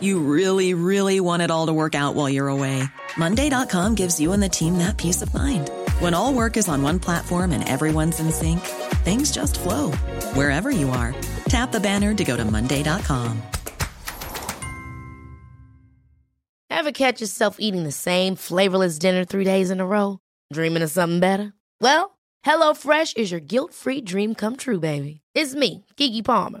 You 0.00 0.20
really, 0.20 0.74
really 0.74 1.20
want 1.20 1.42
it 1.42 1.50
all 1.50 1.66
to 1.66 1.72
work 1.72 1.94
out 1.94 2.14
while 2.14 2.28
you're 2.28 2.48
away. 2.48 2.84
Monday.com 3.16 3.94
gives 3.94 4.20
you 4.20 4.32
and 4.32 4.42
the 4.42 4.48
team 4.48 4.78
that 4.78 4.96
peace 4.96 5.22
of 5.22 5.32
mind. 5.34 5.70
When 5.98 6.14
all 6.14 6.32
work 6.34 6.56
is 6.56 6.68
on 6.68 6.82
one 6.82 7.00
platform 7.00 7.52
and 7.52 7.68
everyone's 7.68 8.20
in 8.20 8.30
sync, 8.30 8.60
things 9.02 9.32
just 9.32 9.58
flow 9.58 9.90
wherever 10.34 10.70
you 10.70 10.90
are. 10.90 11.14
Tap 11.48 11.72
the 11.72 11.80
banner 11.80 12.14
to 12.14 12.24
go 12.24 12.36
to 12.36 12.44
Monday.com. 12.44 13.42
Ever 16.70 16.92
catch 16.92 17.20
yourself 17.20 17.56
eating 17.58 17.82
the 17.82 17.90
same 17.90 18.36
flavorless 18.36 18.98
dinner 18.98 19.24
three 19.24 19.44
days 19.44 19.70
in 19.70 19.80
a 19.80 19.86
row? 19.86 20.20
Dreaming 20.52 20.82
of 20.84 20.90
something 20.90 21.18
better? 21.18 21.54
Well, 21.80 22.16
HelloFresh 22.46 23.16
is 23.16 23.32
your 23.32 23.40
guilt-free 23.40 24.02
dream 24.02 24.36
come 24.36 24.54
true, 24.56 24.78
baby. 24.78 25.22
It's 25.34 25.56
me, 25.56 25.84
Gigi 25.96 26.22
Palmer. 26.22 26.60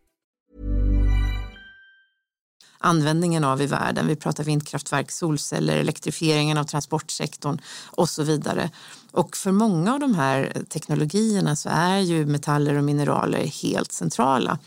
Användningen 2.83 3.43
av 3.43 3.61
i 3.61 3.65
världen, 3.65 4.07
vi 4.07 4.15
pratar 4.15 4.43
vindkraftverk, 4.43 5.11
solceller, 5.11 5.77
elektrifieringen 5.77 6.57
av 6.57 6.63
transportsektorn 6.63 7.61
och 7.85 8.09
så 8.09 8.23
vidare. 8.23 8.69
Och 9.11 9.37
för 9.37 9.51
många 9.51 9.93
av 9.93 9.99
de 9.99 10.15
här 10.15 10.53
teknologierna 10.69 11.55
så 11.55 11.69
är 11.69 11.99
ju 11.99 12.25
metaller 12.25 12.75
och 12.75 12.83
mineraler 12.83 13.45
helt 13.45 13.91
centrala. 13.91 14.59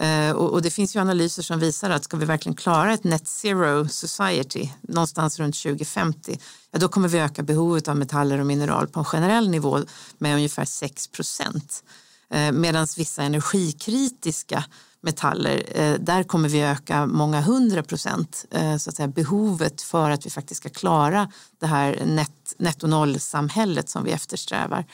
Eh, 0.00 0.30
och, 0.30 0.62
det 0.62 0.70
finns 0.70 0.96
ju 0.96 1.00
analyser 1.00 1.42
som 1.42 1.58
visar 1.58 1.90
att 1.90 2.04
ska 2.04 2.16
vi 2.16 2.24
verkligen 2.24 2.56
klara 2.56 2.92
ett 2.92 3.04
net 3.04 3.28
zero 3.28 3.88
society 3.88 4.68
någonstans 4.80 5.38
runt 5.38 5.62
2050, 5.62 6.38
ja, 6.70 6.78
då 6.78 6.88
kommer 6.88 7.08
vi 7.08 7.18
öka 7.18 7.42
behovet 7.42 7.88
av 7.88 7.96
metaller 7.96 8.38
och 8.38 8.46
mineral 8.46 8.88
på 8.88 9.00
en 9.00 9.04
generell 9.04 9.50
nivå 9.50 9.80
med 10.18 10.34
ungefär 10.34 10.64
6 10.64 11.08
procent. 11.08 11.84
Eh, 12.30 12.52
Medan 12.52 12.86
vissa 12.96 13.22
energikritiska 13.22 14.64
metaller, 15.02 15.62
eh, 15.74 15.94
där 16.00 16.22
kommer 16.22 16.48
vi 16.48 16.60
öka 16.60 17.06
många 17.06 17.40
hundra 17.40 17.82
procent 17.82 18.44
eh, 18.50 18.76
så 18.76 18.90
att 18.90 18.96
säga, 18.96 19.08
behovet 19.08 19.82
för 19.82 20.10
att 20.10 20.26
vi 20.26 20.30
faktiskt 20.30 20.60
ska 20.60 20.68
klara 20.68 21.32
det 21.58 21.66
här 21.66 22.04
net, 22.06 22.54
netto 22.58 22.86
noll-samhället 22.86 23.88
som 23.88 24.04
vi 24.04 24.10
eftersträvar. 24.10 24.84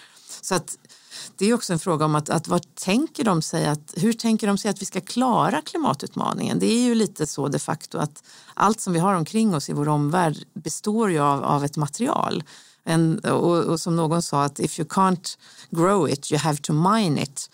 Så 0.42 0.55
att 0.55 0.79
det 1.37 1.47
är 1.47 1.55
också 1.55 1.73
en 1.73 1.79
fråga 1.79 2.05
om 2.05 2.14
att, 2.14 2.31
att 2.31 2.49
vad 2.49 2.75
tänker 2.75 3.25
de 3.25 3.42
sig 3.42 3.66
att, 3.66 3.95
hur 3.97 4.12
tänker 4.12 4.47
de 4.47 4.59
sig 4.59 4.71
att 4.71 4.83
vi 4.83 4.87
ska 4.87 5.01
klara 5.01 5.61
klimatutmaningen? 5.61 6.59
Det 6.59 6.73
är 6.73 6.81
ju 6.81 6.95
lite 6.95 7.27
så 7.27 7.49
de 7.49 7.59
facto 7.59 7.99
att 7.99 8.23
allt 8.55 8.81
som 8.81 8.92
vi 8.92 8.99
har 8.99 9.14
omkring 9.14 9.55
oss 9.55 9.69
i 9.71 9.73
vår 9.73 9.88
omvärld 9.88 10.37
består 10.55 11.11
ju 11.11 11.19
av, 11.19 11.45
av 11.45 11.64
ett 11.64 11.77
material. 11.77 12.45
En, 12.85 13.19
och, 13.19 13.64
och 13.64 13.81
som 13.81 13.97
någon 13.97 14.23
sa 14.23 14.45
att 14.45 14.61
if 14.61 14.79
you 14.79 14.88
can't 14.88 15.38
grow 15.71 16.11
it 16.11 16.33
you 16.33 16.38
have 16.38 16.59
to 16.59 16.73
mine 16.73 17.23
it. 17.23 17.51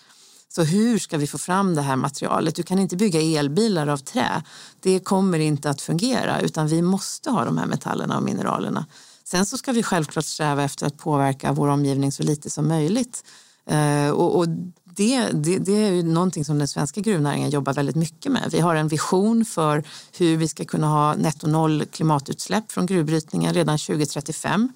Så 0.55 0.63
hur 0.63 0.99
ska 0.99 1.19
vi 1.19 1.27
få 1.27 1.39
fram 1.39 1.75
det 1.75 1.83
här 1.83 1.97
materialet? 1.97 2.55
Du 2.55 2.63
kan 2.63 2.79
inte 2.79 2.97
bygga 2.97 3.21
elbilar 3.21 3.87
av 3.87 3.97
trä. 3.97 4.43
Det 4.81 5.01
kommer 5.01 5.39
inte 5.39 5.71
att 5.71 5.81
fungera 5.81 6.41
utan 6.41 6.69
vi 6.69 6.83
måste 6.83 7.31
ha 7.31 7.45
de 7.45 7.59
här 7.59 7.67
metallerna 7.67 8.17
och 8.17 8.23
mineralerna. 8.23 8.87
Sen 9.25 9.47
så 9.47 9.59
ska 9.59 9.73
vi 9.73 9.83
självklart 9.83 10.25
sträva 10.25 10.63
efter 10.63 10.87
att 10.87 10.99
påverka 10.99 11.53
vår 11.53 11.69
omgivning 11.69 12.13
så 12.13 12.23
lite 12.23 12.51
som 12.51 12.69
möjligt. 12.69 13.25
Eh, 13.67 14.11
och, 14.11 14.39
och 14.39 14.49
det, 14.85 15.27
det, 15.33 15.59
det, 15.59 15.73
är 15.73 15.93
ju 15.93 16.03
någonting 16.03 16.45
som 16.45 16.59
den 16.59 16.69
svenska 16.69 17.01
gruvnäringen 17.01 17.51
jobbar 17.51 17.73
väldigt 17.73 17.97
mycket 17.97 18.33
med. 18.33 18.49
Vi 18.53 18.61
har 18.61 18.75
en 18.75 18.89
vision 18.89 19.45
för 19.45 19.85
hur 20.19 20.37
vi 20.37 20.49
ska 20.49 20.65
kunna 20.65 20.87
ha 20.87 21.15
netto 21.15 21.47
noll 21.47 21.85
klimatutsläpp 21.85 22.73
från 22.73 22.87
gruvbrytningen 22.87 23.55
redan 23.55 23.79
2035 23.79 24.73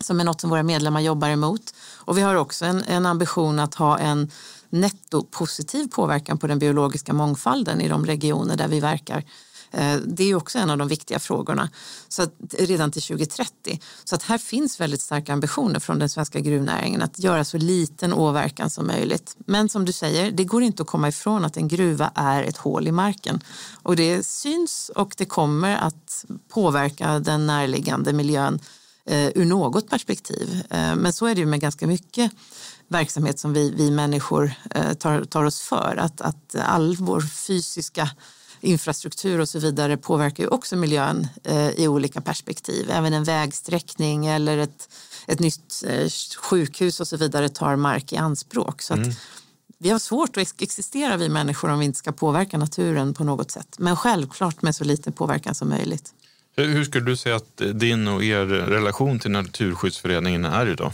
som 0.00 0.20
är 0.20 0.24
något 0.24 0.40
som 0.40 0.50
våra 0.50 0.62
medlemmar 0.62 1.00
jobbar 1.00 1.28
emot. 1.28 1.74
Och 1.94 2.18
vi 2.18 2.22
har 2.22 2.34
också 2.34 2.64
en, 2.64 2.82
en 2.82 3.06
ambition 3.06 3.58
att 3.58 3.74
ha 3.74 3.98
en 3.98 4.30
nettopositiv 4.70 5.88
påverkan 5.88 6.38
på 6.38 6.46
den 6.46 6.58
biologiska 6.58 7.12
mångfalden 7.12 7.80
i 7.80 7.88
de 7.88 8.06
regioner 8.06 8.56
där 8.56 8.68
vi 8.68 8.80
verkar. 8.80 9.24
Eh, 9.70 9.96
det 10.06 10.24
är 10.24 10.34
också 10.34 10.58
en 10.58 10.70
av 10.70 10.78
de 10.78 10.88
viktiga 10.88 11.18
frågorna 11.18 11.70
så 12.08 12.22
att, 12.22 12.32
redan 12.58 12.90
till 12.90 13.02
2030. 13.02 13.80
Så 14.04 14.14
att 14.14 14.22
här 14.22 14.38
finns 14.38 14.80
väldigt 14.80 15.00
starka 15.00 15.32
ambitioner 15.32 15.80
från 15.80 15.98
den 15.98 16.08
svenska 16.08 16.40
gruvnäringen 16.40 17.02
att 17.02 17.18
göra 17.18 17.44
så 17.44 17.58
liten 17.58 18.12
åverkan 18.12 18.70
som 18.70 18.86
möjligt. 18.86 19.36
Men 19.38 19.68
som 19.68 19.84
du 19.84 19.92
säger, 19.92 20.30
det 20.30 20.44
går 20.44 20.62
inte 20.62 20.82
att 20.82 20.88
komma 20.88 21.08
ifrån 21.08 21.44
att 21.44 21.56
en 21.56 21.68
gruva 21.68 22.10
är 22.14 22.42
ett 22.42 22.56
hål 22.56 22.88
i 22.88 22.92
marken. 22.92 23.40
Och 23.82 23.96
det 23.96 24.26
syns 24.26 24.90
och 24.94 25.14
det 25.16 25.24
kommer 25.24 25.76
att 25.76 26.24
påverka 26.48 27.18
den 27.18 27.46
närliggande 27.46 28.12
miljön 28.12 28.60
eh, 29.06 29.28
ur 29.34 29.44
något 29.44 29.90
perspektiv. 29.90 30.62
Eh, 30.70 30.96
men 30.96 31.12
så 31.12 31.26
är 31.26 31.34
det 31.34 31.40
ju 31.40 31.46
med 31.46 31.60
ganska 31.60 31.86
mycket 31.86 32.32
verksamhet 32.88 33.38
som 33.38 33.52
vi, 33.52 33.70
vi 33.70 33.90
människor 33.90 34.52
eh, 34.70 34.92
tar, 34.92 35.24
tar 35.24 35.44
oss 35.44 35.60
för. 35.60 35.96
Att, 35.98 36.20
att 36.20 36.54
all 36.54 36.96
vår 36.96 37.20
fysiska 37.20 38.10
infrastruktur 38.60 39.40
och 39.40 39.48
så 39.48 39.58
vidare 39.58 39.96
påverkar 39.96 40.44
ju 40.44 40.48
också 40.48 40.76
miljön 40.76 41.28
eh, 41.44 41.70
i 41.70 41.88
olika 41.88 42.20
perspektiv. 42.20 42.90
Även 42.90 43.12
en 43.12 43.24
vägsträckning 43.24 44.26
eller 44.26 44.58
ett, 44.58 44.88
ett 45.26 45.40
nytt 45.40 45.84
eh, 45.86 46.08
sjukhus 46.38 47.00
och 47.00 47.08
så 47.08 47.16
vidare 47.16 47.48
tar 47.48 47.76
mark 47.76 48.12
i 48.12 48.16
anspråk. 48.16 48.82
Så 48.82 48.94
mm. 48.94 49.12
vi 49.78 49.90
har 49.90 49.98
svårt 49.98 50.36
att 50.36 50.62
existera 50.62 51.16
vi 51.16 51.28
människor 51.28 51.70
om 51.70 51.78
vi 51.78 51.84
inte 51.84 51.98
ska 51.98 52.12
påverka 52.12 52.58
naturen 52.58 53.14
på 53.14 53.24
något 53.24 53.50
sätt. 53.50 53.76
Men 53.78 53.96
självklart 53.96 54.62
med 54.62 54.76
så 54.76 54.84
liten 54.84 55.12
påverkan 55.12 55.54
som 55.54 55.68
möjligt. 55.68 56.12
Hur 56.56 56.84
skulle 56.84 57.04
du 57.04 57.16
säga 57.16 57.36
att 57.36 57.62
din 57.74 58.08
och 58.08 58.24
er 58.24 58.46
relation 58.46 59.18
till 59.18 59.30
Naturskyddsföreningen 59.30 60.44
är 60.44 60.66
idag? 60.66 60.92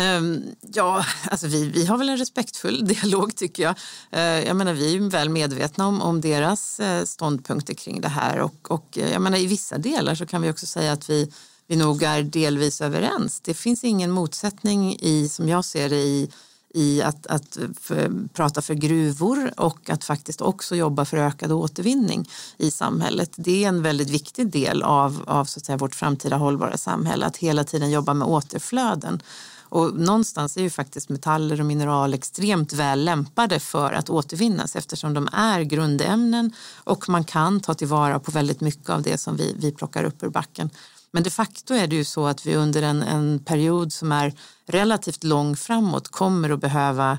Ehm, 0.00 0.42
ja, 0.60 1.04
alltså 1.30 1.46
vi, 1.46 1.68
vi 1.68 1.86
har 1.86 1.98
väl 1.98 2.08
en 2.08 2.16
respektfull 2.16 2.86
dialog 2.88 3.36
tycker 3.36 3.62
jag. 3.62 3.74
Eh, 4.10 4.46
jag 4.46 4.56
menar, 4.56 4.72
vi 4.72 4.96
är 4.96 5.10
väl 5.10 5.28
medvetna 5.28 5.86
om, 5.86 6.02
om 6.02 6.20
deras 6.20 6.80
eh, 6.80 7.04
ståndpunkter 7.04 7.74
kring 7.74 8.00
det 8.00 8.08
här 8.08 8.38
och, 8.40 8.70
och 8.70 8.98
eh, 8.98 9.12
jag 9.12 9.22
menar, 9.22 9.38
i 9.38 9.46
vissa 9.46 9.78
delar 9.78 10.14
så 10.14 10.26
kan 10.26 10.42
vi 10.42 10.50
också 10.50 10.66
säga 10.66 10.92
att 10.92 11.10
vi, 11.10 11.32
vi 11.66 11.76
nog 11.76 12.02
är 12.02 12.22
delvis 12.22 12.80
överens. 12.80 13.40
Det 13.40 13.54
finns 13.54 13.84
ingen 13.84 14.10
motsättning 14.10 14.96
i, 15.00 15.28
som 15.28 15.48
jag 15.48 15.64
ser 15.64 15.88
det, 15.88 15.96
i, 15.96 16.30
i 16.74 17.02
att, 17.02 17.26
att 17.26 17.58
för, 17.80 18.28
prata 18.32 18.62
för 18.62 18.74
gruvor 18.74 19.52
och 19.56 19.90
att 19.90 20.04
faktiskt 20.04 20.40
också 20.40 20.76
jobba 20.76 21.04
för 21.04 21.16
ökad 21.16 21.52
återvinning 21.52 22.30
i 22.56 22.70
samhället. 22.70 23.30
Det 23.36 23.64
är 23.64 23.68
en 23.68 23.82
väldigt 23.82 24.10
viktig 24.10 24.50
del 24.50 24.82
av, 24.82 25.22
av 25.26 25.44
så 25.44 25.58
att 25.58 25.66
säga, 25.66 25.78
vårt 25.78 25.94
framtida 25.94 26.36
hållbara 26.36 26.76
samhälle, 26.76 27.26
att 27.26 27.36
hela 27.36 27.64
tiden 27.64 27.90
jobba 27.90 28.14
med 28.14 28.28
återflöden. 28.28 29.22
Och 29.70 29.94
någonstans 29.94 30.56
är 30.56 30.62
ju 30.62 30.70
faktiskt 30.70 31.08
metaller 31.08 31.60
och 31.60 31.66
mineral 31.66 32.14
extremt 32.14 32.72
väl 32.72 33.04
lämpade 33.04 33.60
för 33.60 33.92
att 33.92 34.10
återvinnas 34.10 34.76
eftersom 34.76 35.14
de 35.14 35.28
är 35.32 35.60
grundämnen 35.60 36.52
och 36.84 37.08
man 37.08 37.24
kan 37.24 37.60
ta 37.60 37.74
tillvara 37.74 38.18
på 38.18 38.30
väldigt 38.30 38.60
mycket 38.60 38.90
av 38.90 39.02
det 39.02 39.18
som 39.18 39.36
vi, 39.36 39.54
vi 39.58 39.72
plockar 39.72 40.04
upp 40.04 40.22
ur 40.22 40.28
backen. 40.28 40.70
Men 41.18 41.22
de 41.22 41.30
facto 41.30 41.74
är 41.74 41.86
det 41.86 41.96
ju 41.96 42.04
så 42.04 42.26
att 42.26 42.46
vi 42.46 42.56
under 42.56 42.82
en, 42.82 43.02
en 43.02 43.38
period 43.38 43.92
som 43.92 44.12
är 44.12 44.32
relativt 44.66 45.24
lång 45.24 45.56
framåt 45.56 46.08
kommer 46.08 46.50
att 46.50 46.60
behöva 46.60 47.18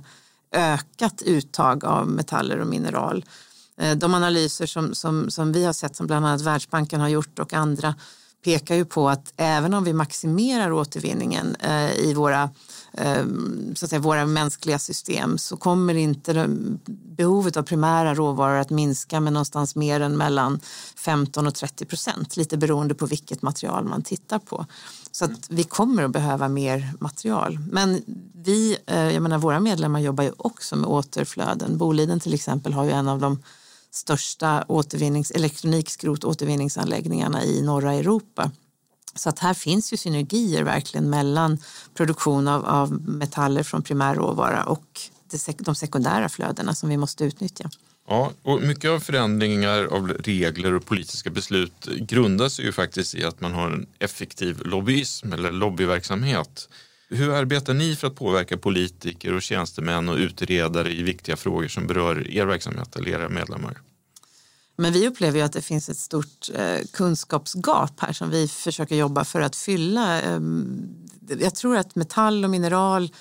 ökat 0.51 1.21
uttag 1.21 1.85
av 1.85 2.07
metaller 2.07 2.59
och 2.59 2.67
mineral. 2.67 3.25
Eh, 3.77 3.95
de 3.97 4.13
analyser 4.13 4.65
som, 4.65 4.95
som, 4.95 5.29
som 5.29 5.51
vi 5.51 5.65
har 5.65 5.73
sett, 5.73 5.95
som 5.95 6.07
bland 6.07 6.25
annat 6.25 6.41
Världsbanken 6.41 7.01
har 7.01 7.07
gjort 7.07 7.39
och 7.39 7.53
andra, 7.53 7.95
pekar 8.43 8.75
ju 8.75 8.85
på 8.85 9.09
att 9.09 9.33
även 9.37 9.73
om 9.73 9.83
vi 9.83 9.93
maximerar 9.93 10.71
återvinningen 10.71 11.55
eh, 11.55 11.91
i 11.93 12.13
våra, 12.13 12.49
Ehm, 12.99 13.75
så 13.75 13.85
att 13.85 13.89
säga, 13.89 13.99
våra 13.99 14.25
mänskliga 14.25 14.79
system 14.79 15.37
så 15.37 15.57
kommer 15.57 15.95
inte 15.95 16.47
behovet 16.87 17.57
av 17.57 17.63
primära 17.63 18.15
råvaror 18.15 18.57
att 18.57 18.69
minska 18.69 19.19
med 19.19 19.33
någonstans 19.33 19.75
mer 19.75 20.01
än 20.01 20.17
mellan 20.17 20.59
15 20.95 21.47
och 21.47 21.55
30 21.55 21.85
procent, 21.85 22.37
lite 22.37 22.57
beroende 22.57 22.95
på 22.95 23.05
vilket 23.05 23.41
material 23.41 23.85
man 23.85 24.01
tittar 24.01 24.39
på. 24.39 24.65
Så 25.11 25.25
att 25.25 25.49
vi 25.49 25.63
kommer 25.63 26.03
att 26.03 26.11
behöva 26.11 26.47
mer 26.47 26.93
material. 26.99 27.59
Men 27.71 28.01
vi, 28.33 28.77
eh, 28.85 29.09
jag 29.13 29.23
menar, 29.23 29.37
våra 29.37 29.59
medlemmar 29.59 29.99
jobbar 29.99 30.23
ju 30.23 30.31
också 30.37 30.75
med 30.75 30.89
återflöden. 30.89 31.77
Boliden 31.77 32.19
till 32.19 32.33
exempel 32.33 32.73
har 32.73 32.83
ju 32.83 32.91
en 32.91 33.07
av 33.07 33.19
de 33.19 33.43
största 33.91 34.65
återvinnings, 34.67 35.31
elektronikskrot 35.31 36.23
återvinningsanläggningarna 36.23 37.43
i 37.43 37.61
norra 37.61 37.93
Europa. 37.93 38.51
Så 39.15 39.29
att 39.29 39.39
här 39.39 39.53
finns 39.53 39.93
ju 39.93 39.97
synergier 39.97 40.63
verkligen 40.63 41.09
mellan 41.09 41.57
produktion 41.93 42.47
av, 42.47 42.65
av 42.65 43.01
metaller 43.01 43.63
från 43.63 43.81
primärråvara 43.81 44.63
och 44.63 45.01
de 45.57 45.75
sekundära 45.75 46.29
flödena 46.29 46.75
som 46.75 46.89
vi 46.89 46.97
måste 46.97 47.23
utnyttja. 47.23 47.69
Ja, 48.07 48.31
och 48.43 48.61
mycket 48.61 48.91
av 48.91 48.99
förändringar 48.99 49.83
av 49.83 50.07
regler 50.09 50.73
och 50.73 50.85
politiska 50.85 51.29
beslut 51.29 51.85
grundar 51.99 52.49
sig 52.49 52.65
ju 52.65 52.71
faktiskt 52.71 53.15
i 53.15 53.23
att 53.23 53.41
man 53.41 53.53
har 53.53 53.71
en 53.71 53.87
effektiv 53.99 54.61
lobbyism 54.65 55.33
eller 55.33 55.51
lobbyverksamhet. 55.51 56.69
Hur 57.09 57.33
arbetar 57.33 57.73
ni 57.73 57.95
för 57.95 58.07
att 58.07 58.15
påverka 58.15 58.57
politiker 58.57 59.33
och 59.33 59.41
tjänstemän 59.41 60.09
och 60.09 60.17
utredare 60.17 60.91
i 60.91 61.03
viktiga 61.03 61.35
frågor 61.35 61.67
som 61.67 61.87
berör 61.87 62.31
er 62.31 62.45
verksamhet 62.45 62.95
eller 62.95 63.09
era 63.09 63.29
medlemmar? 63.29 63.77
Men 64.79 64.93
vi 64.93 65.07
upplever 65.07 65.39
ju 65.39 65.45
att 65.45 65.53
det 65.53 65.61
finns 65.61 65.89
ett 65.89 65.97
stort 65.97 66.49
eh, 66.55 66.85
kunskapsgap 66.93 67.99
här 67.99 68.13
som 68.13 68.29
vi 68.29 68.47
försöker 68.47 68.95
jobba 68.95 69.23
för 69.23 69.41
att 69.41 69.55
fylla. 69.55 70.21
Eh, 70.21 70.39
jag 71.39 71.55
tror 71.55 71.77
att 71.77 71.95
metall 71.95 72.43
och 72.43 72.49
mineral 72.49 73.11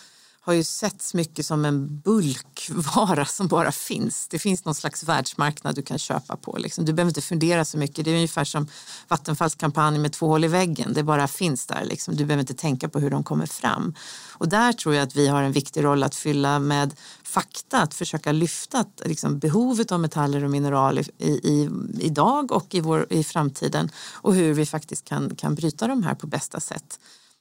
har 0.49 0.55
ju 0.55 0.65
setts 0.65 1.15
mycket 1.15 1.47
som 1.47 1.65
en 1.65 2.01
bulkvara 2.01 3.25
som 3.25 3.49
bara 3.49 3.73
finns. 3.73 4.29
Det 4.29 4.39
finns 4.39 4.65
någon 4.65 4.75
slags 4.75 5.05
världsmarknad 5.05 5.75
du 5.75 5.83
kan 5.83 5.99
köpa 5.99 6.37
på. 6.37 6.57
Liksom. 6.59 6.85
Du 6.85 6.93
behöver 6.93 7.11
inte 7.11 7.21
fundera 7.21 7.65
så 7.65 7.79
mycket. 7.79 8.05
Det 8.05 8.11
är 8.11 8.15
ungefär 8.15 8.45
som 8.45 8.67
Vattenfalls 9.09 9.55
kampanj 9.55 9.99
med 9.99 10.13
två 10.13 10.27
hål 10.27 10.45
i 10.45 10.49
väggen. 10.49 10.93
Det 10.93 11.03
bara 11.03 11.29
finns 11.29 11.67
där. 11.67 11.85
Liksom. 11.85 12.17
Du 12.17 12.25
behöver 12.25 12.41
inte 12.41 12.55
tänka 12.55 12.89
på 12.89 12.99
hur 12.99 13.11
de 13.11 13.25
kommer 13.25 13.47
fram. 13.47 13.95
Och 14.31 14.49
där 14.49 14.73
tror 14.73 14.95
jag 14.95 15.03
att 15.03 15.17
vi 15.17 15.29
har 15.29 15.43
en 15.43 15.53
viktig 15.53 15.85
roll 15.85 16.03
att 16.03 16.15
fylla 16.15 16.59
med 16.59 16.95
fakta, 17.23 17.83
att 17.83 17.95
försöka 17.95 18.33
lyfta 18.33 18.85
liksom, 19.05 19.39
behovet 19.39 19.93
av 19.93 20.01
metaller 20.01 20.45
och 20.45 20.51
mineral 20.51 20.99
i, 20.99 21.29
i, 21.29 21.71
idag 22.01 22.53
och 22.53 22.75
i, 22.75 22.81
vår, 22.81 23.07
i 23.11 23.25
framtiden 23.25 23.91
och 24.13 24.35
hur 24.35 24.55
vi 24.55 24.67
faktiskt 24.67 25.05
kan, 25.05 25.37
kan 25.37 25.55
bryta 25.55 25.87
de 25.87 26.03
här 26.03 26.15
på 26.15 26.27
bästa 26.27 26.61
sätt. 26.61 26.99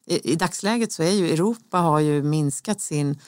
I, 0.07 0.31
I 0.31 0.35
dagsläget 0.35 0.91
så 0.91 1.03
är 1.03 1.11
ju 1.11 1.33
Europa 1.33 1.77
har 1.77 1.99
ju 1.99 2.23
minskat 2.23 2.81
sin 2.81 3.19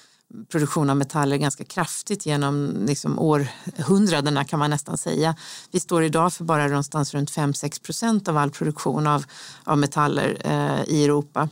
produktion 0.50 0.90
av 0.90 0.98
metaller 0.98 1.38
ganska 1.38 1.64
kraftigt 1.64 2.26
genom 2.26 2.86
liksom 2.88 3.20
århundradena 3.20 4.46
kan 4.46 4.60
man 4.60 4.70
nästan 4.70 4.98
säga. 4.98 5.36
Vi 5.72 5.80
står 5.80 6.04
idag 6.04 6.34
för 6.34 6.44
bara 6.44 6.68
någonstans 6.68 7.14
runt 7.14 7.32
5-6 7.32 7.84
procent 7.84 8.28
av 8.28 8.38
all 8.38 8.52
produktion 8.52 9.08
av, 9.08 9.26
av 9.64 9.78
metaller 9.78 10.42
eh, 10.46 10.94
i 10.94 11.04
Europa. 11.04 11.50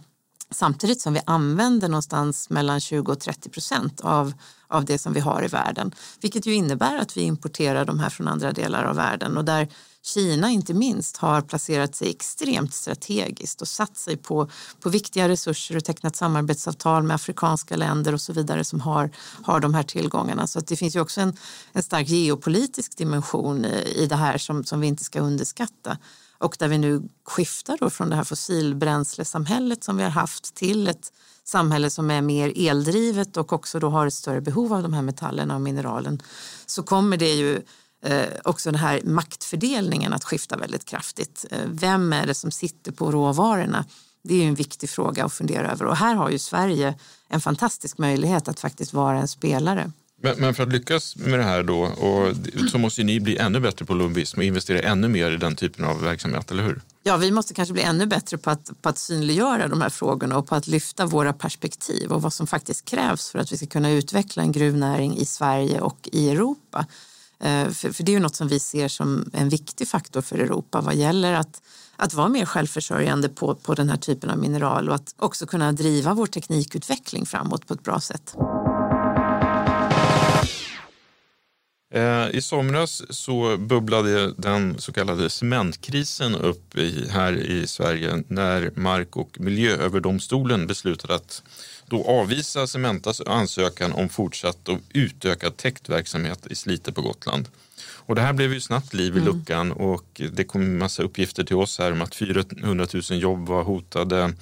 Samtidigt 0.52 1.02
som 1.02 1.14
vi 1.14 1.22
använder 1.26 1.88
någonstans 1.88 2.50
mellan 2.50 2.80
20 2.80 3.12
och 3.12 3.20
30 3.20 3.50
procent 3.50 4.02
av, 4.02 4.34
av 4.68 4.86
det 4.86 4.98
som 4.98 5.14
vi 5.14 5.20
har 5.20 5.46
i 5.46 5.48
världen. 5.48 5.92
Vilket 6.22 6.46
ju 6.46 6.54
innebär 6.54 6.98
att 6.98 7.18
vi 7.18 7.22
importerar 7.22 7.86
de 7.86 8.00
här 8.00 8.10
från 8.10 8.28
andra 8.28 8.52
delar 8.52 8.84
av 8.84 8.96
världen 8.96 9.38
och 9.38 9.46
där 9.46 9.68
Kina 10.08 10.50
inte 10.50 10.74
minst 10.74 11.18
har 11.18 11.42
placerat 11.42 11.96
sig 11.96 12.10
extremt 12.10 12.74
strategiskt 12.74 13.62
och 13.62 13.68
satt 13.68 13.98
sig 13.98 14.18
på, 14.18 14.50
på 14.80 14.90
viktiga 14.90 15.30
resurser 15.30 15.78
och 15.78 15.86
tecknat 15.86 16.16
samarbetsavtal 16.16 17.04
med 17.04 17.16
afrikanska 17.16 17.76
länder 17.76 18.14
och 18.14 18.22
så 18.22 18.34
vidare 18.34 18.64
som 18.64 18.82
har, 18.82 19.12
har 19.44 19.60
de 19.60 19.74
här 19.74 19.84
tillgångarna. 19.84 20.48
Så 20.48 20.60
att 20.60 20.68
det 20.68 20.76
finns 20.76 20.96
ju 20.96 21.00
också 21.00 21.22
en, 21.22 21.38
en 21.74 21.84
stark 21.84 22.08
geopolitisk 22.10 22.98
dimension 22.98 23.66
i, 23.66 23.94
i 23.96 24.06
det 24.06 24.16
här 24.16 24.38
som, 24.38 24.64
som 24.64 24.80
vi 24.82 24.88
inte 24.88 25.04
ska 25.04 25.20
underskatta. 25.20 25.98
Och 26.38 26.56
där 26.60 26.68
vi 26.68 26.78
nu 26.78 27.10
skiftar 27.26 27.78
då 27.80 27.90
från 27.90 28.10
det 28.10 28.16
här 28.16 28.24
fossilbränslesamhället 28.24 29.84
som 29.84 29.98
vi 29.98 30.04
har 30.04 30.10
haft 30.10 30.56
till 30.56 30.88
ett 30.88 31.12
samhälle 31.44 31.90
som 31.90 32.12
är 32.12 32.22
mer 32.22 32.54
eldrivet 32.56 33.38
och 33.38 33.54
också 33.54 33.80
då 33.80 33.90
har 33.90 34.08
ett 34.08 34.14
större 34.14 34.42
behov 34.42 34.74
av 34.74 34.84
de 34.84 34.94
här 34.94 35.02
metallerna 35.02 35.56
och 35.56 35.62
mineralen 35.62 36.22
så 36.66 36.84
kommer 36.84 37.18
det 37.18 37.34
ju 37.34 37.62
eh, 38.06 38.26
också 38.44 38.72
den 38.72 38.80
här 38.80 39.02
maktfördelningen 39.04 40.14
att 40.14 40.24
skifta 40.24 40.58
väldigt 40.58 40.86
kraftigt. 40.86 41.46
Eh, 41.52 41.60
vem 41.66 42.14
är 42.14 42.26
det 42.26 42.34
som 42.34 42.52
sitter 42.52 42.92
på 42.92 43.12
råvarorna? 43.12 43.86
Det 44.24 44.34
är 44.34 44.38
ju 44.38 44.48
en 44.48 44.56
viktig 44.56 44.90
fråga 44.90 45.26
att 45.26 45.34
fundera 45.34 45.72
över 45.72 45.86
och 45.86 45.98
här 45.98 46.16
har 46.16 46.30
ju 46.30 46.40
Sverige 46.40 46.96
en 47.30 47.42
fantastisk 47.42 47.98
möjlighet 47.98 48.48
att 48.48 48.60
faktiskt 48.60 48.94
vara 48.94 49.20
en 49.20 49.28
spelare. 49.28 49.92
Men, 50.22 50.36
men, 50.38 50.54
för 50.54 50.64
att 50.64 50.72
lyckas 50.72 51.16
med 51.16 51.40
det 51.40 51.44
här 51.44 51.64
då 51.64 51.80
och, 51.80 52.36
så 52.72 52.78
måste 52.78 53.04
ni 53.04 53.20
bli 53.20 53.38
ännu 53.38 53.60
bättre 53.60 53.86
på 53.86 53.94
lobbyism 53.94 54.40
och 54.40 54.44
investera 54.44 54.80
ännu 54.80 55.08
mer 55.08 55.32
i 55.32 55.38
den 55.38 55.56
typen 55.56 55.86
av 55.86 56.02
verksamhet, 56.02 56.52
eller 56.52 56.64
hur? 56.64 56.82
Ja, 57.04 57.18
vi 57.18 57.32
måste 57.32 57.54
kanske 57.54 57.74
bli 57.74 57.82
ännu 57.82 58.06
bättre 58.06 58.38
på 58.38 58.50
att, 58.50 58.82
på 58.82 58.90
att 58.90 58.98
synliggöra 58.98 59.68
de 59.68 59.82
här 59.82 59.90
frågorna 59.90 60.38
och 60.38 60.48
på 60.48 60.56
att 60.56 60.68
lyfta 60.68 61.06
våra 61.06 61.34
perspektiv 61.34 62.12
och 62.12 62.22
vad 62.22 62.34
som 62.34 62.48
faktiskt 62.48 62.86
krävs 62.86 63.30
för 63.30 63.40
att 63.40 63.52
vi 63.52 63.58
ska 63.58 63.68
kunna 63.68 63.92
utveckla 63.92 64.44
en 64.44 64.52
gruvnäring 64.52 65.18
i 65.18 65.26
Sverige 65.26 65.82
och 65.82 66.10
i 66.12 66.30
Europa. 66.30 66.86
Eh, 67.40 67.70
för, 67.70 67.92
för 67.92 68.04
det 68.04 68.12
är 68.12 68.14
ju 68.14 68.20
något 68.20 68.36
som 68.36 68.48
vi 68.48 68.60
ser 68.60 68.88
som 68.88 69.30
en 69.34 69.50
viktig 69.50 69.88
faktor 69.88 70.22
för 70.22 70.40
Europa 70.40 70.82
vad 70.82 70.96
gäller 70.96 71.34
att 71.34 71.62
att 71.98 72.14
vara 72.14 72.30
mer 72.30 72.46
självförsörjande 72.46 73.30
på, 73.30 73.56
på 73.56 73.74
den 73.74 73.90
här 73.90 73.98
typen 73.98 74.30
av 74.30 74.38
mineral 74.38 74.90
och 74.90 74.96
att 74.96 75.16
också 75.20 75.46
kunna 75.46 75.72
driva 75.72 76.14
vår 76.14 76.28
teknikutveckling 76.28 77.26
framåt 77.26 77.68
på 77.68 77.74
ett 77.74 77.84
bra 77.84 78.00
sätt. 78.00 78.36
I 82.32 82.42
somras 82.42 83.02
så 83.10 83.58
bubblade 83.58 84.34
den 84.38 84.82
så 84.82 84.94
kallade 84.94 85.30
cementkrisen 85.30 86.36
upp 86.36 86.78
i, 86.78 87.10
här 87.10 87.34
i 87.34 87.68
Sverige 87.68 88.24
när 88.28 88.72
Mark 88.76 89.18
och 89.18 89.40
miljööverdomstolen 89.40 90.68
beslutade 90.68 91.16
att 91.16 91.44
då 91.86 92.04
avvisa 92.04 92.68
Cementas 92.68 93.22
ansökan 93.22 93.94
om 93.94 94.10
fortsatt 94.10 94.70
och 94.70 94.80
utökad 94.94 95.58
täktverksamhet 95.58 96.48
i 96.48 96.56
Slite 96.56 96.92
på 96.92 97.02
Gotland. 97.02 97.50
Och 97.80 98.16
det 98.16 98.22
här 98.22 98.34
blev 98.34 98.54
ju 98.54 98.62
snabbt 98.62 98.94
liv 98.94 99.18
i 99.18 99.20
mm. 99.20 99.34
luckan 99.34 99.72
och 99.72 100.22
det 100.32 100.44
kom 100.44 100.62
en 100.62 100.78
massa 100.78 101.04
uppgifter 101.04 101.44
till 101.44 101.56
oss 101.56 101.80
här 101.80 101.92
om 101.92 102.02
att 102.02 102.16
400 102.16 102.88
000 102.94 103.22
jobb 103.22 103.48
var 103.48 103.64
hotade 103.64 104.34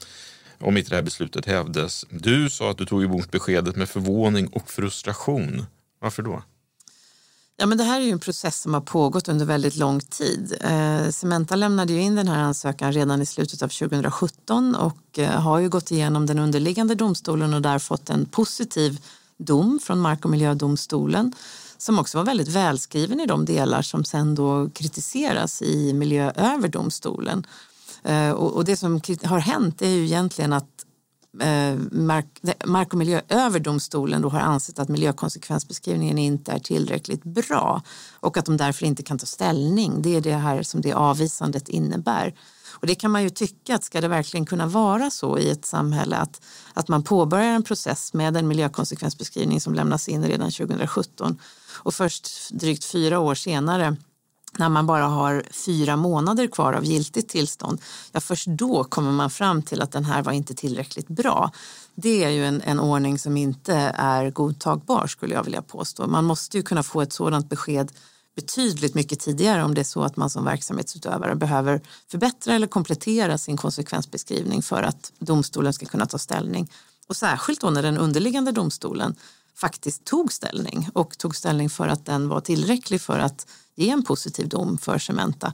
om 0.60 0.77
inte 0.77 0.89
det 0.89 0.95
här 0.95 1.03
beslutet 1.03 1.45
hävdes. 1.45 2.05
Du 2.10 2.49
sa 2.49 2.71
att 2.71 2.77
du 2.77 2.86
tog 2.86 3.03
emot 3.03 3.31
beskedet 3.31 3.75
med 3.75 3.89
förvåning 3.89 4.47
och 4.47 4.71
frustration. 4.71 5.65
Varför 5.99 6.23
då? 6.23 6.43
Ja, 7.57 7.65
men 7.65 7.77
det 7.77 7.83
här 7.83 8.01
är 8.01 8.05
ju 8.05 8.11
en 8.11 8.19
process 8.19 8.61
som 8.61 8.73
har 8.73 8.81
pågått 8.81 9.27
under 9.27 9.45
väldigt 9.45 9.75
lång 9.75 9.99
tid. 9.99 10.57
Eh, 10.61 11.09
Cementa 11.09 11.55
lämnade 11.55 11.93
ju 11.93 12.01
in 12.01 12.15
den 12.15 12.27
här 12.27 12.39
ansökan 12.39 12.93
redan 12.93 13.21
i 13.21 13.25
slutet 13.25 13.61
av 13.61 13.67
2017 13.67 14.75
och 14.75 15.19
eh, 15.19 15.41
har 15.41 15.59
ju 15.59 15.69
gått 15.69 15.91
igenom 15.91 16.25
den 16.25 16.39
underliggande 16.39 16.95
domstolen 16.95 17.53
och 17.53 17.61
där 17.61 17.79
fått 17.79 18.09
en 18.09 18.25
positiv 18.25 18.99
dom 19.37 19.79
från 19.83 19.99
Mark 19.99 20.25
och 20.25 20.31
miljödomstolen 20.31 21.33
som 21.77 21.99
också 21.99 22.17
var 22.17 22.25
väldigt 22.25 22.47
välskriven 22.47 23.19
i 23.19 23.25
de 23.25 23.45
delar 23.45 23.81
som 23.81 24.05
sen 24.05 24.35
då 24.35 24.69
kritiseras 24.69 25.61
i 25.61 25.93
Miljööverdomstolen. 25.93 27.47
Eh, 28.03 28.31
och, 28.31 28.53
och 28.53 28.65
det 28.65 28.77
som 28.77 29.01
har 29.23 29.39
hänt 29.39 29.81
är 29.81 29.89
ju 29.89 30.05
egentligen 30.05 30.53
att 30.53 30.74
Eh, 31.41 31.76
mark, 31.91 32.26
mark 32.65 32.93
och 32.93 33.00
miljööverdomstolen 33.00 34.21
då 34.21 34.30
har 34.30 34.39
ansett 34.39 34.80
att 34.80 34.89
miljökonsekvensbeskrivningen 34.89 36.17
inte 36.17 36.52
är 36.52 36.60
tillräckligt 36.60 37.24
bra 37.24 37.82
och 38.19 38.38
att 38.38 38.45
de 38.45 38.58
därför 38.58 38.86
inte 38.86 39.04
kan 39.04 39.17
ta 39.17 39.26
ställning. 39.26 40.02
Det 40.02 40.15
är 40.15 40.21
det 40.21 40.34
här 40.34 40.63
som 40.63 40.82
det 40.82 40.93
avvisandet 40.93 41.69
innebär. 41.69 42.34
Och 42.80 42.88
det 42.88 42.95
kan 42.95 43.12
man 43.12 43.24
ju 43.24 43.30
tycka 43.30 43.76
att 43.76 43.84
ska 43.84 44.02
det 44.02 44.08
verkligen 44.08 44.45
kunna 44.45 44.65
vara 44.65 45.10
så 45.10 45.38
i 45.38 45.50
ett 45.50 45.65
samhälle 45.65 46.17
att, 46.17 46.41
att 46.74 46.88
man 46.88 47.04
påbörjar 47.04 47.54
en 47.54 47.63
process 47.63 48.13
med 48.13 48.38
en 48.38 48.48
miljökonsekvensbeskrivning 48.48 49.62
som 49.62 49.74
lämnas 49.74 50.10
in 50.10 50.24
redan 50.24 50.52
2017 50.52 51.39
och 51.84 51.93
först 51.93 52.50
drygt 52.52 52.86
fyra 52.86 53.19
år 53.19 53.36
senare 53.36 53.95
när 54.57 54.69
man 54.69 54.87
bara 54.87 55.05
har 55.05 55.43
fyra 55.51 55.95
månader 55.95 56.47
kvar 56.47 56.73
av 56.73 56.85
giltigt 56.85 57.29
tillstånd, 57.29 57.81
ja 58.11 58.19
först 58.19 58.47
då 58.47 58.83
kommer 58.83 59.11
man 59.11 59.29
fram 59.29 59.61
till 59.61 59.81
att 59.81 59.91
den 59.91 60.05
här 60.05 60.23
var 60.23 60.31
inte 60.31 60.53
tillräckligt 60.53 61.07
bra. 61.07 61.51
Det 61.95 62.23
är 62.23 62.29
ju 62.29 62.45
en, 62.45 62.61
en 62.61 62.79
ordning 62.79 63.19
som 63.19 63.37
inte 63.37 63.75
är 63.95 64.29
godtagbar 64.29 65.07
skulle 65.07 65.33
jag 65.33 65.43
vilja 65.43 65.61
påstå. 65.61 66.07
Man 66.07 66.25
måste 66.25 66.57
ju 66.57 66.63
kunna 66.63 66.83
få 66.83 67.01
ett 67.01 67.13
sådant 67.13 67.49
besked 67.49 67.91
betydligt 68.35 68.95
mycket 68.95 69.19
tidigare 69.19 69.63
om 69.63 69.73
det 69.73 69.81
är 69.81 69.85
så 69.85 70.03
att 70.03 70.17
man 70.17 70.29
som 70.29 70.45
verksamhetsutövare 70.45 71.35
behöver 71.35 71.81
förbättra 72.11 72.53
eller 72.53 72.67
komplettera 72.67 73.37
sin 73.37 73.57
konsekvensbeskrivning 73.57 74.61
för 74.61 74.83
att 74.83 75.11
domstolen 75.19 75.73
ska 75.73 75.85
kunna 75.85 76.05
ta 76.05 76.17
ställning. 76.17 76.71
Och 77.07 77.15
särskilt 77.15 77.61
då 77.61 77.69
när 77.69 77.83
den 77.83 77.97
underliggande 77.97 78.51
domstolen 78.51 79.15
faktiskt 79.55 80.03
tog 80.03 80.33
ställning 80.33 80.89
och 80.93 81.17
tog 81.17 81.35
ställning 81.35 81.69
för 81.69 81.87
att 81.87 82.05
den 82.05 82.27
var 82.27 82.41
tillräcklig 82.41 83.01
för 83.01 83.19
att 83.19 83.47
ge 83.75 83.89
en 83.89 84.03
positiv 84.03 84.49
dom 84.49 84.77
för 84.77 84.97
Cementa. 84.97 85.53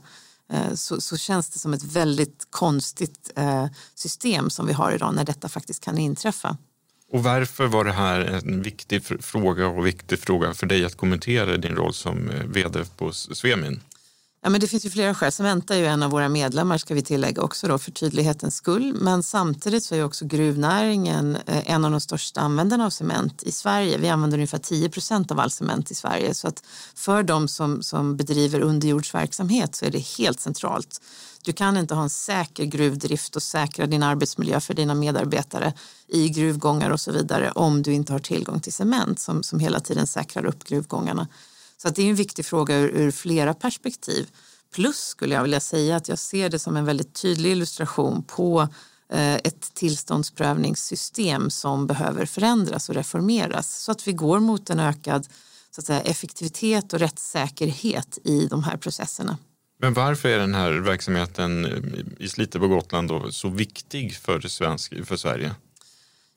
Eh, 0.52 0.74
så, 0.74 1.00
så, 1.00 1.16
känns 1.16 1.50
det 1.50 1.58
som 1.58 1.72
ett 1.72 1.82
väldigt 1.82 2.46
konstigt 2.50 3.30
eh, 3.36 3.66
system 3.94 4.50
som 4.50 4.66
vi 4.66 4.72
har 4.72 4.92
idag 4.92 5.14
när 5.14 5.24
detta 5.24 5.48
faktiskt 5.48 5.84
kan 5.84 5.98
inträffa. 5.98 6.56
Och 7.12 7.22
varför 7.22 7.66
var 7.66 7.84
det 7.84 7.92
här 7.92 8.20
en 8.20 8.62
viktig 8.62 9.04
fråga 9.20 9.66
och 9.66 9.86
viktig 9.86 10.18
fråga 10.18 10.54
för 10.54 10.66
dig 10.66 10.84
att 10.84 10.96
kommentera 10.96 11.56
din 11.56 11.76
roll 11.76 11.94
som 11.94 12.30
eh, 12.30 12.44
vd 12.46 12.84
på 12.96 13.12
Svemin? 13.12 13.80
Ja, 14.44 14.50
men 14.50 14.60
det 14.60 14.66
finns 14.66 14.86
ju 14.86 14.90
flera 14.90 15.14
skäl. 15.14 15.32
Cementa 15.32 15.74
är 15.74 15.78
ju 15.78 15.86
en 15.86 16.02
av 16.02 16.10
våra 16.10 16.28
medlemmar 16.28 16.78
ska 16.78 16.94
vi 16.94 17.02
tillägga 17.02 17.42
också 17.42 17.68
då, 17.68 17.78
för 17.78 17.90
tydlighetens 17.90 18.56
skull. 18.56 18.94
Men 19.00 19.22
samtidigt 19.22 19.84
så 19.84 19.94
är 19.94 20.04
också 20.04 20.24
gruvnäringen 20.24 21.36
eh, 21.46 21.70
en 21.70 21.84
av 21.84 21.90
de 21.90 22.00
största 22.00 22.40
användarna 22.40 22.86
av 22.86 22.90
cement 22.90 23.42
i 23.42 23.52
Sverige. 23.52 23.98
Vi 23.98 24.08
använder 24.08 24.38
ungefär 24.38 24.58
10 24.58 24.88
procent 24.88 25.30
av 25.30 25.40
all 25.40 25.50
cement 25.50 25.90
i 25.90 25.94
Sverige. 25.94 26.34
Så 26.34 26.48
att 26.48 26.64
för 26.94 27.22
de 27.22 27.48
som, 27.48 27.82
som 27.82 28.16
bedriver 28.16 28.60
underjordsverksamhet 28.60 29.74
så 29.74 29.84
är 29.84 29.90
det 29.90 30.06
helt 30.18 30.40
centralt. 30.40 31.00
Du 31.42 31.52
kan 31.52 31.76
inte 31.76 31.94
ha 31.94 32.02
en 32.02 32.10
säker 32.10 32.64
gruvdrift 32.64 33.36
och 33.36 33.42
säkra 33.42 33.86
din 33.86 34.02
arbetsmiljö 34.02 34.60
för 34.60 34.74
dina 34.74 34.94
medarbetare 34.94 35.72
i 36.08 36.28
gruvgångar 36.28 36.90
och 36.90 37.00
så 37.00 37.12
vidare 37.12 37.50
om 37.50 37.82
du 37.82 37.92
inte 37.92 38.12
har 38.12 38.20
tillgång 38.20 38.60
till 38.60 38.72
cement 38.72 39.20
som, 39.20 39.42
som 39.42 39.58
hela 39.58 39.80
tiden 39.80 40.06
säkrar 40.06 40.46
upp 40.46 40.64
gruvgångarna. 40.64 41.28
Så 41.82 41.88
det 41.88 42.02
är 42.02 42.10
en 42.10 42.14
viktig 42.14 42.46
fråga 42.46 42.76
ur, 42.76 42.88
ur, 42.88 43.10
flera 43.10 43.54
perspektiv. 43.54 44.30
Plus 44.74 44.96
skulle 44.96 45.34
jag 45.34 45.42
vilja 45.42 45.60
säga 45.60 45.96
att 45.96 46.08
jag 46.08 46.18
ser 46.18 46.48
det 46.48 46.58
som 46.58 46.76
en 46.76 46.84
väldigt 46.84 47.14
tydlig 47.14 47.50
illustration 47.52 48.22
på 48.22 48.68
eh, 49.12 49.34
ett 49.34 49.74
tillståndsprövningssystem 49.74 51.50
som 51.50 51.86
behöver 51.86 52.26
förändras 52.26 52.88
och 52.88 52.94
reformeras 52.94 53.82
så 53.82 53.92
att 53.92 54.08
vi 54.08 54.12
går 54.12 54.40
mot 54.40 54.70
en 54.70 54.80
ökad 54.80 55.28
så 55.70 55.80
att 55.80 55.86
säga, 55.86 56.00
effektivitet 56.00 56.92
och 56.92 56.98
rättssäkerhet 56.98 58.18
i 58.24 58.46
de 58.46 58.62
här 58.62 58.76
processerna. 58.76 59.38
Men 59.78 59.94
varför 59.94 60.28
är 60.28 60.38
den 60.38 60.54
här 60.54 60.72
verksamheten 60.72 61.66
i 62.18 62.28
Slite 62.28 62.58
på 62.58 62.68
Gotland 62.68 63.08
då 63.08 63.30
så 63.30 63.48
viktig 63.48 64.16
för, 64.16 64.40
svensk, 64.40 65.06
för 65.06 65.16
Sverige? 65.16 65.54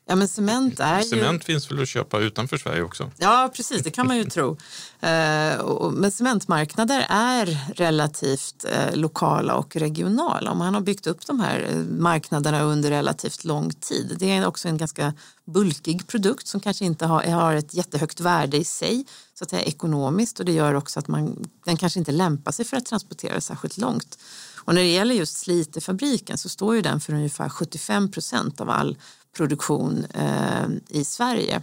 Ja, 0.08 0.15
men 0.15 0.28
cement 0.28 0.80
är 0.80 0.98
ju... 0.98 1.04
Cement 1.04 1.44
finns 1.44 1.72
väl 1.72 1.82
att 1.82 1.88
köpa 1.88 2.20
utanför 2.20 2.58
Sverige 2.58 2.82
också? 2.82 3.12
Ja, 3.18 3.52
precis, 3.56 3.84
det 3.84 3.91
kan 3.91 4.08
man 4.08 4.18
ju 4.18 4.24
tro. 4.30 4.58
Eh, 5.00 5.91
men 5.91 6.12
cementmarknader 6.12 7.06
är 7.10 7.74
relativt 7.76 8.65
eh, 8.70 8.96
lokala 8.96 9.56
och 9.56 9.76
regionala. 9.76 10.54
man 10.54 10.74
har 10.74 10.82
byggt 10.82 11.08
upp 11.08 11.26
de 11.26 11.39
här 11.39 11.68
eh, 11.70 11.78
marknaderna 11.78 12.62
under 12.62 12.89
relativt 12.89 13.44
lång 13.44 13.74
tid. 13.74 14.15
Det 14.20 14.32
är 14.32 14.48
också 14.48 14.68
en 14.68 14.78
ganska 14.78 15.13
bulkig 15.46 16.08
produkt 16.08 16.48
som 16.48 16.60
kanske 16.60 16.86
inte 16.86 17.06
har, 17.06 17.24
har 17.24 17.56
ett 17.56 17.74
jättehögt 17.74 18.20
värde 18.20 18.58
i 18.58 18.63
sig 18.63 19.06
så 19.34 19.44
att 19.44 19.50
säga, 19.50 19.63
ekonomiskt 19.63 20.39
och 20.39 20.46
det 20.46 20.52
gör 20.52 20.74
också 20.74 21.00
att 21.00 21.08
man, 21.08 21.50
den 21.65 21.78
kanske 21.78 22.00
inte 22.00 22.12
lämpar 22.12 22.52
sig 22.52 22.65
för 22.65 22.78
att 22.78 22.86
transportera 22.86 23.41
särskilt 23.41 23.78
långt. 23.78 24.18
Och 24.65 24.76
när 24.76 24.82
det 24.82 24.91
gäller 24.91 25.15
just 25.15 25.38
Slitefabriken 25.38 26.38
så 26.38 26.50
står 26.50 26.76
ju 26.76 26.82
den 26.82 27.02
för 27.02 27.13
ungefär 27.13 27.50
75 27.50 28.12
procent 28.12 28.62
av 28.62 28.70
all 28.70 28.98
produktion 29.36 30.06
eh, 30.13 30.67
i 30.89 31.06
Sverige. 31.06 31.62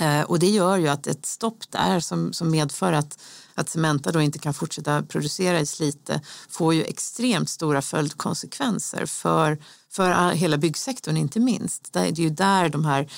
Eh, 0.00 0.22
och 0.22 0.38
det 0.38 0.48
gör 0.48 0.76
ju 0.76 0.88
att 0.88 1.06
ett 1.06 1.26
stopp 1.26 1.70
där 1.70 2.00
som, 2.00 2.32
som 2.32 2.50
medför 2.50 2.92
att, 2.92 3.18
att 3.54 3.68
Cementa 3.68 4.12
då 4.12 4.20
inte 4.20 4.38
kan 4.38 4.54
fortsätta 4.54 5.02
producera 5.02 5.60
i 5.60 5.66
Slite 5.66 6.20
får 6.48 6.74
ju 6.74 6.82
extremt 6.82 7.50
stora 7.50 7.82
följdkonsekvenser 7.82 9.06
för, 9.06 9.58
för 9.90 10.30
hela 10.30 10.56
byggsektorn 10.56 11.16
inte 11.16 11.40
minst. 11.40 11.92
Det 11.92 12.00
är 12.00 12.12
ju 12.12 12.30
där 12.30 12.68
de 12.68 12.84
här 12.84 13.08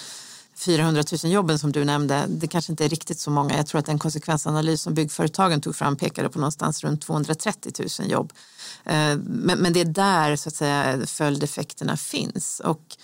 400 0.57 1.03
000 1.25 1.33
jobben 1.33 1.59
som 1.59 1.73
du 1.73 1.85
nämnde, 1.85 2.25
det 2.29 2.47
kanske 2.47 2.73
inte 2.73 2.85
är 2.85 2.89
riktigt 2.89 3.19
så 3.19 3.31
många. 3.31 3.57
Jag 3.57 3.67
tror 3.67 3.79
att 3.79 3.87
den 3.87 3.99
konsekvensanalys 3.99 4.83
som 4.83 4.95
byggföretagen 4.95 5.61
tog 5.61 5.77
fram 5.77 5.97
pekade 5.97 6.29
på 6.29 6.39
någonstans 6.39 6.85
runt 6.85 7.03
230 7.03 7.73
000 8.01 8.11
jobb. 8.11 8.33
Eh, 8.85 9.17
men, 9.25 9.59
men 9.59 9.73
det 9.73 9.81
är 9.81 9.85
där 9.85 10.37
så 10.37 10.49
att 10.49 10.55
säga 10.55 11.07
följdeffekterna 11.07 11.97
finns. 11.97 12.61
Och 12.65 12.97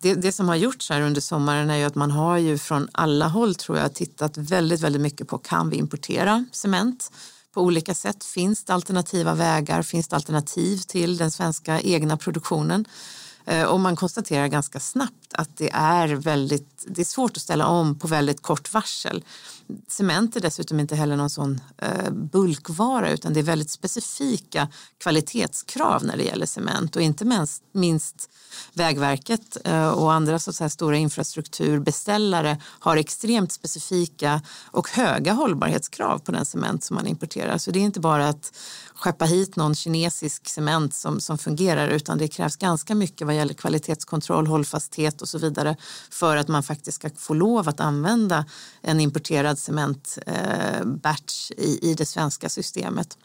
det, 0.00 0.14
det, 0.14 0.32
som 0.32 0.48
har 0.48 0.56
gjorts 0.56 0.90
här 0.90 1.00
under 1.00 1.20
sommaren 1.20 1.70
är 1.70 1.76
ju 1.76 1.84
att 1.84 1.94
man 1.94 2.10
har 2.10 2.38
ju 2.38 2.58
från 2.58 2.88
alla 2.92 3.28
håll 3.28 3.54
tror 3.54 3.78
jag 3.78 3.94
tittat 3.94 4.36
väldigt, 4.36 4.80
väldigt 4.80 5.02
mycket 5.02 5.28
på 5.28 5.38
kan 5.38 5.70
vi 5.70 5.76
importera 5.76 6.44
cement 6.52 7.10
på 7.54 7.62
olika 7.62 7.94
sätt? 7.94 8.24
Finns 8.24 8.64
det 8.64 8.74
alternativa 8.74 9.34
vägar? 9.34 9.82
Finns 9.82 10.08
det 10.08 10.16
alternativ 10.16 10.78
till 10.78 11.16
den 11.16 11.30
svenska 11.30 11.80
egna 11.80 12.16
produktionen? 12.16 12.84
Eh, 13.46 13.64
och 13.64 13.80
man 13.80 13.96
konstaterar 13.96 14.46
ganska 14.46 14.80
snabbt 14.80 15.34
att 15.34 15.56
det 15.56 15.70
är, 15.72 16.08
väldigt, 16.08 16.84
det 16.86 17.00
är 17.00 17.04
svårt 17.04 17.36
att 17.36 17.42
ställa 17.42 17.66
om 17.66 17.98
på 17.98 18.08
väldigt 18.08 18.42
kort 18.42 18.72
varsel. 18.72 19.24
Cement 19.88 20.36
är 20.36 20.40
dessutom 20.40 20.80
inte 20.80 20.96
heller 20.96 21.16
någon 21.16 21.30
sån 21.30 21.60
eh, 21.78 22.10
bulkvara 22.10 23.10
utan 23.10 23.32
det 23.32 23.40
är 23.40 23.44
väldigt 23.44 23.70
specifika 23.70 24.68
kvalitetskrav 24.98 26.04
när 26.04 26.16
det 26.16 26.22
gäller 26.22 26.46
cement 26.46 26.96
och 26.96 27.02
inte 27.02 27.46
minst, 27.72 28.30
Vägverket 28.72 29.56
eh, 29.64 29.88
och 29.88 30.12
andra 30.12 30.38
så 30.38 30.64
här 30.64 30.68
stora 30.68 30.96
infrastrukturbeställare 30.96 32.58
har 32.62 32.96
extremt 32.96 33.52
specifika 33.52 34.42
och 34.64 34.88
höga 34.88 35.32
hållbarhetskrav 35.32 36.18
på 36.18 36.32
den 36.32 36.44
cement 36.44 36.84
som 36.84 36.96
man 36.96 37.06
importerar. 37.06 37.58
Så 37.58 37.70
det 37.70 37.78
är 37.78 37.84
inte 37.84 38.00
bara 38.00 38.28
att 38.28 38.52
skeppa 39.04 39.24
hit 39.24 39.56
någon 39.56 39.74
kinesisk 39.74 40.48
cement 40.48 40.94
som, 40.94 41.20
som 41.20 41.38
fungerar 41.38 41.88
utan 41.88 42.18
det 42.18 42.28
krävs 42.28 42.56
ganska 42.56 42.94
mycket 42.94 43.26
vad 43.26 43.36
gäller 43.36 43.54
kvalitetskontroll, 43.54 44.46
hållfasthet 44.46 45.22
och 45.22 45.28
så 45.28 45.38
vidare 45.38 45.76
för 46.10 46.36
att 46.36 46.48
man 46.48 46.62
faktiskt 46.62 46.96
ska 46.96 47.10
få 47.16 47.34
lov 47.34 47.68
att 47.68 47.80
använda 47.80 48.46
en 48.82 49.00
importerad 49.00 49.58
cementbatch 49.58 51.50
eh, 51.50 51.64
i, 51.64 51.78
i 51.82 51.94
det 51.94 52.06
svenska 52.06 52.48
systemet. 52.48 53.18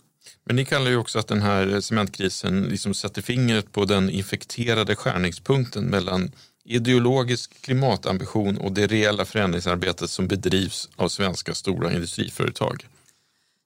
Men 0.46 0.56
ni 0.56 0.66
kallar 0.66 0.92
ju 0.92 0.98
också 0.98 1.20
att 1.20 1.28
den 1.28 1.42
här 1.42 1.82
cementkrisen 1.82 2.62
liksom 2.64 2.94
sätter 2.94 3.22
fingret 3.22 3.72
på 3.72 3.86
den 3.86 4.10
infekterade 4.10 4.96
skärningspunkten 4.96 5.86
mellan 5.86 6.32
ideologisk 6.66 7.62
klimatambition 7.62 8.58
och 8.58 8.72
det 8.72 8.88
reella 8.88 9.26
förändringsarbetet 9.26 10.10
som 10.10 10.28
bedrivs 10.28 10.90
av 10.96 11.10
svenska 11.10 11.54
stora 11.54 11.94
industriföretag. 11.94 12.88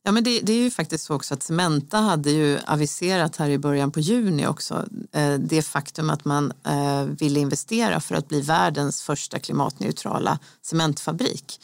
Ja, 0.06 0.12
men 0.12 0.24
det, 0.24 0.40
det, 0.40 0.54
är 0.54 0.58
ju 0.58 0.72
faktiskt 0.72 1.06
så 1.06 1.16
också 1.16 1.34
att 1.34 1.44
Cementa 1.44 1.98
hade 1.98 2.32
ju 2.32 2.60
aviserat 2.66 3.36
här 3.36 3.50
i 3.50 3.58
början 3.58 3.92
på 3.92 4.00
juni 4.00 4.48
också 4.48 4.86
eh, 5.12 5.34
det 5.34 5.62
faktum 5.62 6.10
att 6.10 6.26
man 6.26 6.54
eh, 6.66 7.04
ville 7.04 7.40
investera 7.40 8.00
för 8.00 8.16
att 8.16 8.30
bli 8.30 8.42
världens 8.42 9.02
första 9.02 9.40
klimatneutrala 9.40 10.40
cementfabrik. 10.62 11.60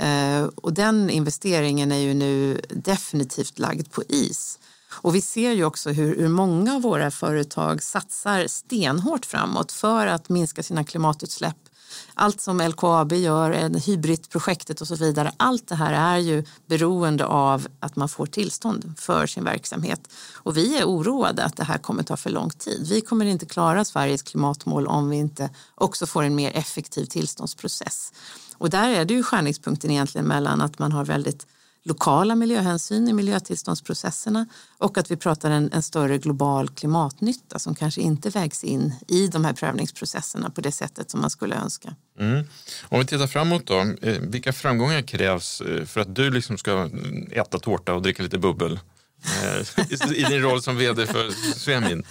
Eh, 0.00 0.44
och 0.44 0.72
den 0.72 1.10
investeringen 1.10 1.92
är 1.92 1.98
ju 1.98 2.14
nu 2.14 2.60
definitivt 2.70 3.58
lagd 3.58 3.90
på 3.90 4.02
is. 4.08 4.58
Och 4.90 5.14
vi 5.14 5.20
ser 5.20 5.52
ju 5.52 5.64
också 5.64 5.90
hur, 5.90 6.16
hur, 6.16 6.28
många 6.28 6.74
av 6.74 6.82
våra 6.82 7.10
företag 7.10 7.82
satsar 7.82 8.46
stenhårt 8.46 9.26
framåt 9.26 9.72
för 9.72 10.06
att 10.06 10.28
minska 10.28 10.62
sina 10.62 10.84
klimatutsläpp. 10.84 11.65
Allt 12.14 12.40
som 12.40 12.60
LKAB 12.60 13.12
gör, 13.12 13.80
hybridprojektet 13.86 14.80
och 14.80 14.88
så 14.88 14.94
vidare, 14.94 15.32
allt 15.36 15.68
det 15.68 15.74
här 15.74 15.92
är 15.92 16.18
ju 16.18 16.44
beroende 16.66 17.26
av 17.26 17.66
att 17.80 17.96
man 17.96 18.08
får 18.08 18.26
tillstånd 18.26 18.94
för 18.98 19.26
sin 19.26 19.44
verksamhet. 19.44 20.00
Och 20.34 20.56
vi 20.56 20.78
är 20.78 20.84
oroade 20.84 21.44
att 21.44 21.56
det 21.56 21.64
här 21.64 21.78
kommer 21.78 22.02
ta 22.02 22.16
för 22.16 22.30
lång 22.30 22.50
tid. 22.50 22.86
Vi 22.88 23.00
kommer 23.00 23.24
inte 23.24 23.46
klara 23.46 23.84
Sveriges 23.84 24.22
klimatmål 24.22 24.86
om 24.86 25.10
vi 25.10 25.16
inte 25.16 25.50
också 25.74 26.06
får 26.06 26.22
en 26.22 26.34
mer 26.34 26.50
effektiv 26.54 27.04
tillståndsprocess. 27.04 28.12
Och 28.58 28.70
där 28.70 28.88
är 28.88 29.04
det 29.04 29.14
ju 29.14 29.22
skärningspunkten 29.22 29.90
egentligen 29.90 30.26
mellan 30.26 30.60
att 30.60 30.78
man 30.78 30.92
har 30.92 31.04
väldigt 31.04 31.46
lokala 31.86 32.34
miljöhänsyn 32.34 33.08
i 33.08 33.12
miljötillståndsprocesserna 33.12 34.46
och 34.78 34.98
att 34.98 35.10
vi 35.10 35.16
pratar 35.16 35.50
en, 35.50 35.72
en, 35.72 35.82
större 35.82 36.18
global 36.18 36.68
klimatnytta 36.68 37.58
som 37.58 37.74
kanske 37.74 38.00
inte 38.00 38.30
vägs 38.30 38.64
in 38.64 38.94
i 39.08 39.26
de 39.26 39.44
här 39.44 39.52
prövningsprocesserna 39.52 40.50
på 40.50 40.60
det 40.60 40.72
sättet 40.72 41.10
som 41.10 41.20
man 41.20 41.30
skulle 41.30 41.54
önska. 41.54 41.94
Mm. 42.18 42.44
Om 42.82 42.98
vi 42.98 43.06
tittar 43.06 43.26
framåt 43.26 43.66
då, 43.66 43.80
eh, 44.02 44.20
vilka 44.20 44.52
framgångar 44.52 45.02
krävs 45.02 45.60
eh, 45.60 45.84
för 45.84 46.00
att 46.00 46.14
du 46.14 46.30
liksom 46.30 46.58
ska 46.58 46.90
äta 47.30 47.58
tårta 47.58 47.94
och 47.94 48.02
dricka 48.02 48.22
lite 48.22 48.38
bubbel 48.38 48.80
eh, 49.24 50.12
i 50.16 50.22
din 50.22 50.42
roll 50.42 50.62
som 50.62 50.76
vd 50.76 51.06
för 51.06 51.30
Svemin? 51.58 52.06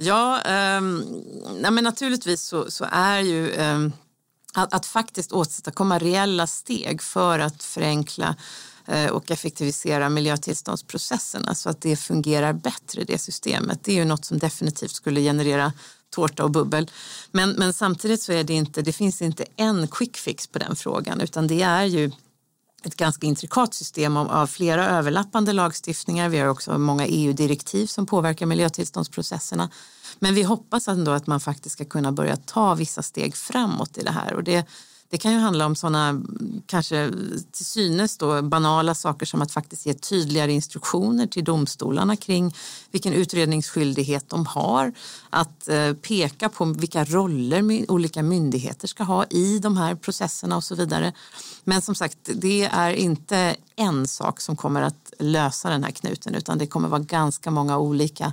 Ja, 0.00 0.40
um, 0.78 1.22
nej 1.60 1.70
men 1.70 1.84
naturligtvis 1.84 2.42
så, 2.42 2.70
så 2.70 2.86
är 2.92 3.20
ju 3.20 3.52
um, 3.52 3.92
att, 4.54 4.74
att 4.74 4.86
faktiskt 4.86 5.32
åstadkomma 5.32 5.98
reella 5.98 6.46
steg 6.46 7.02
för 7.02 7.38
att 7.38 7.62
förenkla 7.62 8.36
Eh, 8.88 9.10
och 9.10 9.30
effektivisera 9.30 10.08
miljötillståndsprocesserna 10.08 11.54
så 11.54 11.70
att 11.70 11.80
det 11.80 11.96
fungerar 11.96 12.52
bättre, 12.52 13.04
det 13.04 13.18
systemet. 13.18 13.84
Det 13.84 13.92
är 13.92 13.96
ju 13.96 14.04
något 14.04 14.24
som 14.24 14.38
definitivt 14.38 14.90
skulle 14.90 15.20
generera 15.20 15.72
tårta 16.10 16.44
och 16.44 16.50
bubbel. 16.50 16.90
Men, 17.30 17.50
men 17.50 17.72
samtidigt 17.72 18.22
så 18.22 18.32
är 18.32 18.44
det 18.44 18.54
inte, 18.54 18.82
det 18.82 18.92
finns 18.92 19.22
inte 19.22 19.44
en 19.56 19.88
quick 19.88 20.16
fix 20.16 20.46
på 20.46 20.58
den 20.58 20.76
frågan 20.76 21.20
utan 21.20 21.46
det 21.46 21.62
är 21.62 21.84
ju 21.84 22.10
ett 22.82 22.96
ganska 22.96 23.26
intrikat 23.26 23.74
system 23.74 24.16
av, 24.16 24.46
flera 24.46 24.88
överlappande 24.88 25.52
lagstiftningar. 25.52 26.28
Vi 26.28 26.38
har 26.38 26.48
också 26.48 26.78
många 26.78 27.06
EU-direktiv 27.06 27.86
som 27.86 28.06
påverkar 28.06 28.46
miljötillståndsprocesserna. 28.46 29.70
Men 30.18 30.34
vi 30.34 30.42
hoppas 30.42 30.88
ändå 30.88 31.10
att 31.10 31.26
man 31.26 31.40
faktiskt 31.40 31.72
ska 31.72 31.84
kunna 31.84 32.12
börja 32.12 32.36
ta 32.36 32.74
vissa 32.74 33.02
steg 33.02 33.36
framåt 33.36 33.98
i 33.98 34.02
det 34.02 34.10
här 34.10 34.34
och 34.34 34.44
det, 34.44 34.66
det 35.10 35.18
kan 35.18 35.32
ju 35.32 35.38
handla 35.38 35.66
om 35.66 35.76
sådana 35.76 36.08
mm, 36.08 36.62
kanske 36.66 37.10
till 37.52 37.66
synes 37.66 38.16
då 38.16 38.42
banala 38.42 38.94
saker 38.94 39.26
som 39.26 39.42
att 39.42 39.52
faktiskt 39.52 39.86
ge 39.86 39.94
tydligare 39.94 40.52
instruktioner 40.52 41.26
till 41.26 41.44
domstolarna 41.44 42.16
kring 42.16 42.54
vilken 42.90 43.12
utredningsskyldighet 43.12 44.28
de 44.28 44.46
har. 44.46 44.92
Att 45.30 45.68
eh, 45.68 45.92
peka 45.92 46.48
på 46.48 46.64
vilka 46.64 47.04
roller 47.04 47.90
olika 47.90 48.22
myndigheter 48.22 48.88
ska 48.88 49.04
ha 49.04 49.24
i 49.24 49.58
de 49.58 49.76
här 49.76 49.94
processerna 49.94 50.56
och 50.56 50.64
så 50.64 50.74
vidare. 50.74 51.12
Men 51.64 51.82
som 51.82 51.94
sagt, 51.94 52.18
det 52.34 52.64
är 52.64 52.90
inte 52.90 53.56
en 53.76 54.08
sak 54.08 54.40
som 54.40 54.56
kommer 54.56 54.82
att 54.82 55.12
lösa 55.18 55.70
den 55.70 55.84
här 55.84 55.90
knuten 55.90 56.34
utan 56.34 56.58
det 56.58 56.66
kommer 56.66 56.88
vara 56.88 57.02
ganska 57.02 57.50
många 57.50 57.78
olika 57.78 58.32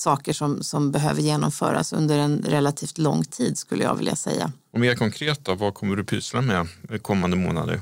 saker 0.00 0.32
som, 0.32 0.62
som 0.62 0.92
behöver 0.92 1.22
genomföras 1.22 1.92
under 1.92 2.18
en 2.18 2.42
relativt 2.42 2.98
lång 2.98 3.24
tid 3.24 3.58
skulle 3.58 3.84
jag 3.84 3.94
vilja 3.94 4.16
säga. 4.16 4.52
Och 4.72 4.80
mer 4.80 4.94
konkret 4.94 5.44
då, 5.44 5.54
vad 5.54 5.74
kommer 5.74 5.96
du 5.96 6.04
pyssla 6.04 6.40
med 6.40 6.68
kommande 7.02 7.36
månader? 7.36 7.80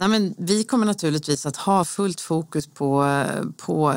Nej, 0.00 0.08
men 0.08 0.34
vi 0.38 0.64
kommer 0.64 0.86
naturligtvis 0.86 1.46
att 1.46 1.56
ha 1.56 1.84
fullt 1.84 2.20
fokus 2.20 2.66
på, 2.66 3.24
på 3.56 3.94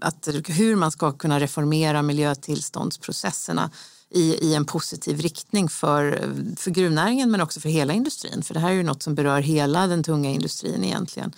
att, 0.00 0.28
hur 0.46 0.76
man 0.76 0.90
ska 0.90 1.12
kunna 1.12 1.40
reformera 1.40 2.02
miljötillståndsprocesserna 2.02 3.70
i, 4.10 4.34
i 4.34 4.54
en 4.54 4.64
positiv 4.64 5.20
riktning 5.20 5.68
för, 5.68 6.32
för 6.56 6.70
gruvnäringen 6.70 7.30
men 7.30 7.40
också 7.40 7.60
för 7.60 7.68
hela 7.68 7.92
industrin. 7.92 8.42
För 8.42 8.54
det 8.54 8.60
här 8.60 8.70
är 8.70 8.74
ju 8.74 8.82
något 8.82 9.02
som 9.02 9.14
berör 9.14 9.40
hela 9.40 9.86
den 9.86 10.02
tunga 10.02 10.30
industrin 10.30 10.84
egentligen. 10.84 11.32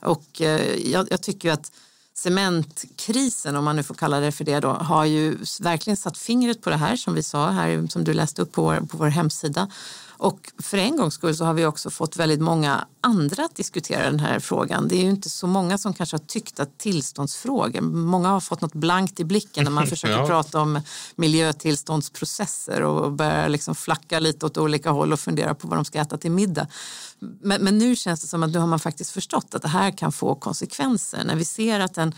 Och 0.00 0.42
eh, 0.42 0.90
jag, 0.90 1.08
jag 1.10 1.22
tycker 1.22 1.52
att 1.52 1.72
cementkrisen, 2.18 3.56
om 3.56 3.64
man 3.64 3.76
nu 3.76 3.82
får 3.82 3.94
kalla 3.94 4.20
det 4.20 4.32
för 4.32 4.44
det, 4.44 4.60
då, 4.60 4.68
har 4.68 5.04
ju 5.04 5.38
verkligen 5.60 5.96
satt 5.96 6.18
fingret 6.18 6.62
på 6.62 6.70
det 6.70 6.76
här 6.76 6.96
som 6.96 7.14
vi 7.14 7.22
sa 7.22 7.50
här, 7.50 7.86
som 7.88 8.04
du 8.04 8.14
läste 8.14 8.42
upp 8.42 8.52
på 8.52 8.62
vår, 8.62 8.76
på 8.76 8.96
vår 8.96 9.06
hemsida. 9.06 9.68
Och 10.18 10.52
för 10.58 10.78
en 10.78 10.96
gångs 10.96 11.14
skull 11.14 11.36
så 11.36 11.44
har 11.44 11.54
vi 11.54 11.66
också 11.66 11.90
fått 11.90 12.16
väldigt 12.16 12.40
många 12.40 12.86
andra 13.00 13.44
att 13.44 13.56
diskutera 13.56 14.10
den 14.10 14.20
här 14.20 14.40
frågan. 14.40 14.88
Det 14.88 14.96
är 14.96 15.02
ju 15.02 15.10
inte 15.10 15.30
så 15.30 15.46
många 15.46 15.78
som 15.78 15.94
kanske 15.94 16.14
har 16.14 16.24
tyckt 16.26 16.60
att 16.60 16.78
tillståndsfrågor, 16.78 17.80
många 17.80 18.28
har 18.28 18.40
fått 18.40 18.60
något 18.60 18.74
blankt 18.74 19.20
i 19.20 19.24
blicken 19.24 19.64
när 19.64 19.70
man 19.70 19.86
försöker 19.96 20.18
ja. 20.18 20.26
prata 20.26 20.60
om 20.60 20.80
miljötillståndsprocesser 21.16 22.82
och 22.82 23.12
börjar 23.12 23.48
liksom 23.48 23.74
flacka 23.74 24.18
lite 24.18 24.46
åt 24.46 24.58
olika 24.58 24.90
håll 24.90 25.12
och 25.12 25.20
fundera 25.20 25.54
på 25.54 25.68
vad 25.68 25.78
de 25.78 25.84
ska 25.84 25.98
äta 25.98 26.16
till 26.16 26.30
middag. 26.30 26.66
Men, 27.18 27.64
men 27.64 27.78
nu 27.78 27.96
känns 27.96 28.20
det 28.20 28.26
som 28.26 28.42
att 28.42 28.50
nu 28.50 28.58
har 28.58 28.66
man 28.66 28.80
faktiskt 28.80 29.10
förstått 29.10 29.54
att 29.54 29.62
det 29.62 29.68
här 29.68 29.90
kan 29.90 30.12
få 30.12 30.34
konsekvenser. 30.34 31.24
När 31.24 31.36
vi 31.36 31.44
ser 31.44 31.80
att 31.80 31.98
en 31.98 32.14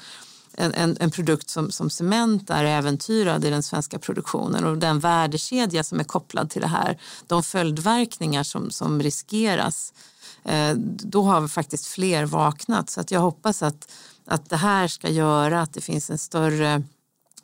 en, 0.52 0.74
en, 0.74 0.96
en, 1.00 1.10
produkt 1.10 1.50
som, 1.50 1.70
som 1.70 1.90
cement 1.90 2.50
är 2.50 2.64
äventyrad 2.64 3.44
i 3.44 3.50
den 3.50 3.62
svenska 3.62 3.98
produktionen 3.98 4.64
och 4.64 4.78
den 4.78 5.00
värdekedja 5.00 5.84
som 5.84 6.00
är 6.00 6.04
kopplad 6.04 6.50
till 6.50 6.60
det 6.60 6.68
här, 6.68 6.98
de 7.26 7.42
följdverkningar 7.42 8.42
som, 8.42 8.70
som 8.70 9.02
riskeras, 9.02 9.92
eh, 10.44 10.72
då 10.86 11.22
har 11.22 11.40
vi 11.40 11.48
faktiskt 11.48 11.86
fler 11.86 12.24
vaknat. 12.24 12.90
Så 12.90 13.00
att 13.00 13.10
jag 13.10 13.20
hoppas 13.20 13.62
att, 13.62 13.92
att 14.26 14.50
det 14.50 14.56
här 14.56 14.88
ska 14.88 15.08
göra 15.08 15.62
att 15.62 15.74
det 15.74 15.80
finns 15.80 16.10
en 16.10 16.18
större 16.18 16.82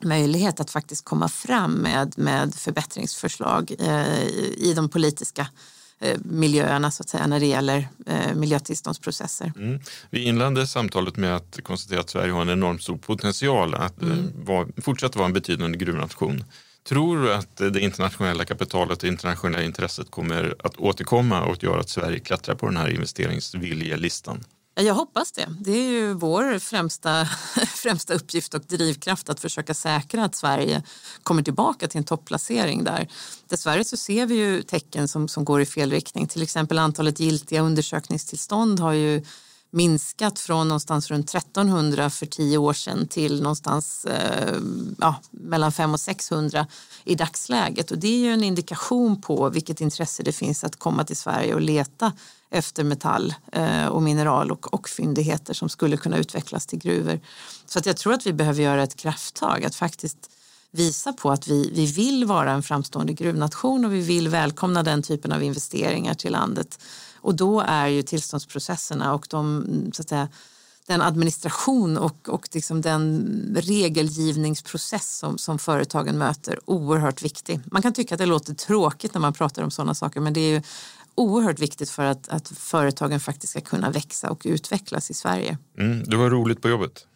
möjlighet 0.01 0.59
att 0.59 0.71
faktiskt 0.71 1.05
komma 1.05 1.29
fram 1.29 1.71
med, 1.71 2.13
med 2.17 2.55
förbättringsförslag 2.55 3.75
eh, 3.79 4.23
i 4.57 4.73
de 4.75 4.89
politiska 4.89 5.41
Eh, 5.41 5.74
miljöerna 6.17 6.91
så 6.91 7.03
att 7.03 7.09
säga 7.09 7.27
när 7.27 7.39
det 7.39 7.45
gäller 7.45 7.87
eh, 8.05 8.35
miljötillståndsprocesser. 8.35 9.53
Mm. 9.55 9.79
Vi 10.09 10.23
inledde 10.23 10.67
samtalet 10.67 11.17
med 11.17 11.35
att 11.35 11.59
konstatera 11.63 11.99
att 11.99 12.09
Sverige 12.09 12.31
har 12.31 12.41
en 12.41 12.49
enormt 12.49 12.83
stor 12.83 12.97
potential 12.97 13.75
att 13.75 14.01
eh, 14.01 14.07
mm. 14.07 14.31
var, 14.45 14.67
fortsätta 14.81 15.19
vara 15.19 15.27
en 15.27 15.33
betydande 15.33 15.77
gruvnation. 15.77 16.43
Tror 16.87 17.21
du 17.21 17.33
att 17.33 17.57
det 17.57 17.79
internationella 17.79 18.45
kapitalet 18.45 19.03
och 19.03 19.09
internationella 19.09 19.63
intresset 19.63 20.11
kommer 20.11 20.55
att 20.63 20.77
återkomma 20.77 21.41
och 21.41 21.63
göra 21.63 21.79
att 21.79 21.89
Sverige 21.89 22.19
klättrar 22.19 22.55
på 22.55 22.65
den 22.65 22.77
här 22.77 22.89
investeringsviljelistan? 22.89 24.43
Jag 24.77 24.93
hoppas 24.93 25.31
det. 25.31 25.47
Det 25.59 25.71
är 25.71 25.89
ju 25.89 26.13
vår 26.13 26.59
främsta, 26.59 27.25
främsta 27.67 28.13
uppgift 28.13 28.53
och 28.53 28.61
drivkraft 28.61 29.29
att 29.29 29.39
försöka 29.39 29.73
säkra 29.73 30.23
att 30.23 30.35
Sverige 30.35 30.83
kommer 31.23 31.43
tillbaka 31.43 31.87
till 31.87 31.97
en 31.97 32.03
topplacering 32.03 32.83
där. 32.83 33.07
Dessvärre 33.47 33.83
så 33.83 33.97
ser 33.97 34.25
vi 34.25 34.35
ju 34.35 34.61
tecken 34.61 35.07
som, 35.07 35.27
som 35.27 35.45
går 35.45 35.61
i 35.61 35.65
fel 35.65 35.91
riktning. 35.91 36.27
Till 36.27 36.41
exempel 36.41 36.79
antalet 36.79 37.19
giltiga 37.19 37.61
undersökningstillstånd 37.61 38.79
har 38.79 38.93
ju 38.93 39.25
minskat 39.71 40.39
från 40.39 40.67
någonstans 40.67 41.11
runt 41.11 41.35
1300 41.35 42.09
för 42.09 42.25
tio 42.25 42.57
år 42.57 42.73
sedan 42.73 43.07
till 43.07 43.41
någonstans 43.41 44.05
eh, 44.05 44.57
ja, 44.99 45.15
mellan 45.31 45.71
500 45.71 45.93
och 45.93 45.99
600 45.99 46.67
i 47.03 47.15
dagsläget. 47.15 47.91
Och 47.91 47.97
det 47.97 48.07
är 48.07 48.17
ju 48.17 48.33
en 48.33 48.43
indikation 48.43 49.21
på 49.21 49.49
vilket 49.49 49.81
intresse 49.81 50.23
det 50.23 50.31
finns 50.31 50.63
att 50.63 50.79
komma 50.79 51.03
till 51.03 51.17
Sverige 51.17 51.53
och 51.53 51.61
leta 51.61 52.11
efter 52.55 52.83
metall 52.83 53.33
eh, 53.51 53.85
och 53.85 54.03
mineral 54.03 54.51
och, 54.51 54.73
och 54.73 54.89
fyndigheter 54.89 55.53
som 55.53 55.69
skulle 55.69 55.97
kunna 55.97 56.17
utvecklas 56.17 56.65
till 56.65 56.79
gruvor. 56.79 57.19
Så 57.65 57.79
att 57.79 57.85
jag 57.85 57.97
tror 57.97 58.13
att 58.13 58.27
vi 58.27 58.33
behöver 58.33 58.63
göra 58.63 58.83
ett 58.83 58.95
krafttag 58.95 59.65
att 59.65 59.75
faktiskt 59.75 60.29
visa 60.71 61.13
på 61.13 61.31
att 61.31 61.47
vi, 61.47 61.71
vi 61.73 61.85
vill 61.85 62.25
vara 62.25 62.51
en 62.51 62.63
framstående 62.63 63.13
gruvnation 63.13 63.85
och 63.85 63.93
vi 63.93 64.01
vill 64.01 64.27
välkomna 64.27 64.83
den 64.83 65.03
typen 65.03 65.31
av 65.31 65.43
investeringar 65.43 66.13
till 66.13 66.31
landet. 66.31 66.79
Och 67.21 67.35
då 67.35 67.61
är 67.61 67.87
ju 67.87 68.01
tillståndsprocesserna 68.01 69.13
och 69.13 69.27
de, 69.29 69.65
så 69.93 70.01
att 70.01 70.09
säga, 70.09 70.27
den 70.87 71.01
administration 71.01 71.97
och, 71.97 72.29
och 72.29 72.47
liksom 72.51 72.81
den 72.81 73.57
regelgivningsprocess 73.59 75.17
som, 75.17 75.37
som 75.37 75.59
företagen 75.59 76.17
möter 76.17 76.59
oerhört 76.65 77.21
viktig. 77.21 77.59
Man 77.65 77.81
kan 77.81 77.93
tycka 77.93 78.15
att 78.15 78.19
det 78.19 78.25
låter 78.25 78.53
tråkigt 78.53 79.13
när 79.13 79.21
man 79.21 79.33
pratar 79.33 79.63
om 79.63 79.71
sådana 79.71 79.95
saker 79.95 80.19
men 80.19 80.33
det 80.33 80.39
är 80.39 80.49
ju 80.49 80.61
oerhört 81.15 81.59
viktigt 81.59 81.89
för 81.89 82.03
att, 82.03 82.29
att 82.29 82.47
företagen 82.47 83.19
faktiskt 83.19 83.51
ska 83.51 83.61
kunna 83.61 83.89
växa 83.89 84.29
och 84.29 84.41
utvecklas 84.45 85.11
i 85.11 85.13
Sverige. 85.13 85.57
Mm, 85.77 86.03
du 86.03 86.17
har 86.17 86.29
roligt 86.29 86.61
på 86.61 86.69
jobbet? 86.69 87.07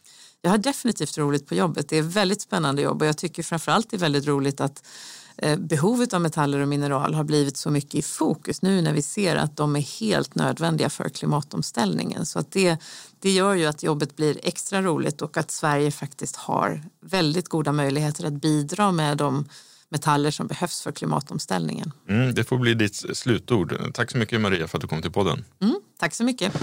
Jag 0.41 0.52
har 0.52 0.58
definitivt 0.58 1.18
roligt 1.18 1.47
på 1.47 1.56
jobbet. 1.56 1.89
Det 1.89 1.97
är 1.97 2.02
väldigt 2.02 2.41
spännande 2.41 2.82
jobb 2.82 3.02
och 3.02 3.08
jag 3.08 3.18
tycker 3.18 3.43
framförallt 3.43 3.89
det 3.89 3.95
är 3.95 4.00
väldigt 4.00 4.28
roligt 4.28 4.62
att 4.62 4.84
eh, 5.38 5.60
behovet 5.60 6.14
av 6.14 6.22
metaller 6.22 6.60
och 6.60 6.68
mineral 6.68 7.14
har 7.14 7.24
blivit 7.24 7.58
så 7.58 7.72
mycket 7.72 7.95
i 7.95 8.02
fokus 8.02 8.62
nu 8.62 8.82
när 8.82 8.93
vi 8.93 9.02
ser 9.02 9.36
att 9.36 9.58
de 9.58 9.76
är 9.76 10.00
helt 10.00 10.36
nödvändiga 10.36 10.89
för 10.89 11.10
klimatomställningen. 11.10 12.26
Så 12.26 12.39
att 12.39 12.52
det, 12.52 12.78
det 13.20 13.32
gör 13.32 13.54
ju 13.54 13.66
att 13.66 13.84
jobbet 13.84 14.16
blir 14.16 14.39
extra 14.43 14.82
roligt 14.82 15.22
och 15.22 15.38
att 15.38 15.52
Sverige 15.52 15.91
faktiskt 15.91 16.36
har 16.36 16.84
väldigt 17.02 17.50
goda 17.50 17.72
möjligheter 17.72 18.26
att 18.26 18.34
bidra 18.34 18.91
med 18.91 19.18
de 19.18 19.45
metaller 19.89 20.31
som 20.31 20.47
behövs 20.47 20.81
för 20.81 20.91
klimatomställningen. 20.91 21.91
Mm, 22.09 22.33
det 22.33 22.43
får 22.43 22.57
bli 22.57 22.73
ditt 22.73 23.17
slutord. 23.17 23.93
Tack 23.93 24.11
så 24.11 24.17
mycket 24.17 24.41
Maria 24.41 24.67
för 24.67 24.77
att 24.77 24.81
du 24.81 24.87
kom 24.87 25.01
till 25.01 25.11
podden. 25.11 25.45
Mm, 25.61 25.75
tack 25.99 26.13
så 26.13 26.23
mycket. 26.23 26.53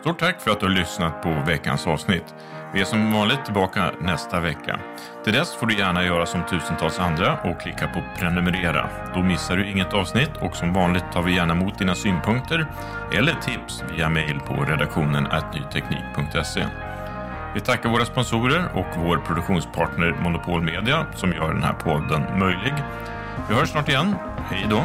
Stort 0.00 0.18
tack 0.18 0.40
för 0.40 0.50
att 0.50 0.60
du 0.60 0.66
har 0.66 0.74
lyssnat 0.74 1.22
på 1.22 1.42
veckans 1.46 1.86
avsnitt. 1.86 2.34
Vi 2.74 2.80
är 2.80 2.84
som 2.84 3.12
vanligt 3.12 3.44
tillbaka 3.44 3.92
nästa 4.00 4.40
vecka. 4.40 4.80
Till 5.24 5.32
dess 5.32 5.54
får 5.54 5.66
du 5.66 5.78
gärna 5.78 6.04
göra 6.04 6.26
som 6.26 6.46
tusentals 6.50 6.98
andra 6.98 7.40
och 7.40 7.60
klicka 7.60 7.88
på 7.88 8.02
prenumerera. 8.18 8.90
Då 9.14 9.22
missar 9.22 9.56
du 9.56 9.70
inget 9.70 9.92
avsnitt 9.92 10.30
och 10.40 10.56
som 10.56 10.72
vanligt 10.72 11.12
tar 11.12 11.22
vi 11.22 11.34
gärna 11.34 11.52
emot 11.52 11.78
dina 11.78 11.94
synpunkter 11.94 12.72
eller 13.12 13.34
tips 13.34 13.82
via 13.96 14.08
mail 14.08 14.40
på 14.46 14.54
redaktionen 14.54 15.22
nyteknik.se. 15.54 16.91
Vi 17.54 17.60
tackar 17.60 17.88
våra 17.88 18.04
sponsorer 18.04 18.70
och 18.74 19.02
vår 19.04 19.16
produktionspartner 19.16 20.12
Monopol 20.22 20.62
Media 20.62 21.06
som 21.16 21.32
gör 21.32 21.54
den 21.54 21.62
här 21.62 21.72
podden 21.72 22.38
möjlig. 22.38 22.74
Vi 23.48 23.54
hörs 23.54 23.68
snart 23.68 23.88
igen. 23.88 24.14
Hej 24.50 24.66
då! 24.70 24.84